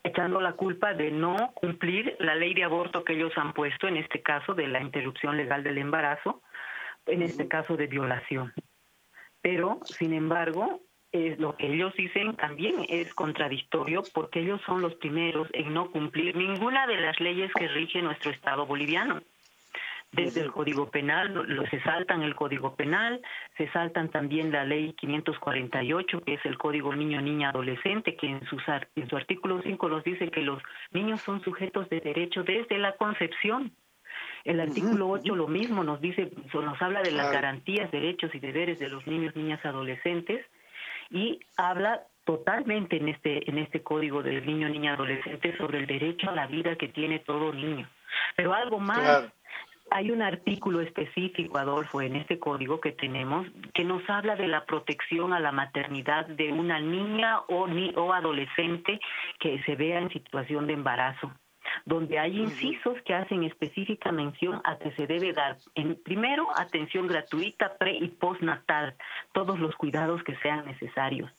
echando 0.03 0.41
la 0.41 0.53
culpa 0.53 0.93
de 0.93 1.11
no 1.11 1.51
cumplir 1.53 2.15
la 2.19 2.35
ley 2.35 2.53
de 2.53 2.63
aborto 2.63 3.03
que 3.03 3.13
ellos 3.13 3.33
han 3.35 3.53
puesto, 3.53 3.87
en 3.87 3.97
este 3.97 4.21
caso 4.21 4.53
de 4.53 4.67
la 4.67 4.81
interrupción 4.81 5.37
legal 5.37 5.63
del 5.63 5.77
embarazo, 5.77 6.41
en 7.05 7.21
este 7.21 7.47
caso 7.47 7.77
de 7.77 7.87
violación. 7.87 8.53
Pero, 9.41 9.79
sin 9.83 10.13
embargo, 10.13 10.81
es 11.11 11.39
lo 11.39 11.57
que 11.57 11.67
ellos 11.67 11.93
dicen 11.95 12.35
también 12.35 12.85
es 12.87 13.13
contradictorio 13.13 14.03
porque 14.13 14.39
ellos 14.39 14.61
son 14.65 14.81
los 14.81 14.95
primeros 14.95 15.47
en 15.53 15.73
no 15.73 15.91
cumplir 15.91 16.35
ninguna 16.35 16.87
de 16.87 17.01
las 17.01 17.19
leyes 17.19 17.51
que 17.53 17.67
rige 17.67 18.01
nuestro 18.01 18.31
Estado 18.31 18.65
boliviano 18.65 19.21
desde 20.11 20.41
el 20.41 20.51
Código 20.51 20.89
Penal, 20.89 21.33
lo, 21.33 21.65
se 21.67 21.81
saltan 21.81 22.21
el 22.21 22.35
Código 22.35 22.75
Penal, 22.75 23.21
se 23.57 23.69
saltan 23.69 24.09
también 24.09 24.51
la 24.51 24.65
Ley 24.65 24.93
548, 24.93 26.21
que 26.21 26.33
es 26.33 26.45
el 26.45 26.57
Código 26.57 26.93
Niño-Niña-Adolescente, 26.93 28.15
que 28.15 28.27
en, 28.27 28.45
sus, 28.45 28.61
en 28.95 29.09
su 29.09 29.15
artículo 29.15 29.61
5 29.61 29.89
nos 29.89 30.03
dice 30.03 30.29
que 30.29 30.41
los 30.41 30.61
niños 30.91 31.21
son 31.21 31.41
sujetos 31.43 31.89
de 31.89 32.01
derecho 32.01 32.43
desde 32.43 32.77
la 32.77 32.93
concepción. 32.97 33.71
El 34.43 34.59
artículo 34.59 35.09
8 35.09 35.35
lo 35.35 35.47
mismo 35.47 35.83
nos 35.83 36.01
dice, 36.01 36.31
nos 36.53 36.81
habla 36.81 37.01
de 37.01 37.11
las 37.11 37.31
garantías, 37.31 37.91
derechos 37.91 38.33
y 38.33 38.39
deberes 38.39 38.79
de 38.79 38.89
los 38.89 39.05
niños, 39.07 39.35
niñas, 39.35 39.63
adolescentes 39.63 40.45
y 41.09 41.39
habla 41.57 42.03
totalmente 42.25 42.97
en 42.97 43.09
este 43.09 43.49
en 43.49 43.57
este 43.57 43.81
código 43.81 44.23
del 44.23 44.45
niño, 44.45 44.69
niña, 44.69 44.93
adolescente 44.93 45.55
sobre 45.57 45.79
el 45.79 45.87
derecho 45.87 46.29
a 46.29 46.35
la 46.35 46.47
vida 46.47 46.75
que 46.75 46.87
tiene 46.87 47.19
todo 47.19 47.53
niño. 47.53 47.89
Pero 48.35 48.53
algo 48.53 48.79
más, 48.79 49.31
hay 49.91 50.09
un 50.09 50.21
artículo 50.21 50.79
específico, 50.79 51.57
Adolfo, 51.57 52.01
en 52.01 52.15
este 52.15 52.39
código 52.39 52.79
que 52.79 52.93
tenemos, 52.93 53.45
que 53.73 53.83
nos 53.83 54.09
habla 54.09 54.37
de 54.37 54.47
la 54.47 54.65
protección 54.65 55.33
a 55.33 55.39
la 55.39 55.51
maternidad 55.51 56.25
de 56.27 56.53
una 56.53 56.79
niña 56.79 57.41
o, 57.49 57.67
ni, 57.67 57.93
o 57.97 58.13
adolescente 58.13 59.01
que 59.37 59.61
se 59.63 59.75
vea 59.75 59.99
en 59.99 60.09
situación 60.09 60.65
de 60.65 60.73
embarazo 60.73 61.31
donde 61.85 62.19
hay 62.19 62.37
incisos 62.39 62.97
que 63.05 63.13
hacen 63.13 63.43
específica 63.43 64.11
mención 64.11 64.61
a 64.63 64.77
que 64.77 64.91
se 64.91 65.07
debe 65.07 65.31
dar, 65.31 65.57
en, 65.75 65.95
primero, 66.03 66.47
atención 66.55 67.07
gratuita 67.07 67.77
pre 67.77 67.95
y 67.95 68.09
postnatal, 68.09 68.95
todos 69.31 69.59
los 69.59 69.75
cuidados 69.75 70.21
que 70.23 70.35
sean 70.37 70.65
necesarios 70.65 71.31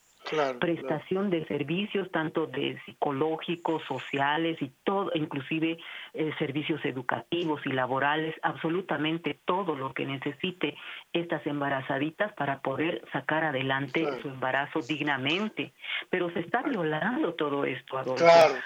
prestación 0.58 1.30
de 1.30 1.44
servicios 1.46 2.10
tanto 2.10 2.46
de 2.46 2.80
psicológicos, 2.84 3.82
sociales 3.86 4.56
y 4.60 4.70
todo, 4.84 5.10
inclusive 5.14 5.78
eh, 6.14 6.30
servicios 6.38 6.84
educativos 6.84 7.60
y 7.66 7.70
laborales, 7.70 8.34
absolutamente 8.42 9.38
todo 9.44 9.74
lo 9.74 9.92
que 9.92 10.06
necesite 10.06 10.76
estas 11.12 11.46
embarazaditas 11.46 12.32
para 12.34 12.60
poder 12.60 13.02
sacar 13.12 13.44
adelante 13.44 14.06
su 14.22 14.28
embarazo 14.28 14.80
dignamente. 14.80 15.72
Pero 16.10 16.30
se 16.30 16.40
está 16.40 16.62
violando 16.62 17.34
todo 17.34 17.64
esto, 17.64 17.98
Adolfo. 17.98 18.24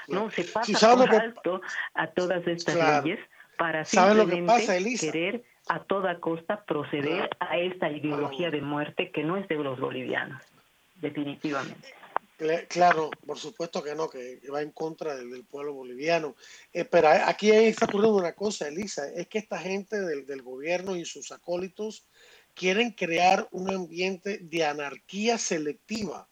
no 0.09 0.31
se 0.31 0.45
pasa 0.45 0.97
por 0.97 1.15
alto 1.15 1.61
a 1.95 2.07
todas 2.09 2.47
estas 2.47 3.03
leyes 3.05 3.19
para 3.59 3.85
simplemente 3.85 4.97
querer 5.01 5.43
a 5.69 5.81
toda 5.81 6.21
costa 6.21 6.65
proceder 6.65 7.29
a 7.41 7.59
esta 7.59 7.91
ideología 7.91 8.51
de 8.51 8.61
muerte 8.61 9.11
que 9.11 9.25
no 9.25 9.37
es 9.37 9.49
de 9.49 9.57
los 9.57 9.81
bolivianos 9.81 10.41
definitivamente. 11.01 11.95
Claro, 12.69 13.11
por 13.25 13.39
supuesto 13.39 13.83
que 13.83 13.95
no, 13.95 14.11
que 14.11 14.41
va 14.53 14.61
en 14.61 14.71
contra 14.73 15.17
del, 15.17 15.45
pueblo 15.45 15.73
boliviano. 15.73 16.37
Eh, 16.71 16.85
pero 16.85 17.09
aquí 17.09 17.51
está 17.51 17.87
ocurriendo 17.87 18.19
una 18.19 18.35
cosa, 18.35 18.69
Elisa, 18.69 19.11
es 19.11 19.27
que 19.29 19.39
esta 19.39 19.59
gente 19.59 19.99
del, 19.99 20.43
gobierno 20.43 20.97
y 20.97 21.07
sus 21.07 21.33
acólitos 21.33 22.07
quieren 22.55 22.91
crear 22.91 23.49
un 23.53 23.71
ambiente 23.71 24.39
de 24.39 24.65
anarquía 24.65 25.39
selectiva. 25.39 26.29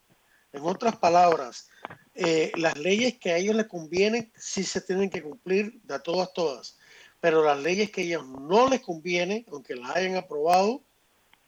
En 0.53 0.63
otras 0.63 0.97
palabras, 0.97 1.71
eh, 2.15 2.53
las 2.57 2.77
leyes 2.79 3.19
que 3.19 3.33
a 3.33 3.39
ellos 3.39 3.57
les 3.57 3.67
convienen 3.67 4.31
sí 4.37 4.63
se 4.63 4.83
tienen 4.83 5.09
que 5.09 5.23
cumplir 5.23 5.81
de 5.85 5.99
todas, 6.01 6.33
todas. 6.35 6.79
Pero 7.19 7.43
las 7.43 7.59
leyes 7.59 7.91
que 7.91 8.03
a 8.03 8.05
ellos 8.05 8.27
no 8.27 8.69
les 8.69 8.83
convienen, 8.83 9.47
aunque 9.51 9.75
las 9.75 9.97
hayan 9.97 10.17
aprobado, 10.17 10.83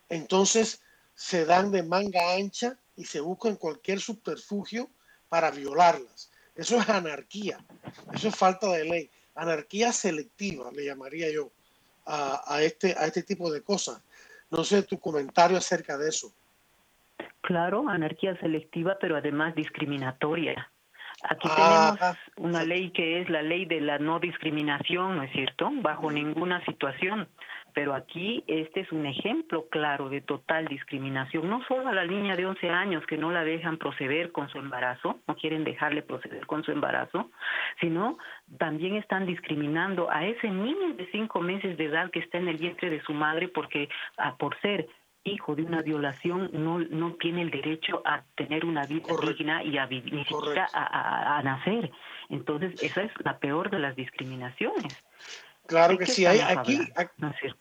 entonces 0.09 0.81
se 1.13 1.45
dan 1.45 1.71
de 1.71 1.83
manga 1.83 2.33
ancha 2.33 2.79
y 2.97 3.05
se 3.05 3.21
buscan 3.21 3.55
cualquier 3.55 3.99
subterfugio 3.99 4.89
para 5.29 5.51
violarlas. 5.51 6.31
Eso 6.55 6.77
es 6.77 6.89
anarquía, 6.89 7.59
eso 8.13 8.27
es 8.27 8.35
falta 8.35 8.67
de 8.71 8.83
ley. 8.83 9.09
Anarquía 9.35 9.93
selectiva, 9.93 10.71
le 10.71 10.85
llamaría 10.85 11.31
yo 11.31 11.51
a, 12.07 12.61
este, 12.61 12.95
a 12.97 13.05
este 13.05 13.21
tipo 13.21 13.51
de 13.51 13.61
cosas. 13.61 14.01
No 14.49 14.63
sé 14.63 14.81
tu 14.83 14.99
comentario 14.99 15.57
acerca 15.57 15.97
de 15.97 16.09
eso. 16.09 16.33
Claro, 17.41 17.87
anarquía 17.87 18.35
selectiva, 18.39 18.97
pero 18.99 19.15
además 19.15 19.53
discriminatoria. 19.55 20.71
Aquí 21.23 21.47
tenemos 21.47 22.17
una 22.37 22.63
ley 22.63 22.91
que 22.91 23.21
es 23.21 23.29
la 23.29 23.41
ley 23.41 23.65
de 23.65 23.81
la 23.81 23.99
no 23.99 24.19
discriminación, 24.19 25.17
¿no 25.17 25.23
es 25.23 25.31
cierto? 25.31 25.69
Bajo 25.81 26.11
ninguna 26.11 26.63
situación 26.65 27.27
pero 27.77 27.93
aquí 27.93 28.43
este 28.47 28.79
es 28.79 28.91
un 28.91 29.05
ejemplo 29.05 29.67
claro 29.69 30.09
de 30.09 30.21
total 30.21 30.65
discriminación, 30.65 31.47
no 31.47 31.63
solo 31.67 31.89
a 31.89 31.93
la 31.93 32.07
niña 32.07 32.35
de 32.35 32.47
11 32.47 32.71
años 32.71 33.05
que 33.05 33.19
no 33.19 33.29
la 33.29 33.43
dejan 33.43 33.77
proceder 33.77 34.31
con 34.31 34.49
su 34.49 34.57
embarazo, 34.57 35.19
no 35.27 35.35
quieren 35.35 35.63
dejarle 35.63 36.01
proceder 36.01 36.47
con 36.47 36.63
su 36.63 36.71
embarazo, 36.71 37.29
sino 37.79 38.17
también 38.57 38.95
están 38.95 39.27
discriminando 39.27 40.09
a 40.09 40.25
ese 40.25 40.49
niño 40.49 40.95
de 40.95 41.07
5 41.11 41.39
meses 41.41 41.77
de 41.77 41.85
edad 41.85 42.09
que 42.09 42.17
está 42.17 42.39
en 42.39 42.47
el 42.47 42.57
vientre 42.57 42.89
de 42.89 42.99
su 43.03 43.13
madre 43.13 43.47
porque 43.47 43.89
ah, 44.17 44.37
por 44.37 44.59
ser 44.59 44.87
hijo 45.23 45.55
de 45.55 45.61
una 45.61 45.83
violación 45.83 46.49
no, 46.53 46.79
no 46.79 47.13
tiene 47.13 47.43
el 47.43 47.51
derecho 47.51 48.01
a 48.05 48.23
tener 48.33 48.65
una 48.65 48.87
vida 48.87 49.13
digna 49.21 49.63
y 49.63 49.77
a, 49.77 49.85
ni 49.85 50.25
siquiera 50.25 50.67
a, 50.73 51.37
a, 51.37 51.43
nacer. 51.43 51.91
Entonces, 52.29 52.81
esa 52.81 53.03
es 53.03 53.11
la 53.23 53.37
peor 53.37 53.69
de 53.69 53.77
las 53.77 53.95
discriminaciones. 53.95 55.05
Claro 55.67 55.97
que 55.97 56.05
sí, 56.05 56.25
hay, 56.25 56.39
aquí, 56.39 56.79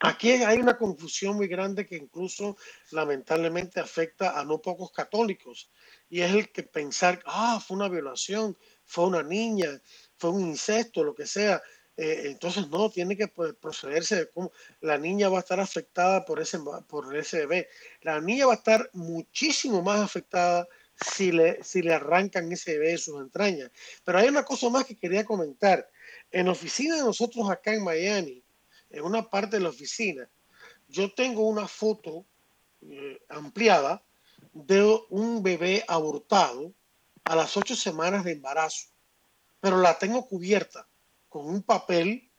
aquí 0.01 0.31
hay 0.31 0.59
una 0.59 0.77
confusión 0.77 1.37
muy 1.37 1.49
grande 1.49 1.87
que 1.87 1.97
incluso 1.97 2.57
lamentablemente 2.93 3.81
afecta 3.81 4.39
a 4.39 4.45
no 4.45 4.63
pocos 4.63 4.93
católicos 4.93 5.71
y 6.09 6.21
es 6.21 6.33
el 6.33 6.51
que 6.51 6.63
pensar, 6.63 7.21
ah, 7.27 7.61
fue 7.65 7.77
una 7.77 7.89
violación, 7.89 8.57
fue 8.85 9.07
una 9.07 9.23
niña, 9.23 9.81
fue 10.17 10.31
un 10.31 10.43
incesto, 10.43 11.03
lo 11.03 11.15
que 11.15 11.27
sea. 11.27 11.61
Eh, 11.97 12.25
entonces 12.27 12.69
no, 12.69 12.91
tiene 12.91 13.17
que 13.17 13.29
procederse 13.29 14.29
como 14.31 14.53
la 14.83 14.99
niña 14.99 15.31
va 15.31 15.39
a 15.39 15.41
estar 15.41 15.59
afectada 15.59 16.25
por 16.25 16.41
ese, 16.41 16.59
por 16.87 17.17
ese 17.17 17.39
bebé. 17.41 17.69
La 18.03 18.21
niña 18.21 18.47
va 18.47 18.53
a 18.53 18.57
estar 18.57 18.91
muchísimo 18.93 19.83
más 19.83 20.01
afectada 20.01 20.69
si 20.95 21.33
le, 21.33 21.63
si 21.65 21.83
le 21.83 21.95
arrancan 21.95 22.51
ese 22.53 22.73
bebé 22.73 22.93
de 22.93 22.99
sus 22.99 23.21
entrañas. 23.21 23.71
Pero 24.05 24.19
hay 24.19 24.29
una 24.29 24.45
cosa 24.45 24.69
más 24.71 24.85
que 24.85 24.97
quería 24.97 25.25
comentar. 25.25 25.89
En 26.37 26.45
la 26.45 26.53
oficina 26.53 26.97
de 26.97 27.03
nosotros 27.03 27.49
acá 27.49 27.73
en 27.73 27.83
Miami, 27.83 28.45
en 28.91 29.05
una 29.05 29.27
parte 29.27 29.57
de 29.57 29.63
la 29.63 29.71
oficina, 29.71 30.29
yo 30.87 31.11
tengo 31.15 31.49
una 31.49 31.67
foto 31.67 32.27
eh, 32.83 33.19
ampliada 33.31 34.05
de 34.53 34.83
un 35.09 35.43
bebé 35.43 35.83
abortado 35.89 36.75
a 37.25 37.37
las 37.37 37.57
ocho 37.57 37.75
semanas 37.75 38.23
de 38.23 38.33
embarazo, 38.33 38.89
pero 39.61 39.79
la 39.79 39.99
tengo 39.99 40.29
cubierta 40.29 40.87
con 41.31 41.49
un 41.49 41.63
papel 41.63 42.31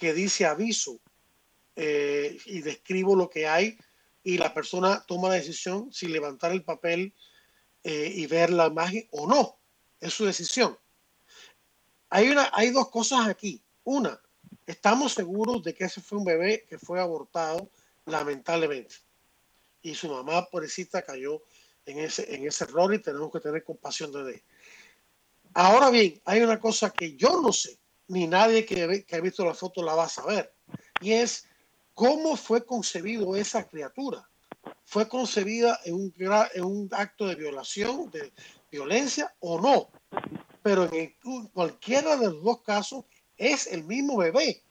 que 0.00 0.12
dice 0.12 0.46
aviso 0.46 1.00
eh, 1.76 2.36
y 2.46 2.60
describo 2.60 3.14
lo 3.14 3.30
que 3.30 3.46
hay 3.46 3.78
y 4.24 4.36
la 4.36 4.52
persona 4.52 5.04
toma 5.06 5.28
la 5.28 5.36
decisión 5.36 5.92
si 5.92 6.08
levantar 6.08 6.50
el 6.50 6.64
papel 6.64 7.14
eh, 7.84 8.10
y 8.16 8.26
ver 8.26 8.50
la 8.50 8.66
imagen 8.66 9.06
o 9.12 9.28
no. 9.28 9.60
Es 10.00 10.12
su 10.12 10.24
decisión. 10.24 10.76
Hay, 12.14 12.28
una, 12.28 12.48
hay 12.52 12.70
dos 12.70 12.90
cosas 12.90 13.26
aquí. 13.26 13.60
Una, 13.82 14.20
estamos 14.68 15.14
seguros 15.14 15.64
de 15.64 15.74
que 15.74 15.82
ese 15.82 16.00
fue 16.00 16.18
un 16.18 16.24
bebé 16.24 16.64
que 16.68 16.78
fue 16.78 17.00
abortado 17.00 17.68
lamentablemente. 18.06 18.94
Y 19.82 19.96
su 19.96 20.08
mamá, 20.08 20.46
pobrecita, 20.48 21.02
cayó 21.02 21.42
en 21.84 21.98
ese, 21.98 22.32
en 22.32 22.46
ese 22.46 22.62
error 22.62 22.94
y 22.94 23.00
tenemos 23.00 23.32
que 23.32 23.40
tener 23.40 23.64
compasión 23.64 24.12
de 24.12 24.34
él. 24.34 24.42
Ahora 25.54 25.90
bien, 25.90 26.22
hay 26.24 26.40
una 26.42 26.60
cosa 26.60 26.90
que 26.90 27.16
yo 27.16 27.40
no 27.40 27.52
sé, 27.52 27.80
ni 28.06 28.28
nadie 28.28 28.64
que, 28.64 29.04
ha 29.10 29.20
visto 29.20 29.44
la 29.44 29.54
foto 29.54 29.82
la 29.82 29.96
va 29.96 30.04
a 30.04 30.08
saber, 30.08 30.54
y 31.00 31.14
es 31.14 31.48
cómo 31.94 32.36
fue 32.36 32.64
concebido 32.64 33.34
esa 33.34 33.66
criatura. 33.66 34.28
¿Fue 34.84 35.08
concebida 35.08 35.80
en 35.84 35.94
un, 35.94 36.14
en 36.54 36.64
un 36.64 36.88
acto 36.92 37.26
de 37.26 37.34
violación, 37.34 38.08
de 38.12 38.32
violencia 38.70 39.34
o 39.40 39.60
no? 39.60 39.90
Pero 40.64 40.90
en 40.92 41.14
cualquiera 41.52 42.16
de 42.16 42.24
los 42.30 42.42
dos 42.42 42.62
casos 42.62 43.04
es 43.36 43.66
el 43.66 43.84
mismo 43.84 44.16
bebé, 44.16 44.62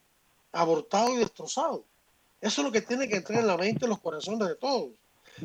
abortado 0.51 1.13
y 1.13 1.19
destrozado. 1.19 1.85
Eso 2.41 2.61
es 2.61 2.65
lo 2.65 2.71
que 2.71 2.81
tiene 2.81 3.07
que 3.07 3.17
entrar 3.17 3.39
en 3.39 3.47
la 3.47 3.57
mente 3.57 3.85
y 3.85 3.89
los 3.89 4.01
corazones 4.01 4.47
de 4.47 4.55
todos 4.55 4.89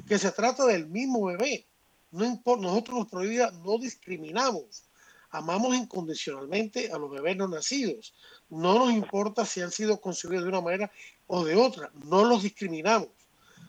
que 0.07 0.19
se 0.19 0.33
trata 0.33 0.65
del 0.65 0.87
mismo 0.87 1.27
bebé. 1.27 1.67
No 2.11 2.25
importa, 2.25 2.63
nosotros 2.63 3.01
los 3.01 3.09
prohibida 3.09 3.51
no 3.51 3.79
discriminamos. 3.79 4.85
Amamos 5.31 5.77
incondicionalmente 5.77 6.91
a 6.91 6.97
los 6.97 7.11
bebés 7.11 7.37
no 7.37 7.47
nacidos. 7.47 8.15
No 8.49 8.79
nos 8.79 8.93
importa 8.93 9.45
si 9.45 9.61
han 9.61 9.71
sido 9.71 10.01
concebidos 10.01 10.45
de 10.45 10.49
una 10.49 10.63
manera 10.63 10.91
o 11.27 11.45
de 11.45 11.57
otra. 11.57 11.91
No 12.07 12.25
los 12.25 12.43
discriminamos, 12.43 13.11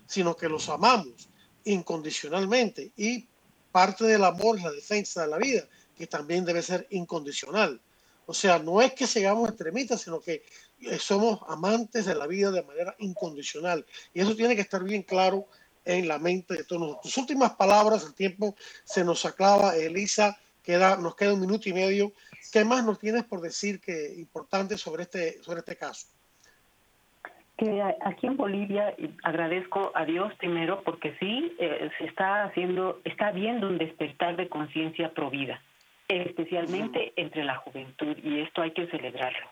sino 0.07 0.37
que 0.37 0.47
los 0.47 0.69
amamos 0.69 1.27
incondicionalmente. 1.65 2.93
Y 2.95 3.27
parte 3.73 4.05
del 4.05 4.23
amor 4.23 4.57
es 4.57 4.63
la 4.63 4.71
defensa 4.71 5.23
de 5.23 5.27
la 5.27 5.37
vida, 5.37 5.67
que 5.99 6.07
también 6.07 6.45
debe 6.45 6.61
ser 6.61 6.87
incondicional. 6.91 7.79
O 8.25 8.33
sea, 8.33 8.57
no 8.57 8.81
es 8.81 8.93
que 8.93 9.05
seamos 9.05 9.49
extremistas, 9.49 10.01
sino 10.01 10.21
que 10.21 10.43
somos 10.97 11.41
amantes 11.47 12.05
de 12.05 12.15
la 12.15 12.25
vida 12.25 12.51
de 12.51 12.63
manera 12.63 12.95
incondicional. 12.99 13.85
Y 14.13 14.21
eso 14.21 14.35
tiene 14.35 14.55
que 14.55 14.61
estar 14.61 14.81
bien 14.81 15.03
claro 15.03 15.47
en 15.83 16.07
la 16.07 16.19
mente 16.19 16.53
de 16.53 16.63
todos 16.63 17.01
Tus 17.01 17.17
últimas 17.17 17.51
palabras, 17.55 18.05
el 18.05 18.13
tiempo 18.13 18.55
se 18.83 19.03
nos 19.03 19.25
aclava, 19.25 19.75
Elisa, 19.75 20.37
queda, 20.63 20.95
nos 20.95 21.15
queda 21.15 21.33
un 21.33 21.41
minuto 21.41 21.67
y 21.67 21.73
medio. 21.73 22.13
¿Qué 22.53 22.63
más 22.63 22.85
nos 22.85 22.99
tienes 22.99 23.25
por 23.25 23.41
decir 23.41 23.81
que 23.81 24.13
importante 24.15 24.77
sobre 24.77 25.03
este, 25.03 25.43
sobre 25.43 25.59
este 25.59 25.75
caso? 25.75 26.07
Que 27.57 27.81
aquí 28.05 28.25
en 28.25 28.37
Bolivia 28.37 28.95
agradezco 29.23 29.91
a 29.93 30.05
Dios 30.05 30.31
primero 30.35 30.81
porque 30.83 31.13
sí 31.19 31.51
eh, 31.59 31.89
se 31.97 32.05
está 32.05 32.45
haciendo, 32.45 33.01
está 33.03 33.27
habiendo 33.27 33.67
un 33.67 33.77
despertar 33.77 34.37
de 34.37 34.47
conciencia 34.47 35.11
provida, 35.13 35.61
especialmente 36.09 37.13
entre 37.15 37.43
la 37.43 37.55
juventud 37.57 38.17
y 38.23 38.39
esto 38.39 38.61
hay 38.61 38.71
que 38.71 38.87
celebrarlo. 38.87 39.47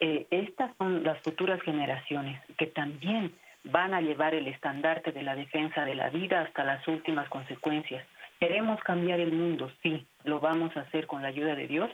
Eh, 0.00 0.26
estas 0.30 0.76
son 0.76 1.04
las 1.04 1.20
futuras 1.20 1.60
generaciones 1.62 2.40
que 2.58 2.66
también 2.66 3.32
van 3.64 3.94
a 3.94 4.00
llevar 4.00 4.34
el 4.34 4.48
estandarte 4.48 5.12
de 5.12 5.22
la 5.22 5.36
defensa 5.36 5.84
de 5.84 5.94
la 5.94 6.10
vida 6.10 6.40
hasta 6.40 6.64
las 6.64 6.86
últimas 6.88 7.28
consecuencias. 7.28 8.04
Queremos 8.40 8.80
cambiar 8.82 9.20
el 9.20 9.32
mundo, 9.32 9.70
sí, 9.82 10.06
lo 10.24 10.40
vamos 10.40 10.76
a 10.76 10.80
hacer 10.80 11.06
con 11.06 11.22
la 11.22 11.28
ayuda 11.28 11.54
de 11.54 11.68
Dios, 11.68 11.90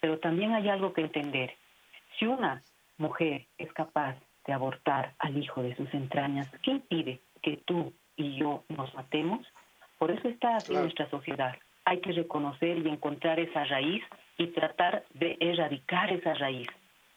pero 0.00 0.18
también 0.18 0.52
hay 0.52 0.68
algo 0.68 0.92
que 0.92 1.02
entender. 1.02 1.54
Si 2.18 2.26
una 2.26 2.62
mujer 2.96 3.46
es 3.58 3.72
capaz 3.72 4.16
de 4.46 4.52
abortar 4.52 5.14
al 5.18 5.36
hijo 5.36 5.62
de 5.62 5.76
sus 5.76 5.92
entrañas, 5.94 6.50
¿qué 6.62 6.72
impide 6.72 7.20
que 7.42 7.58
tú 7.58 7.92
y 8.16 8.36
yo 8.36 8.64
nos 8.68 8.92
matemos? 8.94 9.46
Por 9.98 10.10
eso 10.10 10.28
está 10.28 10.56
así 10.56 10.72
nuestra 10.74 11.08
sociedad. 11.10 11.54
Hay 11.84 12.00
que 12.00 12.12
reconocer 12.12 12.78
y 12.78 12.88
encontrar 12.88 13.40
esa 13.40 13.64
raíz 13.64 14.02
y 14.38 14.48
tratar 14.48 15.04
de 15.14 15.36
erradicar 15.40 16.12
esa 16.12 16.34
raíz. 16.34 16.68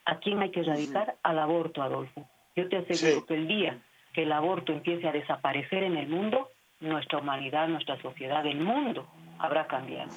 ¿A 0.05 0.20
quién 0.20 0.39
hay 0.41 0.51
que 0.51 0.61
erradicar? 0.61 1.16
Al 1.24 1.39
aborto, 1.39 1.82
Adolfo. 1.82 2.28
Yo 2.55 2.70
te 2.70 2.78
aseguro 2.78 3.26
que 3.26 3.36
el 3.36 3.47
día 3.47 3.82
que 4.13 4.24
el 4.24 4.32
aborto 4.32 4.72
empiece 4.72 5.07
a 5.07 5.11
desaparecer 5.11 5.84
en 5.84 5.97
el 5.97 6.07
mundo, 6.07 6.49
nuestra 6.80 7.20
humanidad, 7.20 7.68
nuestra 7.68 8.01
sociedad, 8.01 8.45
el 8.45 8.61
mundo 8.61 9.05
habrá 9.39 9.68
cambiado. 9.68 10.11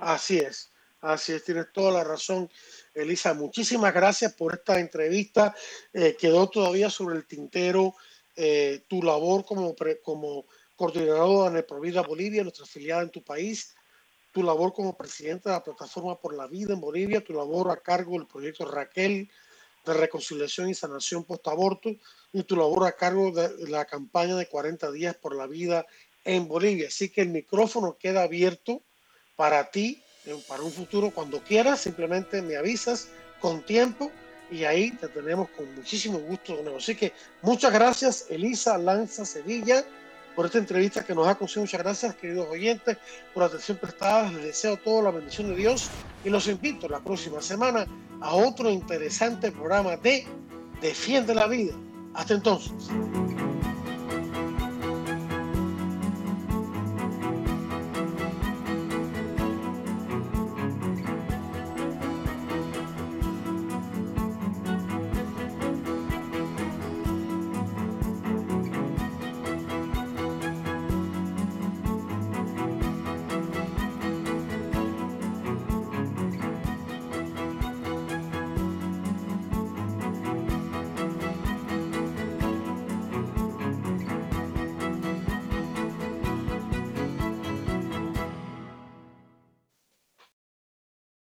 Así 0.00 0.38
es, 0.38 0.72
así 1.02 1.32
es, 1.32 1.44
tienes 1.44 1.70
toda 1.72 1.92
la 1.92 2.04
razón, 2.04 2.48
Elisa. 2.94 3.34
Muchísimas 3.34 3.92
gracias 3.92 4.32
por 4.32 4.54
esta 4.54 4.80
entrevista. 4.80 5.54
Eh, 5.92 6.16
quedó 6.18 6.48
todavía 6.48 6.88
sobre 6.88 7.16
el 7.16 7.26
tintero 7.26 7.94
eh, 8.36 8.84
tu 8.88 9.02
labor 9.02 9.44
como, 9.44 9.74
como 10.02 10.46
coordinadora 10.76 11.50
de 11.50 11.62
Provida 11.62 12.02
Bolivia, 12.02 12.42
nuestra 12.42 12.64
afiliada 12.64 13.02
en 13.02 13.10
tu 13.10 13.22
país, 13.22 13.74
tu 14.32 14.42
labor 14.42 14.72
como 14.72 14.96
presidenta 14.96 15.50
de 15.50 15.56
la 15.56 15.64
Plataforma 15.64 16.20
por 16.20 16.34
la 16.34 16.46
Vida 16.46 16.74
en 16.74 16.80
Bolivia, 16.80 17.22
tu 17.22 17.32
labor 17.32 17.70
a 17.70 17.76
cargo 17.76 18.12
del 18.12 18.26
proyecto 18.26 18.64
Raquel 18.64 19.30
de 19.84 19.94
Reconciliación 19.94 20.68
y 20.68 20.74
Sanación 20.74 21.24
Post-Aborto 21.24 21.90
y 22.32 22.42
tu 22.42 22.56
labor 22.56 22.86
a 22.86 22.92
cargo 22.92 23.30
de 23.30 23.68
la 23.68 23.84
campaña 23.84 24.34
de 24.34 24.48
40 24.48 24.90
días 24.92 25.14
por 25.14 25.36
la 25.36 25.46
vida 25.46 25.86
en 26.24 26.48
Bolivia. 26.48 26.88
Así 26.88 27.10
que 27.10 27.20
el 27.20 27.28
micrófono 27.28 27.96
queda 27.98 28.22
abierto 28.22 28.82
para 29.36 29.70
ti, 29.70 30.02
para 30.48 30.62
un 30.62 30.72
futuro, 30.72 31.10
cuando 31.10 31.42
quieras, 31.42 31.82
simplemente 31.82 32.40
me 32.40 32.56
avisas 32.56 33.08
con 33.40 33.64
tiempo 33.64 34.10
y 34.50 34.64
ahí 34.64 34.90
te 34.92 35.08
tenemos 35.08 35.50
con 35.50 35.72
muchísimo 35.74 36.18
gusto 36.18 36.56
de 36.56 36.62
nuevo. 36.62 36.78
Así 36.78 36.94
que 36.94 37.12
muchas 37.42 37.72
gracias, 37.72 38.26
Elisa 38.30 38.78
Lanza 38.78 39.26
Sevilla, 39.26 39.84
por 40.34 40.46
esta 40.46 40.58
entrevista 40.58 41.04
que 41.04 41.14
nos 41.14 41.26
ha 41.26 41.34
conseguido. 41.34 41.64
Muchas 41.64 41.82
gracias, 41.82 42.14
queridos 42.16 42.48
oyentes, 42.50 42.98
por 43.32 43.42
la 43.42 43.46
atención 43.46 43.78
prestada. 43.78 44.30
Les 44.32 44.42
deseo 44.42 44.76
toda 44.76 45.02
la 45.02 45.10
bendición 45.10 45.48
de 45.48 45.56
Dios 45.56 45.90
y 46.24 46.30
los 46.30 46.46
invito 46.48 46.88
la 46.88 47.00
próxima 47.00 47.40
semana 47.40 47.86
a 48.20 48.34
otro 48.34 48.70
interesante 48.70 49.52
programa 49.52 49.96
de 49.96 50.26
Defiende 50.80 51.34
la 51.34 51.46
Vida. 51.46 51.74
Hasta 52.14 52.34
entonces. 52.34 52.72